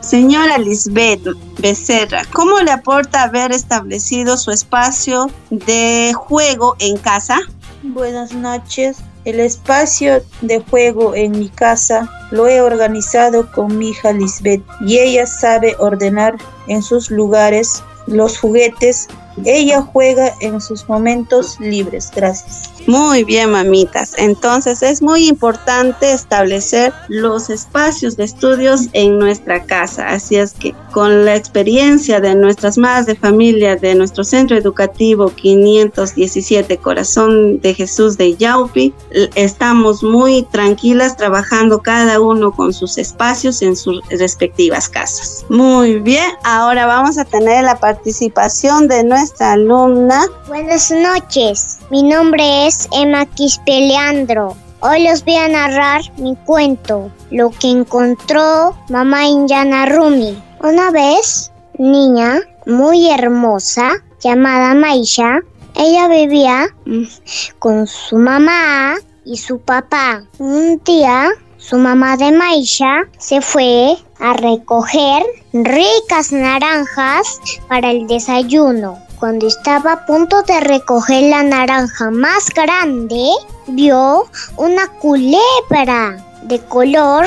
Señora 0.00 0.58
Lisbeth 0.58 1.22
Becerra, 1.60 2.22
¿cómo 2.32 2.58
le 2.60 2.72
aporta 2.72 3.22
haber 3.22 3.52
establecido 3.52 4.36
su 4.36 4.50
espacio 4.50 5.30
de 5.50 6.12
juego 6.12 6.74
en 6.80 6.96
casa? 6.96 7.38
Buenas 7.84 8.32
noches. 8.32 8.96
El 9.24 9.38
espacio 9.38 10.22
de 10.40 10.60
juego 10.60 11.14
en 11.14 11.32
mi 11.32 11.48
casa 11.48 12.10
lo 12.32 12.48
he 12.48 12.60
organizado 12.60 13.50
con 13.52 13.78
mi 13.78 13.90
hija 13.90 14.12
Lisbeth 14.12 14.62
y 14.80 14.98
ella 14.98 15.26
sabe 15.26 15.76
ordenar 15.78 16.36
en 16.66 16.82
sus 16.82 17.10
lugares 17.10 17.84
los 18.06 18.38
juguetes. 18.38 19.06
Ella 19.44 19.82
juega 19.82 20.32
en 20.40 20.60
sus 20.60 20.88
momentos 20.88 21.58
libres. 21.58 22.10
Gracias. 22.14 22.70
Muy 22.86 23.22
bien, 23.22 23.50
mamitas. 23.50 24.14
Entonces 24.18 24.82
es 24.82 25.02
muy 25.02 25.28
importante 25.28 26.12
establecer 26.12 26.92
los 27.08 27.48
espacios 27.48 28.16
de 28.16 28.24
estudios 28.24 28.88
en 28.92 29.18
nuestra 29.18 29.62
casa. 29.64 30.08
Así 30.08 30.36
es 30.36 30.52
que 30.52 30.74
con 30.92 31.24
la 31.24 31.36
experiencia 31.36 32.20
de 32.20 32.34
nuestras 32.34 32.76
madres 32.78 33.06
de 33.06 33.14
familia 33.14 33.76
de 33.76 33.94
nuestro 33.94 34.24
centro 34.24 34.56
educativo 34.56 35.28
517 35.28 36.76
Corazón 36.78 37.60
de 37.60 37.72
Jesús 37.74 38.18
de 38.18 38.36
Yaupi, 38.36 38.92
estamos 39.34 40.02
muy 40.02 40.42
tranquilas 40.42 41.16
trabajando 41.16 41.82
cada 41.82 42.20
uno 42.20 42.52
con 42.52 42.72
sus 42.72 42.98
espacios 42.98 43.62
en 43.62 43.76
sus 43.76 44.00
respectivas 44.10 44.88
casas. 44.88 45.44
Muy 45.48 46.00
bien, 46.00 46.32
ahora 46.44 46.86
vamos 46.86 47.16
a 47.16 47.24
tener 47.24 47.64
la 47.64 47.76
participación 47.76 48.88
de 48.88 49.04
nuestra 49.04 49.21
alumna. 49.38 50.26
Buenas 50.48 50.90
noches, 50.90 51.78
mi 51.90 52.02
nombre 52.02 52.66
es 52.66 52.88
Emma 52.92 53.24
Quispeleandro. 53.26 54.56
Hoy 54.80 55.02
les 55.04 55.24
voy 55.24 55.36
a 55.36 55.48
narrar 55.48 56.00
mi 56.16 56.34
cuento, 56.44 57.10
lo 57.30 57.50
que 57.50 57.70
encontró 57.70 58.76
mamá 58.88 59.26
Inyana 59.26 59.86
Rumi. 59.86 60.42
Una 60.60 60.90
vez, 60.90 61.52
niña 61.78 62.40
muy 62.66 63.10
hermosa, 63.10 63.92
llamada 64.20 64.74
Maisha, 64.74 65.38
ella 65.76 66.08
vivía 66.08 66.74
con 67.60 67.86
su 67.86 68.16
mamá 68.16 68.96
y 69.24 69.36
su 69.36 69.60
papá. 69.60 70.24
Un 70.38 70.82
día, 70.84 71.30
su 71.58 71.76
mamá 71.76 72.16
de 72.16 72.32
Maisha 72.32 73.02
se 73.18 73.40
fue 73.40 73.96
a 74.18 74.32
recoger 74.32 75.22
ricas 75.52 76.32
naranjas 76.32 77.40
para 77.68 77.92
el 77.92 78.08
desayuno. 78.08 78.98
Cuando 79.22 79.46
estaba 79.46 79.92
a 79.92 80.04
punto 80.04 80.42
de 80.42 80.58
recoger 80.58 81.30
la 81.30 81.44
naranja 81.44 82.10
más 82.10 82.50
grande, 82.52 83.30
vio 83.68 84.26
una 84.56 84.88
culebra 84.98 86.16
de 86.42 86.58
color 86.64 87.24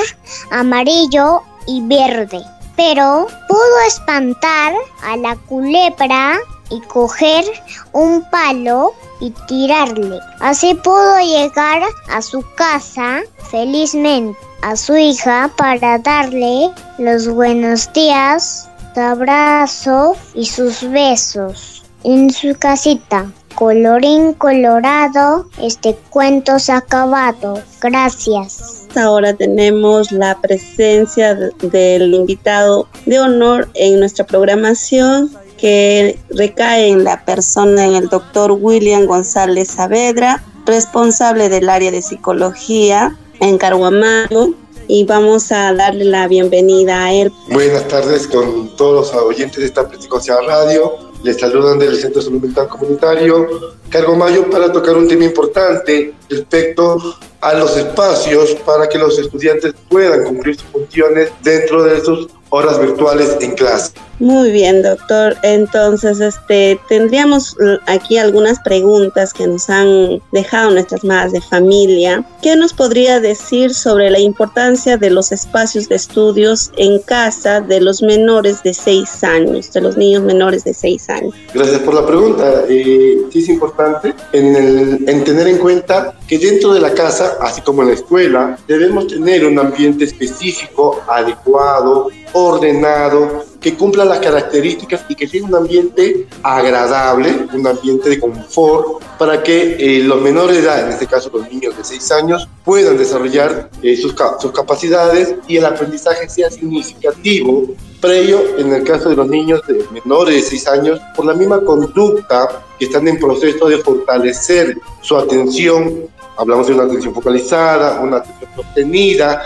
amarillo 0.51 1.43
y 1.67 1.87
verde. 1.87 2.41
Pero 2.75 3.27
pudo 3.47 3.79
espantar 3.87 4.73
a 5.05 5.15
la 5.15 5.37
culebra 5.47 6.37
y 6.69 6.81
coger 6.81 7.45
un 7.93 8.29
palo 8.29 8.91
y 9.21 9.31
tirarle. 9.47 10.19
Así 10.41 10.73
pudo 10.73 11.17
llegar 11.21 11.81
a 12.09 12.21
su 12.21 12.43
casa 12.57 13.21
felizmente 13.49 14.37
a 14.63 14.75
su 14.75 14.97
hija 14.97 15.49
para 15.55 15.97
darle 15.99 16.71
los 16.97 17.25
buenos 17.29 17.93
días, 17.93 18.67
su 18.93 18.99
abrazo 18.99 20.17
y 20.33 20.45
sus 20.45 20.81
besos 20.91 21.74
en 22.05 22.31
su 22.31 22.55
casita. 22.57 23.31
Colorín 23.55 24.33
colorado, 24.33 25.47
este 25.61 25.95
cuento 26.09 26.59
se 26.59 26.73
ha 26.73 26.77
acabado. 26.77 27.59
Gracias. 27.81 28.87
Ahora 28.95 29.33
tenemos 29.33 30.11
la 30.11 30.39
presencia 30.39 31.35
del 31.61 32.13
invitado 32.13 32.87
de 33.05 33.19
honor 33.19 33.69
en 33.73 33.99
nuestra 33.99 34.25
programación 34.25 35.31
que 35.57 36.19
recae 36.29 36.89
en 36.89 37.03
la 37.03 37.23
persona, 37.23 37.85
en 37.85 37.95
el 37.95 38.09
doctor 38.09 38.51
William 38.51 39.05
González 39.05 39.69
Saavedra, 39.69 40.43
responsable 40.65 41.49
del 41.49 41.69
área 41.69 41.91
de 41.91 42.01
psicología 42.01 43.17
en 43.39 43.57
Carhuamago, 43.57 44.53
y 44.87 45.03
vamos 45.05 45.51
a 45.51 45.73
darle 45.73 46.05
la 46.05 46.27
bienvenida 46.27 47.05
a 47.05 47.13
él. 47.13 47.31
Buenas 47.49 47.87
tardes 47.87 48.27
con 48.27 48.75
todos 48.75 49.13
los 49.13 49.23
oyentes 49.23 49.57
de 49.57 49.65
esta 49.65 49.87
prestigiosa 49.87 50.39
radio. 50.41 51.04
Les 51.25 51.39
saludan 51.39 51.79
del 51.79 51.95
Centro 51.95 52.19
de 52.19 52.25
Salud 52.27 52.39
Mental 52.39 52.67
Comunitario. 52.67 53.47
Cargo 53.89 54.15
Mayo 54.15 54.47
para 54.47 54.71
tocar 54.71 54.95
un 54.95 55.07
tema 55.07 55.23
importante 55.25 56.13
respecto 56.29 56.99
a 57.45 57.53
los 57.53 57.77
espacios 57.77 58.55
para 58.65 58.89
que 58.89 58.97
los 58.97 59.19
estudiantes 59.19 59.75
puedan 59.87 60.23
cumplir 60.23 60.55
sus 60.55 60.67
funciones 60.69 61.29
dentro 61.43 61.83
de 61.83 62.03
sus 62.03 62.27
horas 62.49 62.79
virtuales 62.79 63.37
en 63.39 63.53
clase. 63.53 63.91
Muy 64.19 64.49
bien, 64.51 64.81
doctor. 64.81 65.35
Entonces, 65.43 66.21
este, 66.21 66.79
tendríamos 66.87 67.57
aquí 67.85 68.17
algunas 68.17 68.59
preguntas 68.61 69.33
que 69.33 69.45
nos 69.45 69.69
han 69.69 70.21
dejado 70.31 70.71
nuestras 70.71 71.03
madres 71.03 71.33
de 71.33 71.41
familia. 71.41 72.23
¿Qué 72.41 72.55
nos 72.55 72.73
podría 72.73 73.19
decir 73.19 73.73
sobre 73.73 74.09
la 74.09 74.19
importancia 74.19 74.95
de 74.95 75.09
los 75.09 75.33
espacios 75.33 75.89
de 75.89 75.95
estudios 75.95 76.71
en 76.77 76.99
casa 76.99 77.59
de 77.59 77.81
los 77.81 78.01
menores 78.01 78.63
de 78.63 78.73
6 78.73 79.23
años, 79.25 79.73
de 79.73 79.81
los 79.81 79.97
niños 79.97 80.23
menores 80.23 80.63
de 80.63 80.73
6 80.73 81.09
años? 81.09 81.35
Gracias 81.53 81.79
por 81.81 81.93
la 81.93 82.05
pregunta. 82.05 82.63
Eh, 82.69 83.17
sí 83.33 83.39
es 83.39 83.49
importante 83.49 84.13
en, 84.31 85.03
en 85.09 85.23
tener 85.25 85.47
en 85.47 85.57
cuenta 85.57 86.13
que 86.27 86.39
dentro 86.39 86.73
de 86.73 86.79
la 86.79 86.93
casa, 86.93 87.37
así 87.41 87.61
como 87.61 87.81
en 87.81 87.89
la 87.89 87.93
escuela, 87.93 88.57
debemos 88.67 89.07
tener 89.07 89.45
un 89.45 89.59
ambiente 89.59 90.05
específico, 90.05 91.01
adecuado, 91.07 92.09
ordenado, 92.33 93.45
que 93.61 93.75
cumpla 93.75 94.05
las 94.05 94.19
características 94.19 95.05
y 95.09 95.15
que 95.15 95.27
sea 95.27 95.43
un 95.43 95.55
ambiente 95.55 96.27
agradable, 96.43 97.47
un 97.53 97.65
ambiente 97.65 98.09
de 98.09 98.19
confort, 98.19 99.01
para 99.17 99.41
que 99.41 99.75
eh, 99.79 100.03
los 100.03 100.21
menores 100.21 100.57
de 100.57 100.63
edad, 100.63 100.85
en 100.85 100.91
este 100.91 101.07
caso 101.07 101.31
los 101.33 101.49
niños 101.49 101.77
de 101.77 101.83
6 101.83 102.11
años, 102.11 102.47
puedan 102.63 102.97
desarrollar 102.97 103.69
eh, 103.81 103.95
sus, 103.95 104.13
sus 104.39 104.51
capacidades 104.51 105.35
y 105.47 105.57
el 105.57 105.65
aprendizaje 105.65 106.29
sea 106.29 106.51
significativo, 106.51 107.67
previo 108.01 108.57
en 108.57 108.73
el 108.73 108.83
caso 108.83 109.09
de 109.09 109.15
los 109.15 109.27
niños 109.27 109.61
de 109.67 109.83
menores 109.91 110.35
de 110.35 110.41
6 110.41 110.67
años, 110.67 110.99
por 111.15 111.25
la 111.25 111.33
misma 111.33 111.61
conducta 111.61 112.63
que 112.77 112.85
están 112.85 113.07
en 113.07 113.17
proceso 113.17 113.67
de 113.67 113.77
fortalecer 113.79 114.77
su 115.01 115.17
atención, 115.17 116.07
hablamos 116.37 116.67
de 116.67 116.73
una 116.73 116.83
atención 116.83 117.13
focalizada, 117.13 118.01
una 118.01 118.17
atención 118.17 118.49
sostenida, 118.55 119.41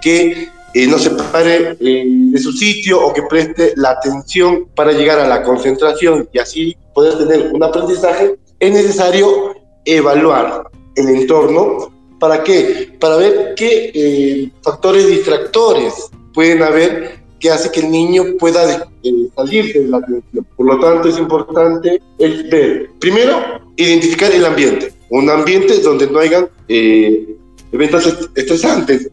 que 0.00 0.48
eh, 0.74 0.86
no 0.86 0.98
se 0.98 1.10
pare 1.10 1.76
eh, 1.80 2.04
de 2.06 2.38
su 2.38 2.52
sitio 2.52 3.04
o 3.04 3.12
que 3.12 3.22
preste 3.22 3.72
la 3.76 3.90
atención 3.90 4.66
para 4.74 4.92
llegar 4.92 5.18
a 5.20 5.28
la 5.28 5.42
concentración 5.42 6.28
y 6.32 6.38
así 6.38 6.76
poder 6.92 7.16
tener 7.18 7.52
un 7.52 7.62
aprendizaje, 7.62 8.36
es 8.58 8.72
necesario 8.72 9.54
evaluar 9.84 10.64
el 10.96 11.08
entorno. 11.08 11.92
¿Para 12.18 12.42
qué? 12.42 12.96
Para 12.98 13.16
ver 13.16 13.54
qué 13.54 13.90
eh, 13.94 14.50
factores 14.62 15.06
distractores 15.06 16.10
pueden 16.32 16.62
haber 16.62 17.24
que 17.38 17.50
hace 17.50 17.70
que 17.70 17.80
el 17.80 17.90
niño 17.90 18.24
pueda 18.38 18.88
salirse 19.36 19.80
de 19.80 19.88
la 19.88 19.98
atención. 19.98 20.46
Por 20.56 20.66
lo 20.66 20.80
tanto, 20.80 21.08
es 21.08 21.18
importante 21.18 22.00
el 22.18 22.48
ver, 22.48 22.90
primero, 22.98 23.38
identificar 23.76 24.32
el 24.32 24.46
ambiente. 24.46 24.92
Un 25.14 25.30
ambiente 25.30 25.78
donde 25.78 26.08
no 26.08 26.18
hayan 26.18 26.48
eventos 26.66 28.28
estresantes. 28.34 29.08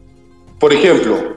Por 0.58 0.72
ejemplo, 0.72 1.36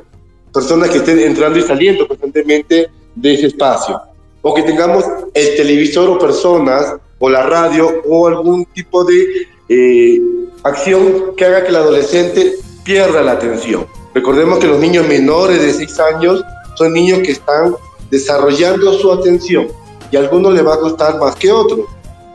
personas 0.52 0.90
que 0.90 0.98
estén 0.98 1.20
entrando 1.20 1.60
y 1.60 1.62
saliendo 1.62 2.08
constantemente 2.08 2.90
de 3.14 3.34
ese 3.36 3.46
espacio. 3.46 4.02
O 4.42 4.56
que 4.56 4.64
tengamos 4.64 5.06
el 5.36 5.56
televisor 5.56 6.10
o 6.10 6.18
personas, 6.18 6.96
o 7.20 7.30
la 7.30 7.44
radio, 7.44 8.02
o 8.08 8.28
algún 8.28 8.66
tipo 8.74 9.04
de 9.04 9.48
eh, 9.70 10.20
acción 10.64 11.36
que 11.38 11.46
haga 11.46 11.62
que 11.62 11.70
el 11.70 11.76
adolescente 11.76 12.56
pierda 12.84 13.22
la 13.22 13.34
atención. 13.34 13.86
Recordemos 14.16 14.58
que 14.58 14.66
los 14.66 14.80
niños 14.80 15.08
menores 15.08 15.62
de 15.62 15.74
6 15.74 16.00
años 16.00 16.44
son 16.74 16.92
niños 16.92 17.20
que 17.20 17.34
están 17.34 17.76
desarrollando 18.10 18.94
su 18.94 19.12
atención 19.12 19.68
y 20.12 20.16
a 20.18 20.22
algunos 20.22 20.56
les 20.56 20.66
va 20.66 20.74
a 20.74 20.80
costar 20.80 21.20
más 21.20 21.36
que 21.36 21.52
otros. 21.52 21.82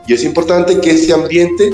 Y 0.07 0.13
es 0.13 0.23
importante 0.23 0.79
que 0.79 0.91
ese 0.91 1.11
ambiente 1.11 1.73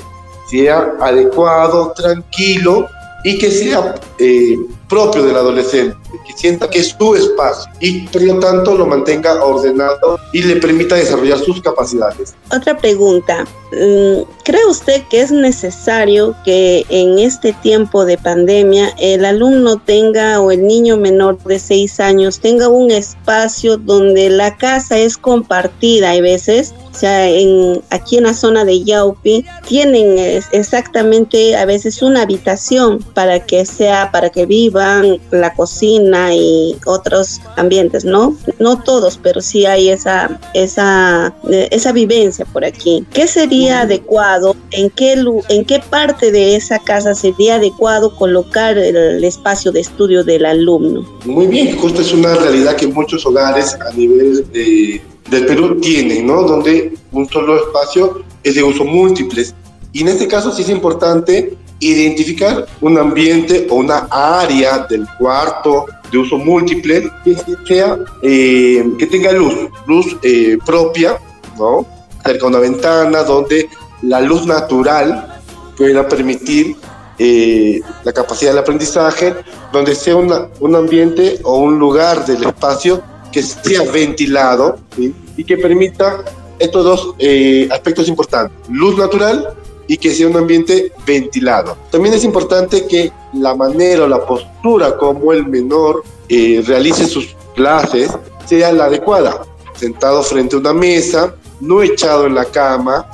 sea 0.50 0.94
adecuado, 1.00 1.94
tranquilo 1.96 2.88
y 3.24 3.38
que 3.38 3.52
sea 3.52 3.96
eh, 4.20 4.56
propio 4.88 5.24
del 5.24 5.36
adolescente, 5.36 5.98
que 6.26 6.34
sienta 6.34 6.70
que 6.70 6.80
es 6.80 6.96
su 6.98 7.16
espacio 7.16 7.70
y 7.80 8.08
por 8.08 8.22
lo 8.22 8.40
tanto 8.40 8.78
lo 8.78 8.86
mantenga 8.86 9.44
ordenado 9.44 10.18
y 10.32 10.44
le 10.44 10.58
permita 10.58 10.96
desarrollar 10.96 11.40
sus 11.40 11.62
capacidades. 11.62 12.36
Otra 12.56 12.78
pregunta, 12.78 13.44
mm, 13.72 14.22
¿cree 14.44 14.66
usted 14.70 15.04
que 15.10 15.22
es 15.22 15.32
necesario 15.32 16.36
que 16.46 16.86
en 16.90 17.20
este 17.20 17.54
tiempo 17.54 18.06
de 18.06 18.18
pandemia 18.18 18.94
el 19.00 19.26
alumno 19.26 19.78
tenga 19.78 20.40
o 20.40 20.52
el 20.52 20.66
niño 20.66 20.96
menor 20.96 21.38
de 21.44 21.60
seis 21.60 22.00
años 22.00 22.40
tenga 22.40 22.70
un 22.70 22.92
espacio 22.92 23.78
donde 23.78 24.30
la 24.30 24.56
casa 24.56 24.98
es 24.98 25.18
compartida? 25.18 26.12
Hay 26.12 26.22
veces 26.22 26.74
o 26.98 27.00
sea, 27.00 27.30
en, 27.30 27.84
aquí 27.92 28.18
en 28.18 28.24
la 28.24 28.34
zona 28.34 28.66
de 28.66 28.84
Yaupi 28.84 29.46
tienen 29.68 30.42
exactamente 30.52 31.56
a 31.56 31.64
veces 31.64 32.02
una 32.02 32.24
habitación 32.24 33.04
para 33.14 33.46
que 33.46 33.68
sea, 33.68 34.10
para 34.12 34.32
que 34.32 34.48
vivan 34.48 35.20
la 35.30 35.54
cocina 35.54 36.34
y 36.34 36.76
otros 36.88 37.40
ambientes, 37.56 38.04
¿no? 38.04 38.36
No 38.58 38.82
todos, 38.82 39.20
pero 39.22 39.42
sí 39.42 39.68
hay 39.68 39.90
esa, 39.90 40.40
esa, 40.56 41.36
esa 41.70 41.92
vivencia 41.92 42.46
por 42.46 42.66
aquí. 42.66 43.06
¿Qué 43.14 43.28
sería 43.28 43.82
adecuado? 43.82 44.56
¿En 44.72 44.90
qué, 44.90 45.24
¿En 45.50 45.66
qué 45.66 45.80
parte 45.88 46.32
de 46.32 46.56
esa 46.56 46.80
casa 46.80 47.14
sería 47.14 47.58
adecuado 47.58 48.16
colocar 48.16 48.76
el 48.76 49.24
espacio 49.24 49.72
de 49.72 49.82
estudio 49.82 50.24
del 50.24 50.48
alumno? 50.48 51.08
Muy 51.26 51.46
bien, 51.46 51.78
justo 51.78 52.02
es 52.02 52.12
una 52.12 52.34
realidad 52.34 52.76
que 52.76 52.88
muchos 52.88 53.24
hogares 53.28 53.78
a 53.88 53.94
nivel 53.94 54.52
de 54.52 55.00
del 55.30 55.46
Perú 55.46 55.80
tienen, 55.80 56.28
¿no? 56.28 56.44
Donde 56.44 56.94
un 57.12 57.28
solo 57.30 57.58
espacio 57.58 58.24
es 58.44 58.56
de 58.56 58.64
uso 58.64 58.86
múltiples. 58.86 59.54
Y 59.94 60.02
en 60.02 60.10
este 60.10 60.28
caso 60.28 60.52
sí 60.52 60.62
es 60.62 60.70
importante 60.70 61.58
identificar 61.80 62.66
un 62.82 62.98
ambiente 62.98 63.68
o 63.70 63.76
una 63.76 64.08
área 64.10 64.80
del 64.90 65.06
cuarto 65.20 65.86
de 66.12 66.18
uso 66.18 66.38
múltiple 66.38 67.12
que 67.24 67.36
sea 67.68 67.98
eh, 68.24 68.84
que 68.98 69.08
tenga 69.08 69.32
luz, 69.32 69.54
luz 69.86 70.18
eh, 70.24 70.58
propia, 70.66 71.18
¿no? 71.58 71.86
Cerca 72.24 72.46
de 72.46 72.46
una 72.46 72.60
ventana 72.60 73.24
donde 73.24 73.70
la 74.02 74.22
luz 74.22 74.46
natural 74.46 75.42
pueda 75.78 76.08
permitir 76.08 76.76
eh, 77.20 77.82
la 78.04 78.14
capacidad 78.14 78.52
del 78.52 78.60
aprendizaje, 78.60 79.34
donde 79.72 79.96
sea 79.96 80.16
un 80.16 80.76
ambiente 80.76 81.40
o 81.44 81.58
un 81.58 81.80
lugar 81.80 82.26
del 82.26 82.44
espacio 82.44 83.02
que 83.38 83.44
sea 83.44 83.84
ventilado 83.92 84.80
y 84.98 85.44
que 85.44 85.58
permita 85.58 86.24
estos 86.58 86.84
dos 86.84 87.16
eh, 87.20 87.70
aspectos 87.72 88.08
importantes, 88.08 88.58
luz 88.68 88.98
natural 88.98 89.50
y 89.86 89.96
que 89.96 90.10
sea 90.10 90.28
un 90.28 90.38
ambiente 90.38 90.92
ventilado. 91.06 91.78
También 91.92 92.16
es 92.16 92.24
importante 92.24 92.88
que 92.88 93.12
la 93.34 93.54
manera 93.54 94.06
o 94.06 94.08
la 94.08 94.26
postura 94.26 94.98
como 94.98 95.34
el 95.34 95.46
menor 95.46 96.04
eh, 96.28 96.64
realice 96.66 97.06
sus 97.06 97.36
clases 97.56 98.10
sea 98.48 98.72
la 98.72 98.86
adecuada, 98.86 99.46
sentado 99.76 100.24
frente 100.24 100.56
a 100.56 100.60
una 100.60 100.74
mesa, 100.74 101.36
no 101.62 101.84
echado 101.84 102.26
en 102.26 102.34
la 102.34 102.46
cama 102.46 103.06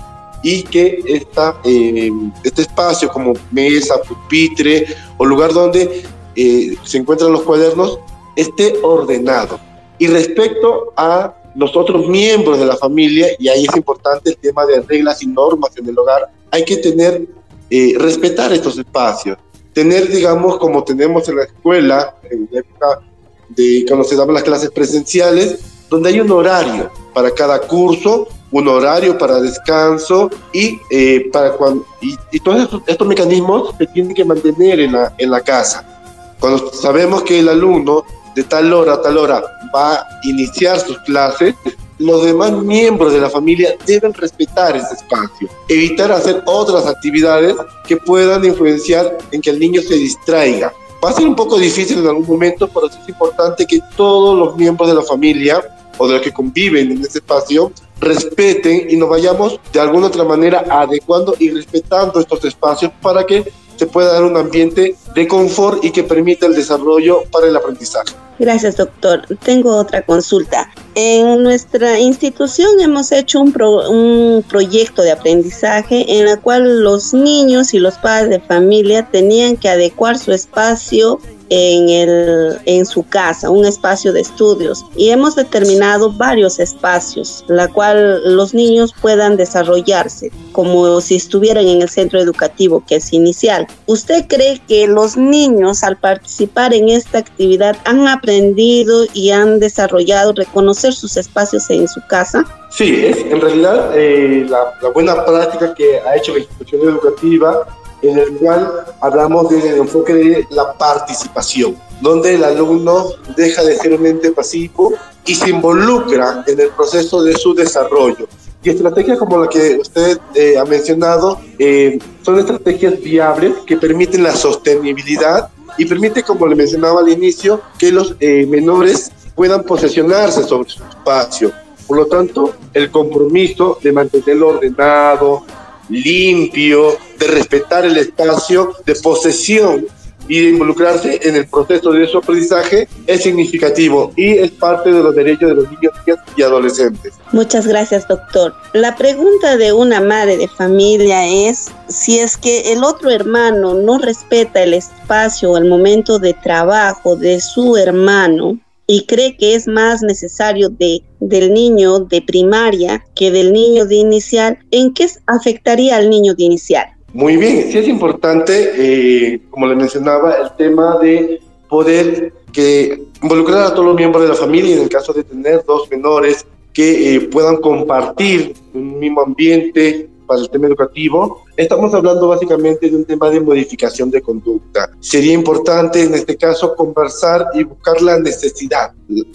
y 0.41 0.63
que 0.63 1.03
esta, 1.05 1.57
eh, 1.65 2.09
este 2.45 2.61
espacio 2.61 3.09
como 3.09 3.33
mesa, 3.51 3.95
pupitre 4.01 4.85
o 5.17 5.25
lugar 5.25 5.51
donde 5.51 6.05
se 6.33 6.97
encuentran 6.97 7.33
los 7.33 7.41
cuadernos 7.41 7.99
esté 8.37 8.75
ordenado. 8.81 9.59
Y 10.03 10.07
respecto 10.07 10.91
a 10.97 11.33
los 11.55 11.77
otros 11.77 12.09
miembros 12.09 12.59
de 12.59 12.65
la 12.65 12.75
familia, 12.75 13.27
y 13.39 13.47
ahí 13.47 13.63
es 13.63 13.73
importante 13.73 14.31
el 14.31 14.35
tema 14.35 14.65
de 14.65 14.81
reglas 14.81 15.23
y 15.23 15.27
normas 15.27 15.71
en 15.77 15.87
el 15.87 15.97
hogar, 15.97 16.29
hay 16.51 16.65
que 16.65 16.75
tener, 16.75 17.25
eh, 17.69 17.95
respetar 17.97 18.51
estos 18.51 18.77
espacios, 18.77 19.37
tener, 19.71 20.09
digamos, 20.11 20.57
como 20.57 20.83
tenemos 20.83 21.29
en 21.29 21.37
la 21.37 21.43
escuela, 21.43 22.15
en 22.29 22.49
la 22.51 22.59
época 22.59 22.99
de 23.47 23.85
cuando 23.87 24.03
se 24.03 24.17
daban 24.17 24.33
las 24.33 24.43
clases 24.43 24.71
presenciales, 24.71 25.59
donde 25.89 26.09
hay 26.09 26.19
un 26.19 26.31
horario 26.31 26.91
para 27.13 27.31
cada 27.31 27.61
curso, 27.61 28.27
un 28.51 28.67
horario 28.67 29.17
para 29.17 29.39
descanso 29.39 30.29
y, 30.51 30.81
eh, 30.91 31.29
para 31.31 31.53
cuando, 31.53 31.85
y, 32.01 32.41
todos 32.41 32.63
estos, 32.63 32.81
estos, 32.87 33.07
mecanismos 33.07 33.73
se 33.77 33.87
tienen 33.87 34.13
que 34.13 34.25
mantener 34.25 34.81
en 34.81 34.91
la, 34.91 35.13
en 35.17 35.31
la 35.31 35.39
casa. 35.39 36.35
Cuando 36.41 36.73
sabemos 36.73 37.23
que 37.23 37.39
el 37.39 37.47
alumno 37.47 38.03
de 38.35 38.43
tal 38.43 38.73
hora 38.73 38.93
a 38.93 39.01
tal 39.01 39.17
hora 39.17 39.43
va 39.73 39.95
a 39.95 40.07
iniciar 40.23 40.79
sus 40.79 40.97
clases, 40.99 41.55
los 41.99 42.25
demás 42.25 42.51
miembros 42.51 43.13
de 43.13 43.21
la 43.21 43.29
familia 43.29 43.75
deben 43.85 44.13
respetar 44.13 44.75
ese 44.75 44.95
espacio, 44.95 45.47
evitar 45.67 46.11
hacer 46.11 46.41
otras 46.45 46.85
actividades 46.87 47.55
que 47.87 47.97
puedan 47.97 48.43
influenciar 48.43 49.17
en 49.31 49.41
que 49.41 49.51
el 49.51 49.59
niño 49.59 49.81
se 49.81 49.95
distraiga. 49.95 50.73
Va 51.03 51.09
a 51.09 51.13
ser 51.13 51.27
un 51.27 51.35
poco 51.35 51.57
difícil 51.57 51.99
en 51.99 52.07
algún 52.07 52.25
momento, 52.25 52.67
pero 52.67 52.87
es 52.87 52.97
importante 53.07 53.65
que 53.65 53.79
todos 53.95 54.37
los 54.37 54.55
miembros 54.55 54.89
de 54.89 54.95
la 54.95 55.01
familia 55.01 55.61
o 55.97 56.07
de 56.07 56.13
los 56.13 56.21
que 56.21 56.31
conviven 56.31 56.91
en 56.91 57.01
ese 57.01 57.19
espacio 57.19 57.71
respeten 57.99 58.89
y 58.89 58.95
nos 58.95 59.09
vayamos 59.09 59.59
de 59.71 59.79
alguna 59.79 60.07
otra 60.07 60.23
manera 60.23 60.63
adecuando 60.69 61.35
y 61.39 61.51
respetando 61.51 62.19
estos 62.19 62.43
espacios 62.45 62.91
para 63.01 63.25
que 63.25 63.51
se 63.75 63.85
pueda 63.85 64.13
dar 64.13 64.23
un 64.23 64.37
ambiente 64.37 64.95
de 65.15 65.27
confort 65.27 65.83
y 65.83 65.91
que 65.91 66.03
permita 66.03 66.45
el 66.45 66.55
desarrollo 66.55 67.23
para 67.31 67.47
el 67.47 67.55
aprendizaje. 67.55 68.13
Gracias, 68.39 68.77
doctor. 68.77 69.25
Tengo 69.43 69.75
otra 69.75 70.01
consulta. 70.01 70.69
En 70.95 71.43
nuestra 71.43 71.99
institución 71.99 72.81
hemos 72.81 73.11
hecho 73.11 73.39
un, 73.39 73.53
un 73.89 74.43
proyecto 74.43 75.01
de 75.01 75.11
aprendizaje 75.11 76.19
en 76.19 76.27
el 76.27 76.39
cual 76.39 76.83
los 76.83 77.13
niños 77.13 77.73
y 77.73 77.79
los 77.79 77.97
padres 77.99 78.29
de 78.29 78.39
familia 78.39 79.07
tenían 79.09 79.55
que 79.55 79.69
adecuar 79.69 80.17
su 80.17 80.31
espacio 80.31 81.19
en, 81.49 81.89
el, 81.89 82.59
en 82.65 82.85
su 82.85 83.03
casa, 83.03 83.49
un 83.49 83.65
espacio 83.65 84.13
de 84.13 84.21
estudios. 84.21 84.85
Y 84.95 85.09
hemos 85.09 85.35
determinado 85.35 86.11
varios 86.11 86.59
espacios, 86.59 87.43
la 87.47 87.67
cual 87.67 88.35
los 88.35 88.53
niños 88.53 88.93
puedan 89.01 89.37
desarrollarse 89.37 90.31
como 90.51 91.01
si 91.01 91.15
estuvieran 91.15 91.67
en 91.67 91.81
el 91.81 91.89
centro 91.89 92.19
educativo 92.19 92.83
que 92.87 92.95
es 92.95 93.13
inicial. 93.13 93.67
¿Usted 93.85 94.25
cree 94.27 94.61
que 94.67 94.87
los 94.87 95.17
niños 95.17 95.83
al 95.83 95.97
participar 95.97 96.73
en 96.73 96.89
esta 96.89 97.19
actividad 97.19 97.75
han 97.85 98.07
aprendido 98.07 99.05
y 99.13 99.31
han 99.31 99.59
desarrollado 99.59 100.33
reconocer 100.33 100.93
sus 100.93 101.17
espacios 101.17 101.69
en 101.69 101.87
su 101.87 102.01
casa? 102.07 102.45
Sí, 102.69 103.05
es 103.05 103.17
en 103.17 103.39
realidad 103.39 103.91
eh, 103.95 104.45
la, 104.49 104.73
la 104.81 104.89
buena 104.89 105.23
práctica 105.25 105.75
que 105.75 105.99
ha 105.99 106.15
hecho 106.17 106.33
la 106.33 106.39
institución 106.39 106.81
educativa 106.81 107.67
en 108.03 108.19
el 108.19 108.37
cual 108.37 108.85
hablamos 109.01 109.49
del 109.49 109.77
enfoque 109.77 110.13
de 110.13 110.47
la 110.51 110.73
participación, 110.73 111.75
donde 112.01 112.35
el 112.35 112.43
alumno 112.43 113.07
deja 113.35 113.63
de 113.63 113.77
ser 113.77 113.93
un 113.93 114.05
ente 114.05 114.31
pasivo 114.31 114.93
y 115.25 115.33
se 115.33 115.49
involucra 115.49 116.43
en 116.45 116.59
el 116.59 116.69
proceso 116.69 117.23
de 117.23 117.33
su 117.33 117.55
desarrollo. 117.55 118.27
Y 118.61 118.69
estrategias 118.69 119.17
como 119.17 119.37
la 119.39 119.49
que 119.49 119.77
usted 119.81 120.19
eh, 120.35 120.57
ha 120.57 120.65
mencionado 120.65 121.39
eh, 121.59 121.97
son 122.21 122.39
estrategias 122.39 123.01
viables 123.01 123.55
que 123.65 123.77
permiten 123.77 124.23
la 124.23 124.35
sostenibilidad 124.35 125.49
y 125.77 125.85
permite, 125.85 126.23
como 126.23 126.45
le 126.47 126.55
mencionaba 126.55 126.99
al 126.99 127.09
inicio, 127.09 127.61
que 127.77 127.91
los 127.91 128.15
eh, 128.19 128.45
menores 128.45 129.11
puedan 129.35 129.63
posesionarse 129.63 130.43
sobre 130.43 130.69
su 130.69 130.83
espacio. 130.83 131.51
Por 131.87 131.97
lo 131.97 132.05
tanto, 132.05 132.53
el 132.73 132.91
compromiso 132.91 133.79
de 133.81 133.91
mantenerlo 133.91 134.49
ordenado, 134.49 135.43
limpio, 135.89 136.97
de 137.19 137.27
respetar 137.27 137.85
el 137.85 137.97
espacio, 137.97 138.75
de 138.85 138.95
posesión 138.95 139.85
y 140.27 140.49
involucrarse 140.49 141.19
en 141.23 141.35
el 141.35 141.47
proceso 141.47 141.91
de 141.91 142.07
su 142.07 142.17
aprendizaje 142.17 142.87
es 143.07 143.23
significativo 143.23 144.13
y 144.15 144.37
es 144.37 144.51
parte 144.51 144.91
de 144.91 145.03
los 145.03 145.15
derechos 145.15 145.49
de 145.49 145.55
los 145.55 145.71
niños 145.71 145.93
y 146.35 146.41
adolescentes. 146.41 147.13
Muchas 147.31 147.67
gracias, 147.67 148.07
doctor. 148.07 148.53
La 148.73 148.95
pregunta 148.95 149.57
de 149.57 149.73
una 149.73 149.99
madre 149.99 150.37
de 150.37 150.47
familia 150.47 151.27
es 151.27 151.71
si 151.87 152.19
es 152.19 152.37
que 152.37 152.71
el 152.73 152.83
otro 152.83 153.09
hermano 153.09 153.73
no 153.73 153.97
respeta 153.97 154.63
el 154.63 154.73
espacio 154.73 155.51
o 155.51 155.57
el 155.57 155.65
momento 155.65 156.19
de 156.19 156.33
trabajo 156.33 157.15
de 157.15 157.41
su 157.41 157.75
hermano, 157.75 158.59
y 158.93 159.07
cree 159.07 159.35
que 159.35 159.55
es 159.55 159.67
más 159.67 160.03
necesario 160.03 160.69
de, 160.69 161.01
del 161.19 161.51
niño 161.51 162.01
de 162.01 162.21
primaria 162.21 163.03
que 163.15 163.31
del 163.31 163.51
niño 163.51 163.87
de 163.87 163.95
inicial, 163.95 164.59
¿en 164.69 164.93
qué 164.93 165.07
afectaría 165.25 165.97
al 165.97 166.11
niño 166.11 166.35
de 166.35 166.43
inicial? 166.43 166.85
Muy 167.11 167.37
bien, 167.37 167.71
sí 167.71 167.79
es 167.79 167.87
importante, 167.87 168.53
eh, 168.75 169.41
como 169.49 169.65
le 169.65 169.75
mencionaba, 169.75 170.35
el 170.35 170.55
tema 170.57 170.99
de 170.99 171.41
poder 171.67 172.33
que 172.51 173.01
involucrar 173.23 173.63
a 173.63 173.73
todos 173.73 173.87
los 173.87 173.95
miembros 173.95 174.21
de 174.21 174.29
la 174.29 174.35
familia, 174.35 174.75
en 174.75 174.83
el 174.83 174.89
caso 174.89 175.11
de 175.11 175.23
tener 175.23 175.63
dos 175.65 175.89
menores 175.89 176.45
que 176.71 177.15
eh, 177.15 177.21
puedan 177.21 177.57
compartir 177.57 178.53
un 178.75 178.99
mismo 178.99 179.21
ambiente, 179.21 180.07
para 180.27 180.39
el 180.39 180.49
tema 180.51 180.67
educativo, 180.67 181.42
estamos 181.55 181.93
hablando 181.93 182.27
básicamente 182.27 182.89
de 182.89 182.95
un 182.95 183.05
tema 183.05 183.29
de 183.29 183.39
modificación 183.39 184.09
de 184.09 184.21
conducta. 184.21 184.89
Sería 184.99 185.33
importante 185.33 186.03
en 186.03 186.13
este 186.13 186.35
caso 186.35 186.75
conversar 186.75 187.47
y 187.53 187.63
buscar 187.63 188.01
la 188.01 188.19
necesidad. 188.19 188.91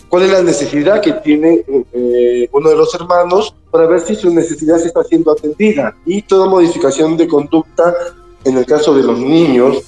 ¿Cuál 0.09 0.25
es 0.25 0.33
la 0.33 0.43
necesidad 0.43 1.01
que 1.01 1.13
tiene 1.13 1.65
eh, 1.93 2.49
uno 2.53 2.71
de 2.71 2.77
los 2.77 2.95
hermanos 2.95 3.55
para 3.71 3.87
ver 3.87 4.01
si 4.01 4.15
su 4.15 4.33
necesidad 4.33 4.79
se 4.79 4.89
está 4.89 5.05
siendo 5.05 5.33
atendida? 5.33 5.95
Y 6.05 6.23
toda 6.23 6.49
modificación 6.49 7.17
de 7.17 7.29
conducta, 7.29 7.95
en 8.45 8.57
el 8.57 8.67
caso 8.67 8.95
de 8.95 9.03
los 9.03 9.19
niños, 9.19 9.83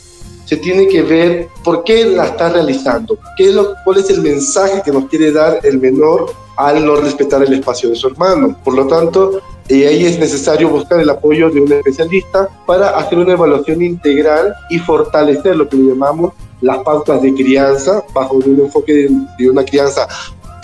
se 0.45 0.57
tiene 0.57 0.89
que 0.89 1.03
ver 1.03 1.49
por 1.62 1.85
qué 1.85 2.05
la 2.07 2.26
está 2.26 2.51
realizando, 2.51 3.16
qué 3.37 3.51
es 3.51 3.55
lo, 3.55 3.72
cuál 3.85 3.99
es 3.99 4.11
el 4.11 4.20
mensaje 4.20 4.83
que 4.85 4.91
nos 4.91 5.05
quiere 5.05 5.31
dar 5.31 5.61
el 5.62 5.78
menor 5.78 6.33
al 6.57 6.85
no 6.85 6.97
respetar 6.97 7.43
el 7.45 7.53
espacio 7.53 7.89
de 7.89 7.95
su 7.95 8.09
hermano. 8.09 8.59
Por 8.64 8.74
lo 8.74 8.87
tanto, 8.87 9.41
y 9.70 9.84
ahí 9.84 10.04
es 10.04 10.18
necesario 10.18 10.68
buscar 10.68 10.98
el 10.98 11.08
apoyo 11.08 11.48
de 11.48 11.60
un 11.60 11.72
especialista 11.72 12.48
para 12.66 12.90
hacer 12.98 13.18
una 13.18 13.34
evaluación 13.34 13.82
integral 13.82 14.52
y 14.68 14.80
fortalecer 14.80 15.56
lo 15.56 15.68
que 15.68 15.76
llamamos 15.76 16.32
las 16.60 16.78
pautas 16.78 17.22
de 17.22 17.32
crianza 17.34 18.02
bajo 18.12 18.34
un 18.34 18.60
enfoque 18.60 19.08
de, 19.38 19.48
una 19.48 19.64
crianza 19.64 20.08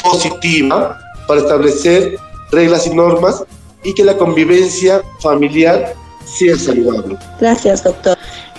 positiva 0.02 0.98
para 1.28 1.40
establecer 1.40 2.18
reglas 2.50 2.86
y 2.86 2.94
normas 2.94 3.44
y 3.84 3.94
que 3.94 4.04
la 4.04 4.16
convivencia 4.16 5.00
familiar 5.20 5.94
sea 6.24 6.56
saludable. 6.56 7.16
Gracias, 7.40 7.84
doctor. 7.84 8.18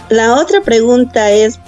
La 0.10 0.36
otra 0.36 0.62
pregunta 0.62 1.30
es, 1.32 1.60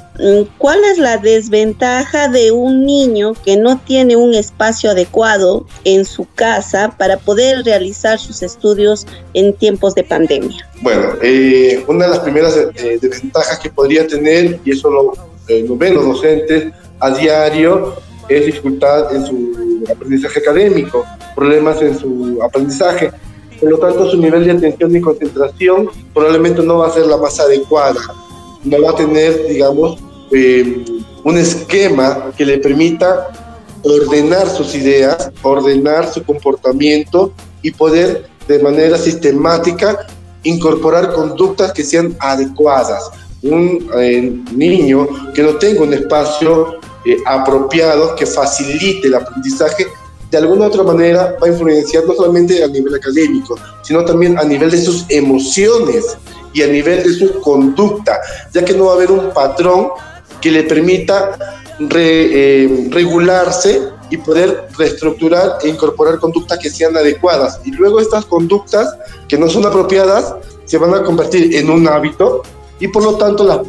¿Cuál 0.57 0.83
es 0.83 0.97
la 0.97 1.17
desventaja 1.17 2.27
de 2.27 2.51
un 2.51 2.85
niño 2.85 3.33
que 3.45 3.55
no 3.55 3.79
tiene 3.79 4.17
un 4.17 4.33
espacio 4.33 4.91
adecuado 4.91 5.65
en 5.85 6.03
su 6.03 6.27
casa 6.35 6.93
para 6.97 7.17
poder 7.17 7.63
realizar 7.63 8.19
sus 8.19 8.43
estudios 8.43 9.07
en 9.33 9.53
tiempos 9.53 9.95
de 9.95 10.03
pandemia? 10.03 10.67
Bueno, 10.81 11.13
eh, 11.21 11.83
una 11.87 12.05
de 12.05 12.11
las 12.11 12.19
primeras 12.19 12.57
eh, 12.57 12.99
desventajas 13.01 13.59
que 13.59 13.69
podría 13.69 14.05
tener, 14.07 14.59
y 14.65 14.71
eso 14.71 14.89
lo, 14.89 15.13
eh, 15.47 15.63
lo 15.65 15.77
ven 15.77 15.95
los 15.95 16.05
docentes 16.05 16.73
a 16.99 17.11
diario, 17.11 17.95
es 18.27 18.45
dificultad 18.45 19.15
en 19.15 19.25
su 19.25 19.83
aprendizaje 19.89 20.39
académico, 20.39 21.05
problemas 21.33 21.81
en 21.81 21.97
su 21.97 22.39
aprendizaje. 22.43 23.09
Por 23.57 23.71
lo 23.71 23.77
tanto, 23.77 24.09
su 24.09 24.17
nivel 24.17 24.45
de 24.45 24.51
atención 24.51 24.95
y 24.95 24.99
concentración 24.99 25.89
probablemente 26.13 26.61
no 26.61 26.79
va 26.79 26.87
a 26.87 26.91
ser 26.91 27.05
la 27.05 27.15
más 27.15 27.39
adecuada. 27.39 28.01
No 28.63 28.81
va 28.81 28.91
a 28.91 28.95
tener, 28.95 29.47
digamos, 29.47 29.97
eh, 30.31 30.85
un 31.23 31.37
esquema 31.37 32.31
que 32.37 32.45
le 32.45 32.57
permita 32.59 33.29
ordenar 33.83 34.47
sus 34.49 34.75
ideas, 34.75 35.31
ordenar 35.41 36.11
su 36.11 36.23
comportamiento 36.23 37.33
y 37.61 37.71
poder 37.71 38.27
de 38.47 38.59
manera 38.59 38.97
sistemática 38.97 40.07
incorporar 40.43 41.13
conductas 41.13 41.71
que 41.73 41.83
sean 41.83 42.15
adecuadas. 42.19 43.09
Un 43.41 43.89
eh, 43.97 44.41
niño 44.53 45.07
que 45.33 45.43
no 45.43 45.55
tenga 45.55 45.81
un 45.81 45.93
espacio 45.93 46.79
eh, 47.05 47.17
apropiado 47.25 48.15
que 48.15 48.25
facilite 48.25 49.07
el 49.07 49.15
aprendizaje, 49.15 49.87
de 50.29 50.37
alguna 50.37 50.65
u 50.65 50.67
otra 50.67 50.83
manera 50.83 51.35
va 51.41 51.47
a 51.47 51.49
influenciar 51.49 52.05
no 52.05 52.13
solamente 52.13 52.63
a 52.63 52.67
nivel 52.67 52.93
académico, 52.93 53.57
sino 53.81 54.05
también 54.05 54.37
a 54.37 54.43
nivel 54.43 54.69
de 54.69 54.81
sus 54.81 55.05
emociones 55.09 56.17
y 56.53 56.61
a 56.61 56.67
nivel 56.67 57.03
de 57.03 57.13
su 57.13 57.39
conducta, 57.41 58.19
ya 58.53 58.63
que 58.63 58.73
no 58.73 58.85
va 58.85 58.91
a 58.91 58.95
haber 58.95 59.11
un 59.11 59.31
patrón 59.31 59.89
que 60.41 60.51
le 60.51 60.63
permita 60.63 61.37
eh, 61.79 62.87
regularse 62.91 63.81
y 64.09 64.17
poder 64.17 64.67
reestructurar 64.77 65.57
e 65.63 65.69
incorporar 65.69 66.19
conductas 66.19 66.57
que 66.59 66.69
sean 66.69 66.95
adecuadas. 66.97 67.59
Y 67.63 67.71
luego 67.71 67.99
estas 67.99 68.25
conductas 68.25 68.95
que 69.27 69.37
no 69.37 69.47
son 69.49 69.65
apropiadas 69.65 70.35
se 70.65 70.77
van 70.77 70.93
a 70.93 71.03
convertir 71.03 71.55
en 71.55 71.69
un 71.69 71.87
hábito 71.87 72.43
y 72.79 72.87
por 72.87 73.03
lo 73.03 73.17
tanto 73.17 73.43
las, 73.43 73.59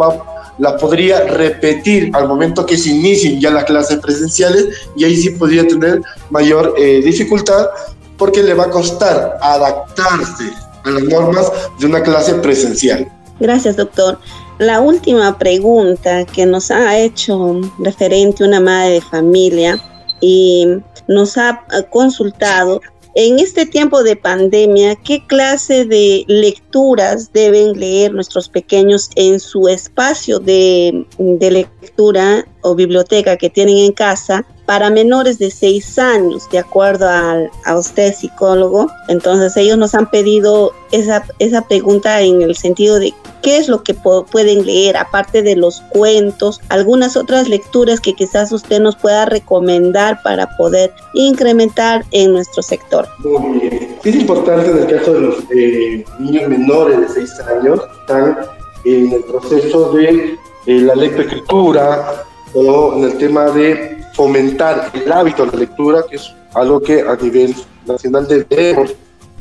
las 0.59 0.81
podría 0.81 1.25
repetir 1.25 2.11
al 2.15 2.29
momento 2.29 2.67
que 2.67 2.77
se 2.77 2.91
inicien 2.91 3.41
ya 3.41 3.51
las 3.51 3.65
clases 3.65 3.99
presenciales 3.99 4.69
y 4.97 5.05
ahí 5.05 5.17
sí 5.17 5.31
podría 5.31 5.67
tener 5.67 6.01
mayor 6.31 6.75
eh, 6.79 7.01
dificultad 7.03 7.69
porque 8.17 8.43
le 8.43 8.55
va 8.55 8.65
a 8.65 8.71
costar 8.71 9.39
adaptarse 9.41 10.53
a 10.85 10.91
las 10.91 11.03
normas 11.05 11.51
de 11.79 11.87
una 11.87 12.03
clase 12.03 12.35
presencial. 12.35 13.11
Gracias, 13.41 13.77
doctor. 13.77 14.19
La 14.59 14.81
última 14.81 15.39
pregunta 15.39 16.27
que 16.27 16.45
nos 16.47 16.71
ha 16.71 16.99
hecho 16.99 17.61
referente 17.79 18.45
una 18.45 18.61
madre 18.61 18.95
de 18.95 19.01
familia 19.01 19.83
y 20.21 20.67
nos 21.09 21.39
ha 21.39 21.65
consultado 21.91 22.81
en 23.17 23.41
este 23.41 23.67
tiempo 23.67 24.05
de 24.05 24.15
pandemia, 24.15 24.95
¿qué 24.95 25.27
clase 25.27 25.85
de 25.85 26.25
lecturas 26.29 27.33
deben 27.33 27.73
leer 27.73 28.15
nuestros 28.15 28.49
pequeños 28.49 29.11
en 29.17 29.41
su 29.41 29.67
espacio 29.69 30.39
de, 30.39 31.07
de 31.19 31.51
lectura 31.51 32.47
o 32.61 32.77
biblioteca 32.77 33.37
que 33.37 33.51
tienen 33.51 33.79
en 33.79 33.93
casa 33.93 34.47
para 34.71 34.89
menores 34.89 35.41
de 35.41 35.51
6 35.51 35.99
años, 35.99 36.49
de 36.49 36.61
acuerdo 36.61 37.09
a 37.09 37.77
usted 37.77 38.15
psicólogo. 38.15 38.87
Entonces 39.09 39.57
ellos 39.57 39.77
nos 39.77 39.97
han 39.97 40.09
pedido 40.09 40.73
esa, 40.93 41.25
esa 41.41 41.63
pregunta 41.63 42.21
en 42.21 42.41
el 42.41 42.55
sentido 42.55 43.01
de 43.01 43.13
qué 43.43 43.57
es 43.57 43.67
lo 43.67 43.83
que 43.83 43.95
pueden 43.95 44.65
leer, 44.65 44.97
aparte 44.97 45.43
de 45.43 45.57
los 45.57 45.81
cuentos, 45.89 46.61
algunas 46.69 47.17
otras 47.17 47.49
lecturas 47.49 47.99
que 47.99 48.13
quizás 48.15 48.53
usted 48.53 48.79
nos 48.79 48.95
pueda 48.95 49.25
recomendar 49.25 50.23
para 50.23 50.57
poder 50.57 50.95
incrementar 51.15 52.05
en 52.13 52.31
nuestro 52.31 52.63
sector. 52.63 53.09
Muy 53.25 53.59
bien. 53.59 53.99
Es 54.05 54.15
importante 54.15 54.71
en 54.71 54.79
el 54.79 54.87
caso 54.87 55.15
de 55.15 55.21
los 55.21 55.37
eh, 55.53 56.05
niños 56.21 56.49
menores 56.49 57.01
de 57.01 57.09
6 57.09 57.41
años, 57.59 57.81
están 58.03 58.37
en 58.85 59.15
el 59.15 59.25
proceso 59.25 59.95
de 59.95 60.39
eh, 60.67 60.81
la 60.83 60.95
lectoescritura 60.95 62.25
o 62.55 62.95
en 62.97 63.03
el 63.03 63.19
tema 63.19 63.51
de 63.51 64.00
fomentar 64.15 64.91
el 64.95 65.11
hábito 65.11 65.47
de 65.47 65.53
la 65.53 65.59
lectura, 65.59 66.05
que 66.09 66.17
es 66.17 66.33
algo 66.55 66.81
que 66.81 67.01
a 67.01 67.17
nivel 67.17 67.55
nacional 67.87 68.27
debemos 68.27 68.95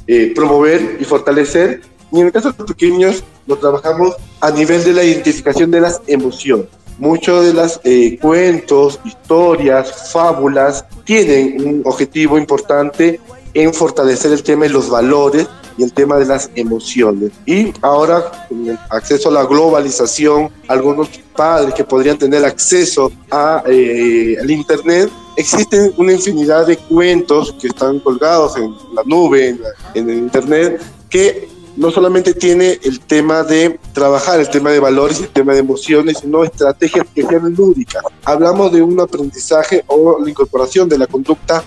eh, 0.07 0.31
promover 0.35 0.97
y 0.99 1.03
fortalecer. 1.05 1.81
Y 2.11 2.19
en 2.19 2.27
el 2.27 2.31
caso 2.31 2.51
de 2.51 2.57
los 2.57 2.67
pequeños, 2.67 3.23
lo 3.45 3.57
trabajamos 3.57 4.15
a 4.41 4.51
nivel 4.51 4.83
de 4.83 4.93
la 4.93 5.03
identificación 5.03 5.71
de 5.71 5.81
las 5.81 6.01
emociones. 6.07 6.67
Muchos 6.97 7.45
de 7.45 7.53
los 7.53 7.79
eh, 7.83 8.17
cuentos, 8.21 8.99
historias, 9.05 10.11
fábulas 10.11 10.85
tienen 11.05 11.65
un 11.65 11.81
objetivo 11.85 12.37
importante 12.37 13.19
en 13.53 13.73
fortalecer 13.73 14.31
el 14.33 14.43
tema 14.43 14.65
de 14.65 14.71
los 14.71 14.89
valores 14.89 15.47
y 15.79 15.83
el 15.83 15.93
tema 15.93 16.17
de 16.17 16.25
las 16.25 16.49
emociones. 16.55 17.31
Y 17.45 17.73
ahora, 17.81 18.47
con 18.49 18.67
el 18.67 18.77
acceso 18.89 19.29
a 19.29 19.31
la 19.31 19.45
globalización, 19.45 20.49
algunos 20.67 21.07
padres 21.35 21.73
que 21.73 21.85
podrían 21.85 22.17
tener 22.17 22.43
acceso 22.43 23.11
a, 23.31 23.63
eh, 23.65 24.35
al 24.41 24.51
Internet, 24.51 25.09
existen 25.37 25.93
una 25.95 26.11
infinidad 26.11 26.67
de 26.67 26.75
cuentos 26.75 27.55
que 27.61 27.67
están 27.67 27.99
colgados 28.01 28.57
en 28.57 28.75
la 28.93 29.03
nube, 29.05 29.57
en, 29.93 30.09
el 30.09 30.17
Internet, 30.17 30.81
que 31.09 31.47
no 31.77 31.91
solamente 31.91 32.33
tiene 32.33 32.77
el 32.83 32.99
tema 32.99 33.43
de 33.43 33.79
trabajar 33.93 34.41
el 34.41 34.49
tema 34.49 34.71
de 34.71 34.81
valores 34.81 35.21
el 35.21 35.29
tema 35.29 35.53
de 35.53 35.59
emociones, 35.59 36.17
sino 36.19 36.43
estrategias 36.43 37.05
que 37.15 37.23
sean 37.23 37.55
lúdicas. 37.55 38.03
Hablamos 38.25 38.73
de 38.73 38.81
un 38.81 38.99
aprendizaje 38.99 39.85
o 39.87 40.19
la 40.21 40.29
incorporación 40.29 40.89
de 40.89 40.97
la 40.97 41.07
conducta 41.07 41.63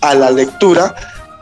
a 0.00 0.14
la 0.14 0.30
lectura 0.30 0.94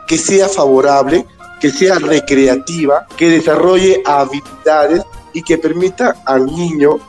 que 0.07 0.17
sea 0.17 0.49
favorable, 0.49 1.25
que 1.59 1.71
sea 1.71 1.99
recreativa, 1.99 3.07
que 3.17 3.29
desarrolle 3.29 4.01
habilidades 4.05 5.03
y 5.33 5.41
que 5.41 5.57
permita 5.57 6.15
al 6.25 6.45
niño 6.45 6.99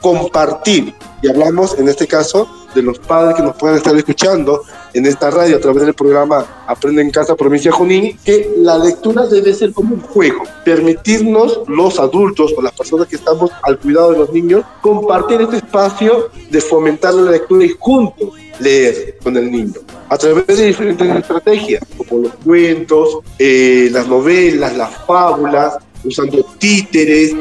compartir. 0.00 0.94
Y 1.22 1.28
hablamos 1.28 1.78
en 1.78 1.88
este 1.88 2.06
caso 2.06 2.48
de 2.76 2.82
los 2.82 2.98
padres 2.98 3.34
que 3.34 3.42
nos 3.42 3.56
puedan 3.56 3.78
estar 3.78 3.96
escuchando 3.96 4.62
en 4.94 5.06
esta 5.06 5.30
radio 5.30 5.56
a 5.56 5.60
través 5.60 5.82
del 5.84 5.94
programa 5.94 6.64
Aprende 6.66 7.02
en 7.02 7.10
Casa 7.10 7.34
Provincia 7.34 7.72
Junín, 7.72 8.18
que 8.24 8.54
la 8.58 8.78
lectura 8.78 9.26
debe 9.26 9.52
ser 9.54 9.72
como 9.72 9.94
un 9.94 10.00
juego, 10.02 10.44
permitirnos 10.64 11.62
los 11.66 11.98
adultos 11.98 12.54
o 12.56 12.62
las 12.62 12.72
personas 12.72 13.08
que 13.08 13.16
estamos 13.16 13.50
al 13.62 13.78
cuidado 13.78 14.12
de 14.12 14.18
los 14.18 14.32
niños 14.32 14.64
compartir 14.80 15.40
este 15.40 15.56
espacio 15.56 16.30
de 16.50 16.60
fomentar 16.60 17.14
la 17.14 17.32
lectura 17.32 17.64
y 17.64 17.74
juntos 17.78 18.30
leer 18.60 19.18
con 19.22 19.36
el 19.36 19.50
niño. 19.50 19.80
A 20.08 20.16
través 20.16 20.46
de 20.46 20.66
diferentes 20.66 21.16
estrategias, 21.16 21.82
como 21.96 22.22
los 22.22 22.32
cuentos, 22.44 23.18
eh, 23.38 23.88
las 23.90 24.06
novelas, 24.06 24.76
las 24.76 24.94
fábulas, 25.06 25.78
usando 26.04 26.44
títeres, 26.58 27.34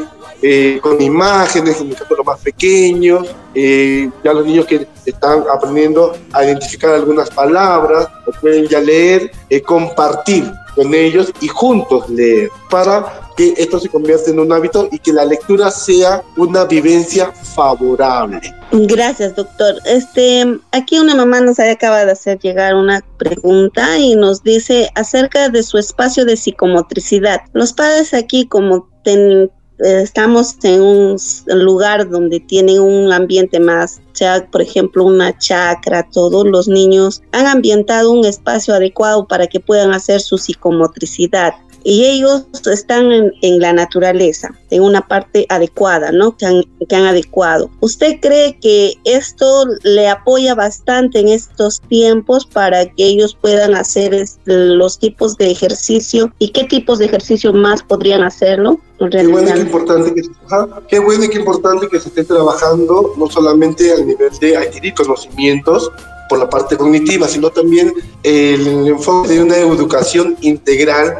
eh, 0.48 0.80
con 0.80 1.02
imágenes, 1.02 1.82
los 1.82 2.24
más 2.24 2.40
pequeños, 2.40 3.28
eh, 3.56 4.08
ya 4.24 4.32
los 4.32 4.46
niños 4.46 4.68
que 4.68 4.88
están 5.04 5.44
aprendiendo 5.52 6.16
a 6.34 6.46
identificar 6.46 6.94
algunas 6.94 7.32
palabras 7.32 8.08
o 8.28 8.32
pueden 8.42 8.68
ya 8.68 8.80
leer, 8.80 9.32
compartir 9.66 10.52
con 10.76 10.94
ellos 10.94 11.34
y 11.42 11.48
juntos 11.48 12.08
leer 12.10 12.52
para 12.70 13.32
que 13.36 13.56
esto 13.58 13.80
se 13.80 13.90
convierta 13.90 14.30
en 14.30 14.40
un 14.40 14.54
hábito 14.54 14.88
y 14.92 15.00
que 15.00 15.12
la 15.14 15.26
lectura 15.26 15.72
sea 15.72 16.22
una 16.38 16.66
vivencia 16.66 17.32
favorable. 17.32 18.40
Gracias, 18.72 19.36
doctor. 19.36 19.76
Este, 19.86 20.60
aquí 20.72 21.00
una 21.00 21.16
mamá 21.16 21.42
nos 21.42 21.60
acaba 21.60 22.06
de 22.06 22.12
hacer 22.12 22.38
llegar 22.38 22.76
una 22.76 23.04
pregunta 23.18 23.98
y 23.98 24.16
nos 24.16 24.44
dice 24.44 24.92
acerca 24.94 25.50
de 25.50 25.64
su 25.64 25.80
espacio 25.80 26.24
de 26.24 26.38
psicomotricidad. 26.38 27.42
Los 27.54 27.74
padres 27.74 28.14
aquí 28.14 28.48
como 28.48 28.90
estamos 29.80 30.56
en 30.64 30.82
un 30.82 31.18
lugar 31.48 32.10
donde 32.10 32.40
tienen 32.40 32.80
un 32.80 33.12
ambiente 33.12 33.60
más, 33.60 34.02
sea 34.14 34.48
por 34.50 34.62
ejemplo 34.62 35.04
una 35.04 35.38
chacra, 35.38 36.08
todos 36.10 36.46
los 36.48 36.68
niños 36.68 37.22
han 37.32 37.48
ambientado 37.48 38.12
un 38.12 38.26
espacio 38.26 38.74
adecuado 38.74 39.28
para 39.28 39.48
que 39.48 39.60
puedan 39.60 39.94
hacer 39.94 40.22
su 40.22 40.38
psicomotricidad 40.38 41.54
y 41.88 42.04
ellos 42.04 42.46
están 42.66 43.12
en, 43.12 43.60
la 43.60 43.72
naturaleza, 43.72 44.50
en 44.72 44.82
una 44.82 45.08
parte 45.08 45.46
adecuada, 45.50 46.12
¿no? 46.12 46.36
Que 46.36 46.48
han, 46.48 46.64
que 46.90 46.96
han 46.96 47.06
adecuado. 47.06 47.70
¿Usted 47.80 48.20
cree 48.20 48.58
que 48.60 48.96
esto 49.04 49.66
le 49.84 50.10
apoya 50.10 50.56
bastante 50.56 51.20
en 51.20 51.28
estos 51.28 51.82
tiempos 51.82 52.48
para 52.48 52.88
que 52.88 53.06
ellos 53.06 53.38
puedan 53.40 53.76
hacer 53.76 54.26
los 54.46 54.98
tipos 54.98 55.38
de 55.38 55.52
ejercicio 55.52 56.34
y 56.40 56.50
qué 56.50 56.64
tipos 56.64 56.98
de 56.98 57.06
ejercicio 57.06 57.54
más 57.54 57.84
podrían 57.84 58.24
hacerlo? 58.24 58.80
Qué 58.98 59.28
bueno, 59.28 59.50
y 59.50 59.54
qué 59.54 59.60
importante 59.60 60.14
que, 60.16 60.22
qué 60.88 61.00
bueno 61.00 61.26
y 61.26 61.30
qué 61.30 61.38
importante 61.38 61.88
que 61.88 62.00
se 62.00 62.10
esté 62.10 62.24
trabajando 62.24 63.14
no 63.16 63.30
solamente 63.30 63.94
a 63.94 63.98
nivel 63.98 64.32
de 64.40 64.58
adquirir 64.58 64.96
conocimientos, 64.96 65.92
por 66.28 66.40
la 66.40 66.50
parte 66.50 66.76
cognitiva, 66.76 67.28
sino 67.28 67.50
también 67.52 67.94
el 68.24 68.88
enfoque 68.88 69.34
de 69.34 69.44
una 69.44 69.58
educación 69.58 70.36
integral 70.42 71.16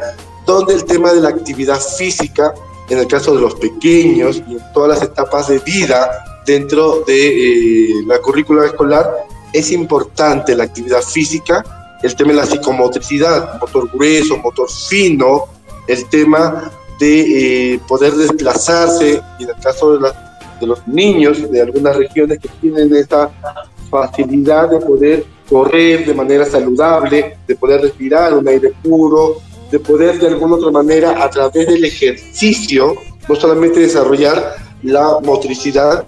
donde 0.46 0.74
el 0.74 0.84
tema 0.84 1.12
de 1.12 1.20
la 1.20 1.30
actividad 1.30 1.80
física, 1.80 2.54
en 2.88 2.98
el 2.98 3.06
caso 3.06 3.34
de 3.34 3.40
los 3.40 3.54
pequeños 3.56 4.42
y 4.48 4.52
en 4.52 4.72
todas 4.72 5.00
las 5.00 5.02
etapas 5.02 5.48
de 5.48 5.58
vida 5.58 6.08
dentro 6.46 7.02
de 7.06 7.90
eh, 7.90 8.04
la 8.06 8.18
currícula 8.20 8.64
escolar, 8.64 9.26
es 9.52 9.72
importante 9.72 10.54
la 10.54 10.64
actividad 10.64 11.02
física, 11.02 11.64
el 12.02 12.14
tema 12.14 12.30
de 12.30 12.36
la 12.36 12.46
psicomotricidad, 12.46 13.60
motor 13.60 13.90
grueso, 13.92 14.36
motor 14.38 14.70
fino, 14.70 15.44
el 15.88 16.08
tema 16.08 16.70
de 17.00 17.74
eh, 17.74 17.80
poder 17.88 18.12
desplazarse, 18.14 19.20
y 19.38 19.44
en 19.44 19.50
el 19.50 19.56
caso 19.56 19.98
de, 19.98 20.10
de 20.60 20.66
los 20.66 20.86
niños 20.86 21.50
de 21.50 21.60
algunas 21.60 21.96
regiones 21.96 22.38
que 22.38 22.48
tienen 22.60 22.94
esta 22.94 23.30
facilidad 23.90 24.70
de 24.70 24.78
poder 24.78 25.26
correr 25.48 26.06
de 26.06 26.14
manera 26.14 26.44
saludable, 26.44 27.38
de 27.46 27.56
poder 27.56 27.80
respirar 27.80 28.34
un 28.34 28.46
aire 28.48 28.72
puro, 28.82 29.36
de 29.70 29.80
poder 29.80 30.18
de 30.18 30.28
alguna 30.28 30.56
otra 30.56 30.70
manera 30.70 31.22
a 31.22 31.30
través 31.30 31.66
del 31.66 31.84
ejercicio 31.84 32.94
no 33.28 33.34
solamente 33.34 33.80
desarrollar 33.80 34.56
la 34.82 35.18
motricidad, 35.22 36.06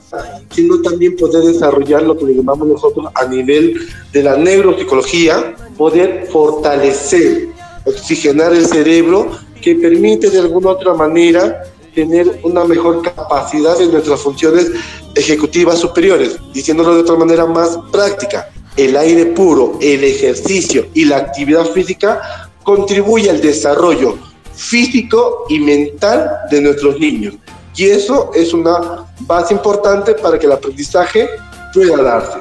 sino 0.51 0.81
también 0.83 1.17
poder 1.17 1.43
desarrollar 1.45 2.03
lo 2.03 2.17
que 2.17 2.27
le 2.27 2.35
llamamos 2.35 2.69
nosotros 2.69 3.07
a 3.15 3.27
nivel 3.27 3.89
de 4.13 4.23
la 4.23 4.37
neuropsicología, 4.37 5.55
poder 5.77 6.29
fortalecer, 6.31 7.49
oxigenar 7.85 8.53
el 8.53 8.67
cerebro, 8.67 9.31
que 9.61 9.75
permite 9.75 10.31
de 10.31 10.39
alguna 10.39 10.71
otra 10.71 10.95
manera 10.95 11.63
tener 11.95 12.41
una 12.45 12.65
mejor 12.65 13.03
capacidad 13.03 13.81
en 13.81 13.91
nuestras 13.91 14.21
funciones 14.21 14.71
ejecutivas 15.17 15.79
superiores, 15.79 16.37
diciéndolo 16.53 16.95
de 16.95 17.01
otra 17.01 17.17
manera 17.17 17.47
más 17.47 17.77
práctica. 17.91 18.51
El 18.77 18.97
aire 18.97 19.27
puro, 19.27 19.77
el 19.81 20.05
ejercicio 20.05 20.87
y 20.95 21.07
la 21.07 21.17
actividad 21.17 21.65
física 21.67 22.48
contribuye 22.69 23.31
al 23.31 23.41
desarrollo 23.41 24.19
físico 24.55 25.47
y 25.49 25.59
mental 25.59 26.41
de 26.51 26.61
nuestros 26.61 27.01
niños. 27.01 27.35
Y 27.75 27.87
eso 27.87 28.31
es 28.35 28.53
una 28.53 29.07
base 29.21 29.55
importante 29.55 30.13
para 30.13 30.39
que 30.39 30.45
el 30.45 30.53
aprendizaje 30.53 31.31
pueda 31.73 32.03
darse. 32.03 32.37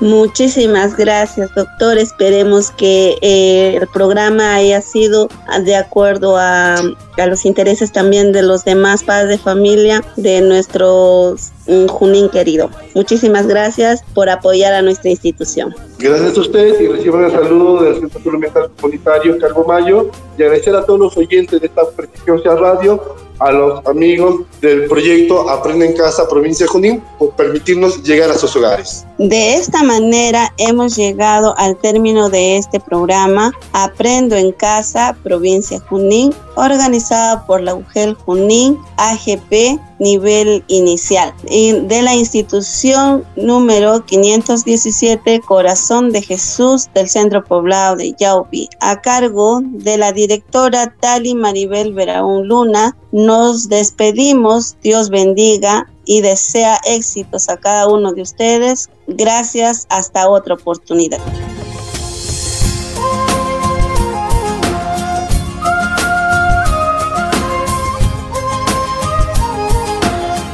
Muchísimas 0.00 0.96
gracias, 0.96 1.54
doctor. 1.54 1.98
Esperemos 1.98 2.70
que 2.70 3.16
eh, 3.22 3.76
el 3.80 3.86
programa 3.88 4.56
haya 4.56 4.80
sido 4.80 5.28
de 5.64 5.76
acuerdo 5.76 6.36
a, 6.36 6.74
a, 6.74 7.26
los 7.26 7.44
intereses 7.44 7.92
también 7.92 8.32
de 8.32 8.42
los 8.42 8.64
demás 8.64 9.04
padres 9.04 9.28
de 9.28 9.38
familia 9.38 10.02
de 10.16 10.40
nuestro 10.40 11.36
mm, 11.66 11.86
Junín 11.86 12.28
querido. 12.30 12.70
Muchísimas 12.94 13.46
gracias 13.46 14.02
por 14.14 14.28
apoyar 14.28 14.74
a 14.74 14.82
nuestra 14.82 15.10
institución. 15.10 15.74
Gracias 15.98 16.36
a 16.36 16.40
ustedes 16.40 16.80
y 16.80 16.88
reciban 16.88 17.24
el 17.24 17.30
saludo 17.30 17.84
del 17.84 18.00
Centro 18.00 18.20
Comunitario 18.22 18.70
Comunitario 18.80 19.38
Cargo 19.38 19.64
Mayo 19.64 20.10
y 20.36 20.42
agradecer 20.42 20.74
a 20.74 20.84
todos 20.84 20.98
los 20.98 21.16
oyentes 21.16 21.60
de 21.60 21.66
esta 21.68 21.88
prestigiosa 21.90 22.56
radio 22.56 23.00
a 23.44 23.52
los 23.52 23.86
amigos 23.86 24.42
del 24.60 24.86
proyecto 24.86 25.48
Aprende 25.48 25.86
en 25.86 25.96
Casa 25.96 26.28
Provincia 26.28 26.66
Junín 26.66 27.02
por 27.18 27.30
permitirnos 27.32 28.02
llegar 28.02 28.30
a 28.30 28.34
sus 28.38 28.54
hogares. 28.56 29.04
De 29.18 29.54
esta 29.54 29.82
manera 29.82 30.52
hemos 30.56 30.96
llegado 30.96 31.54
al 31.58 31.76
término 31.76 32.28
de 32.28 32.56
este 32.56 32.80
programa 32.80 33.52
Aprendo 33.72 34.36
en 34.36 34.52
Casa 34.52 35.16
Provincia 35.22 35.80
Junín, 35.88 36.34
organizada 36.56 37.44
por 37.46 37.60
la 37.60 37.74
UGEL 37.74 38.14
Junín 38.14 38.78
AGP 38.96 39.78
nivel 40.02 40.64
inicial. 40.66 41.32
De 41.44 42.02
la 42.02 42.14
institución 42.14 43.24
número 43.36 44.04
517 44.04 45.40
Corazón 45.40 46.10
de 46.10 46.20
Jesús 46.22 46.90
del 46.94 47.08
Centro 47.08 47.44
Poblado 47.44 47.96
de 47.96 48.14
Yaupi. 48.18 48.68
A 48.80 49.00
cargo 49.00 49.60
de 49.62 49.96
la 49.96 50.12
directora 50.12 50.94
Tali 51.00 51.34
Maribel 51.34 51.94
Veraún 51.94 52.48
Luna 52.48 52.96
nos 53.12 53.68
despedimos. 53.68 54.76
Dios 54.82 55.08
bendiga 55.08 55.88
y 56.04 56.20
desea 56.20 56.80
éxitos 56.84 57.48
a 57.48 57.56
cada 57.56 57.86
uno 57.86 58.12
de 58.12 58.22
ustedes. 58.22 58.90
Gracias 59.06 59.86
hasta 59.88 60.28
otra 60.28 60.54
oportunidad 60.54 61.20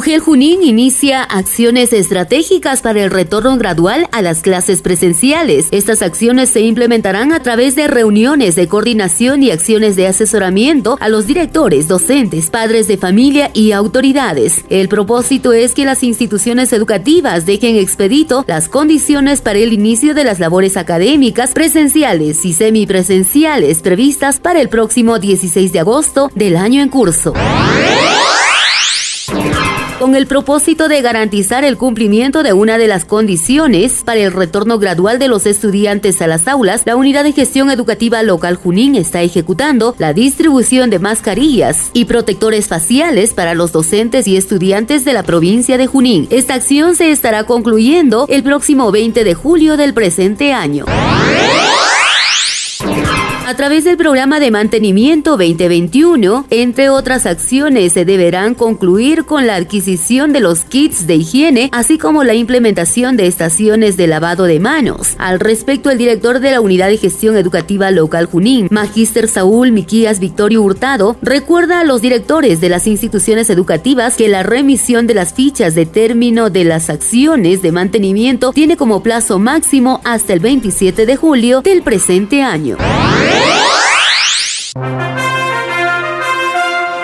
UGEL 0.00 0.20
Junín 0.20 0.62
inicia 0.62 1.22
acciones 1.22 1.92
estratégicas 1.92 2.80
para 2.80 3.04
el 3.04 3.10
retorno 3.10 3.58
gradual 3.58 4.08
a 4.12 4.22
las 4.22 4.40
clases 4.40 4.80
presenciales. 4.80 5.68
Estas 5.72 6.00
acciones 6.00 6.48
se 6.48 6.62
implementarán 6.62 7.34
a 7.34 7.42
través 7.42 7.76
de 7.76 7.86
reuniones 7.86 8.56
de 8.56 8.66
coordinación 8.66 9.42
y 9.42 9.50
acciones 9.50 9.96
de 9.96 10.06
asesoramiento 10.06 10.96
a 11.02 11.10
los 11.10 11.26
directores, 11.26 11.86
docentes, 11.86 12.48
padres 12.48 12.88
de 12.88 12.96
familia 12.96 13.50
y 13.52 13.72
autoridades. 13.72 14.64
El 14.70 14.88
propósito 14.88 15.52
es 15.52 15.74
que 15.74 15.84
las 15.84 16.02
instituciones 16.02 16.72
educativas 16.72 17.44
dejen 17.44 17.76
expedito 17.76 18.46
las 18.48 18.70
condiciones 18.70 19.42
para 19.42 19.58
el 19.58 19.74
inicio 19.74 20.14
de 20.14 20.24
las 20.24 20.40
labores 20.40 20.78
académicas 20.78 21.52
presenciales 21.52 22.46
y 22.46 22.54
semipresenciales 22.54 23.82
previstas 23.82 24.40
para 24.40 24.62
el 24.62 24.70
próximo 24.70 25.18
16 25.18 25.74
de 25.74 25.80
agosto 25.80 26.30
del 26.34 26.56
año 26.56 26.80
en 26.80 26.88
curso 26.88 27.34
con 30.00 30.14
el 30.16 30.26
propósito 30.26 30.88
de 30.88 31.02
garantizar 31.02 31.62
el 31.62 31.76
cumplimiento 31.76 32.42
de 32.42 32.54
una 32.54 32.78
de 32.78 32.88
las 32.88 33.04
condiciones 33.04 34.02
para 34.02 34.20
el 34.20 34.32
retorno 34.32 34.78
gradual 34.78 35.18
de 35.18 35.28
los 35.28 35.44
estudiantes 35.44 36.22
a 36.22 36.26
las 36.26 36.48
aulas, 36.48 36.84
la 36.86 36.96
Unidad 36.96 37.22
de 37.22 37.32
Gestión 37.32 37.70
Educativa 37.70 38.22
Local 38.22 38.56
Junín 38.56 38.94
está 38.96 39.20
ejecutando 39.20 39.94
la 39.98 40.14
distribución 40.14 40.88
de 40.88 41.00
mascarillas 41.00 41.90
y 41.92 42.06
protectores 42.06 42.66
faciales 42.66 43.34
para 43.34 43.54
los 43.54 43.72
docentes 43.72 44.26
y 44.26 44.38
estudiantes 44.38 45.04
de 45.04 45.12
la 45.12 45.22
provincia 45.22 45.76
de 45.76 45.86
Junín. 45.86 46.28
Esta 46.30 46.54
acción 46.54 46.96
se 46.96 47.10
estará 47.10 47.44
concluyendo 47.44 48.24
el 48.30 48.42
próximo 48.42 48.90
20 48.90 49.22
de 49.22 49.34
julio 49.34 49.76
del 49.76 49.92
presente 49.92 50.54
año. 50.54 50.86
A 53.50 53.56
través 53.56 53.82
del 53.82 53.96
programa 53.96 54.38
de 54.38 54.52
mantenimiento 54.52 55.32
2021, 55.32 56.46
entre 56.50 56.88
otras 56.88 57.26
acciones, 57.26 57.94
se 57.94 58.04
deberán 58.04 58.54
concluir 58.54 59.24
con 59.24 59.48
la 59.48 59.56
adquisición 59.56 60.32
de 60.32 60.38
los 60.38 60.60
kits 60.60 61.08
de 61.08 61.16
higiene, 61.16 61.68
así 61.72 61.98
como 61.98 62.22
la 62.22 62.34
implementación 62.34 63.16
de 63.16 63.26
estaciones 63.26 63.96
de 63.96 64.06
lavado 64.06 64.44
de 64.44 64.60
manos. 64.60 65.16
Al 65.18 65.40
respecto, 65.40 65.90
el 65.90 65.98
director 65.98 66.38
de 66.38 66.52
la 66.52 66.60
Unidad 66.60 66.90
de 66.90 66.96
Gestión 66.96 67.36
Educativa 67.36 67.90
Local 67.90 68.26
Junín, 68.26 68.68
Magíster 68.70 69.26
Saúl 69.26 69.72
Miquías 69.72 70.20
Victorio 70.20 70.62
Hurtado, 70.62 71.16
recuerda 71.20 71.80
a 71.80 71.84
los 71.84 72.00
directores 72.00 72.60
de 72.60 72.68
las 72.68 72.86
instituciones 72.86 73.50
educativas 73.50 74.14
que 74.14 74.28
la 74.28 74.44
remisión 74.44 75.08
de 75.08 75.14
las 75.14 75.34
fichas 75.34 75.74
de 75.74 75.86
término 75.86 76.50
de 76.50 76.62
las 76.62 76.88
acciones 76.88 77.62
de 77.62 77.72
mantenimiento 77.72 78.52
tiene 78.52 78.76
como 78.76 79.02
plazo 79.02 79.40
máximo 79.40 80.00
hasta 80.04 80.34
el 80.34 80.38
27 80.38 81.04
de 81.04 81.16
julio 81.16 81.62
del 81.62 81.82
presente 81.82 82.44
año. 82.44 82.76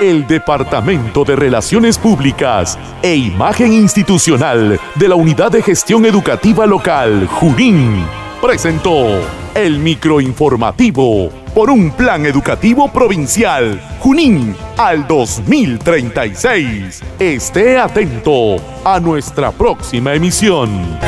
El 0.01 0.27
Departamento 0.27 1.25
de 1.25 1.37
Relaciones 1.37 1.97
Públicas 1.99 2.79
e 3.03 3.17
Imagen 3.17 3.73
Institucional 3.73 4.79
de 4.95 5.09
la 5.09 5.15
Unidad 5.15 5.51
de 5.51 5.63
Gestión 5.63 6.05
Educativa 6.05 6.67
Local, 6.67 7.27
Junín, 7.27 8.05
presentó 8.41 9.21
el 9.55 9.79
microinformativo 9.79 11.31
por 11.55 11.71
un 11.71 11.91
plan 11.91 12.27
educativo 12.27 12.89
provincial, 12.93 13.81
Junín, 14.01 14.55
al 14.77 15.07
2036. 15.07 17.03
Esté 17.19 17.79
atento 17.79 18.57
a 18.85 19.01
nuestra 19.01 19.51
próxima 19.51 20.13
emisión. 20.13 20.99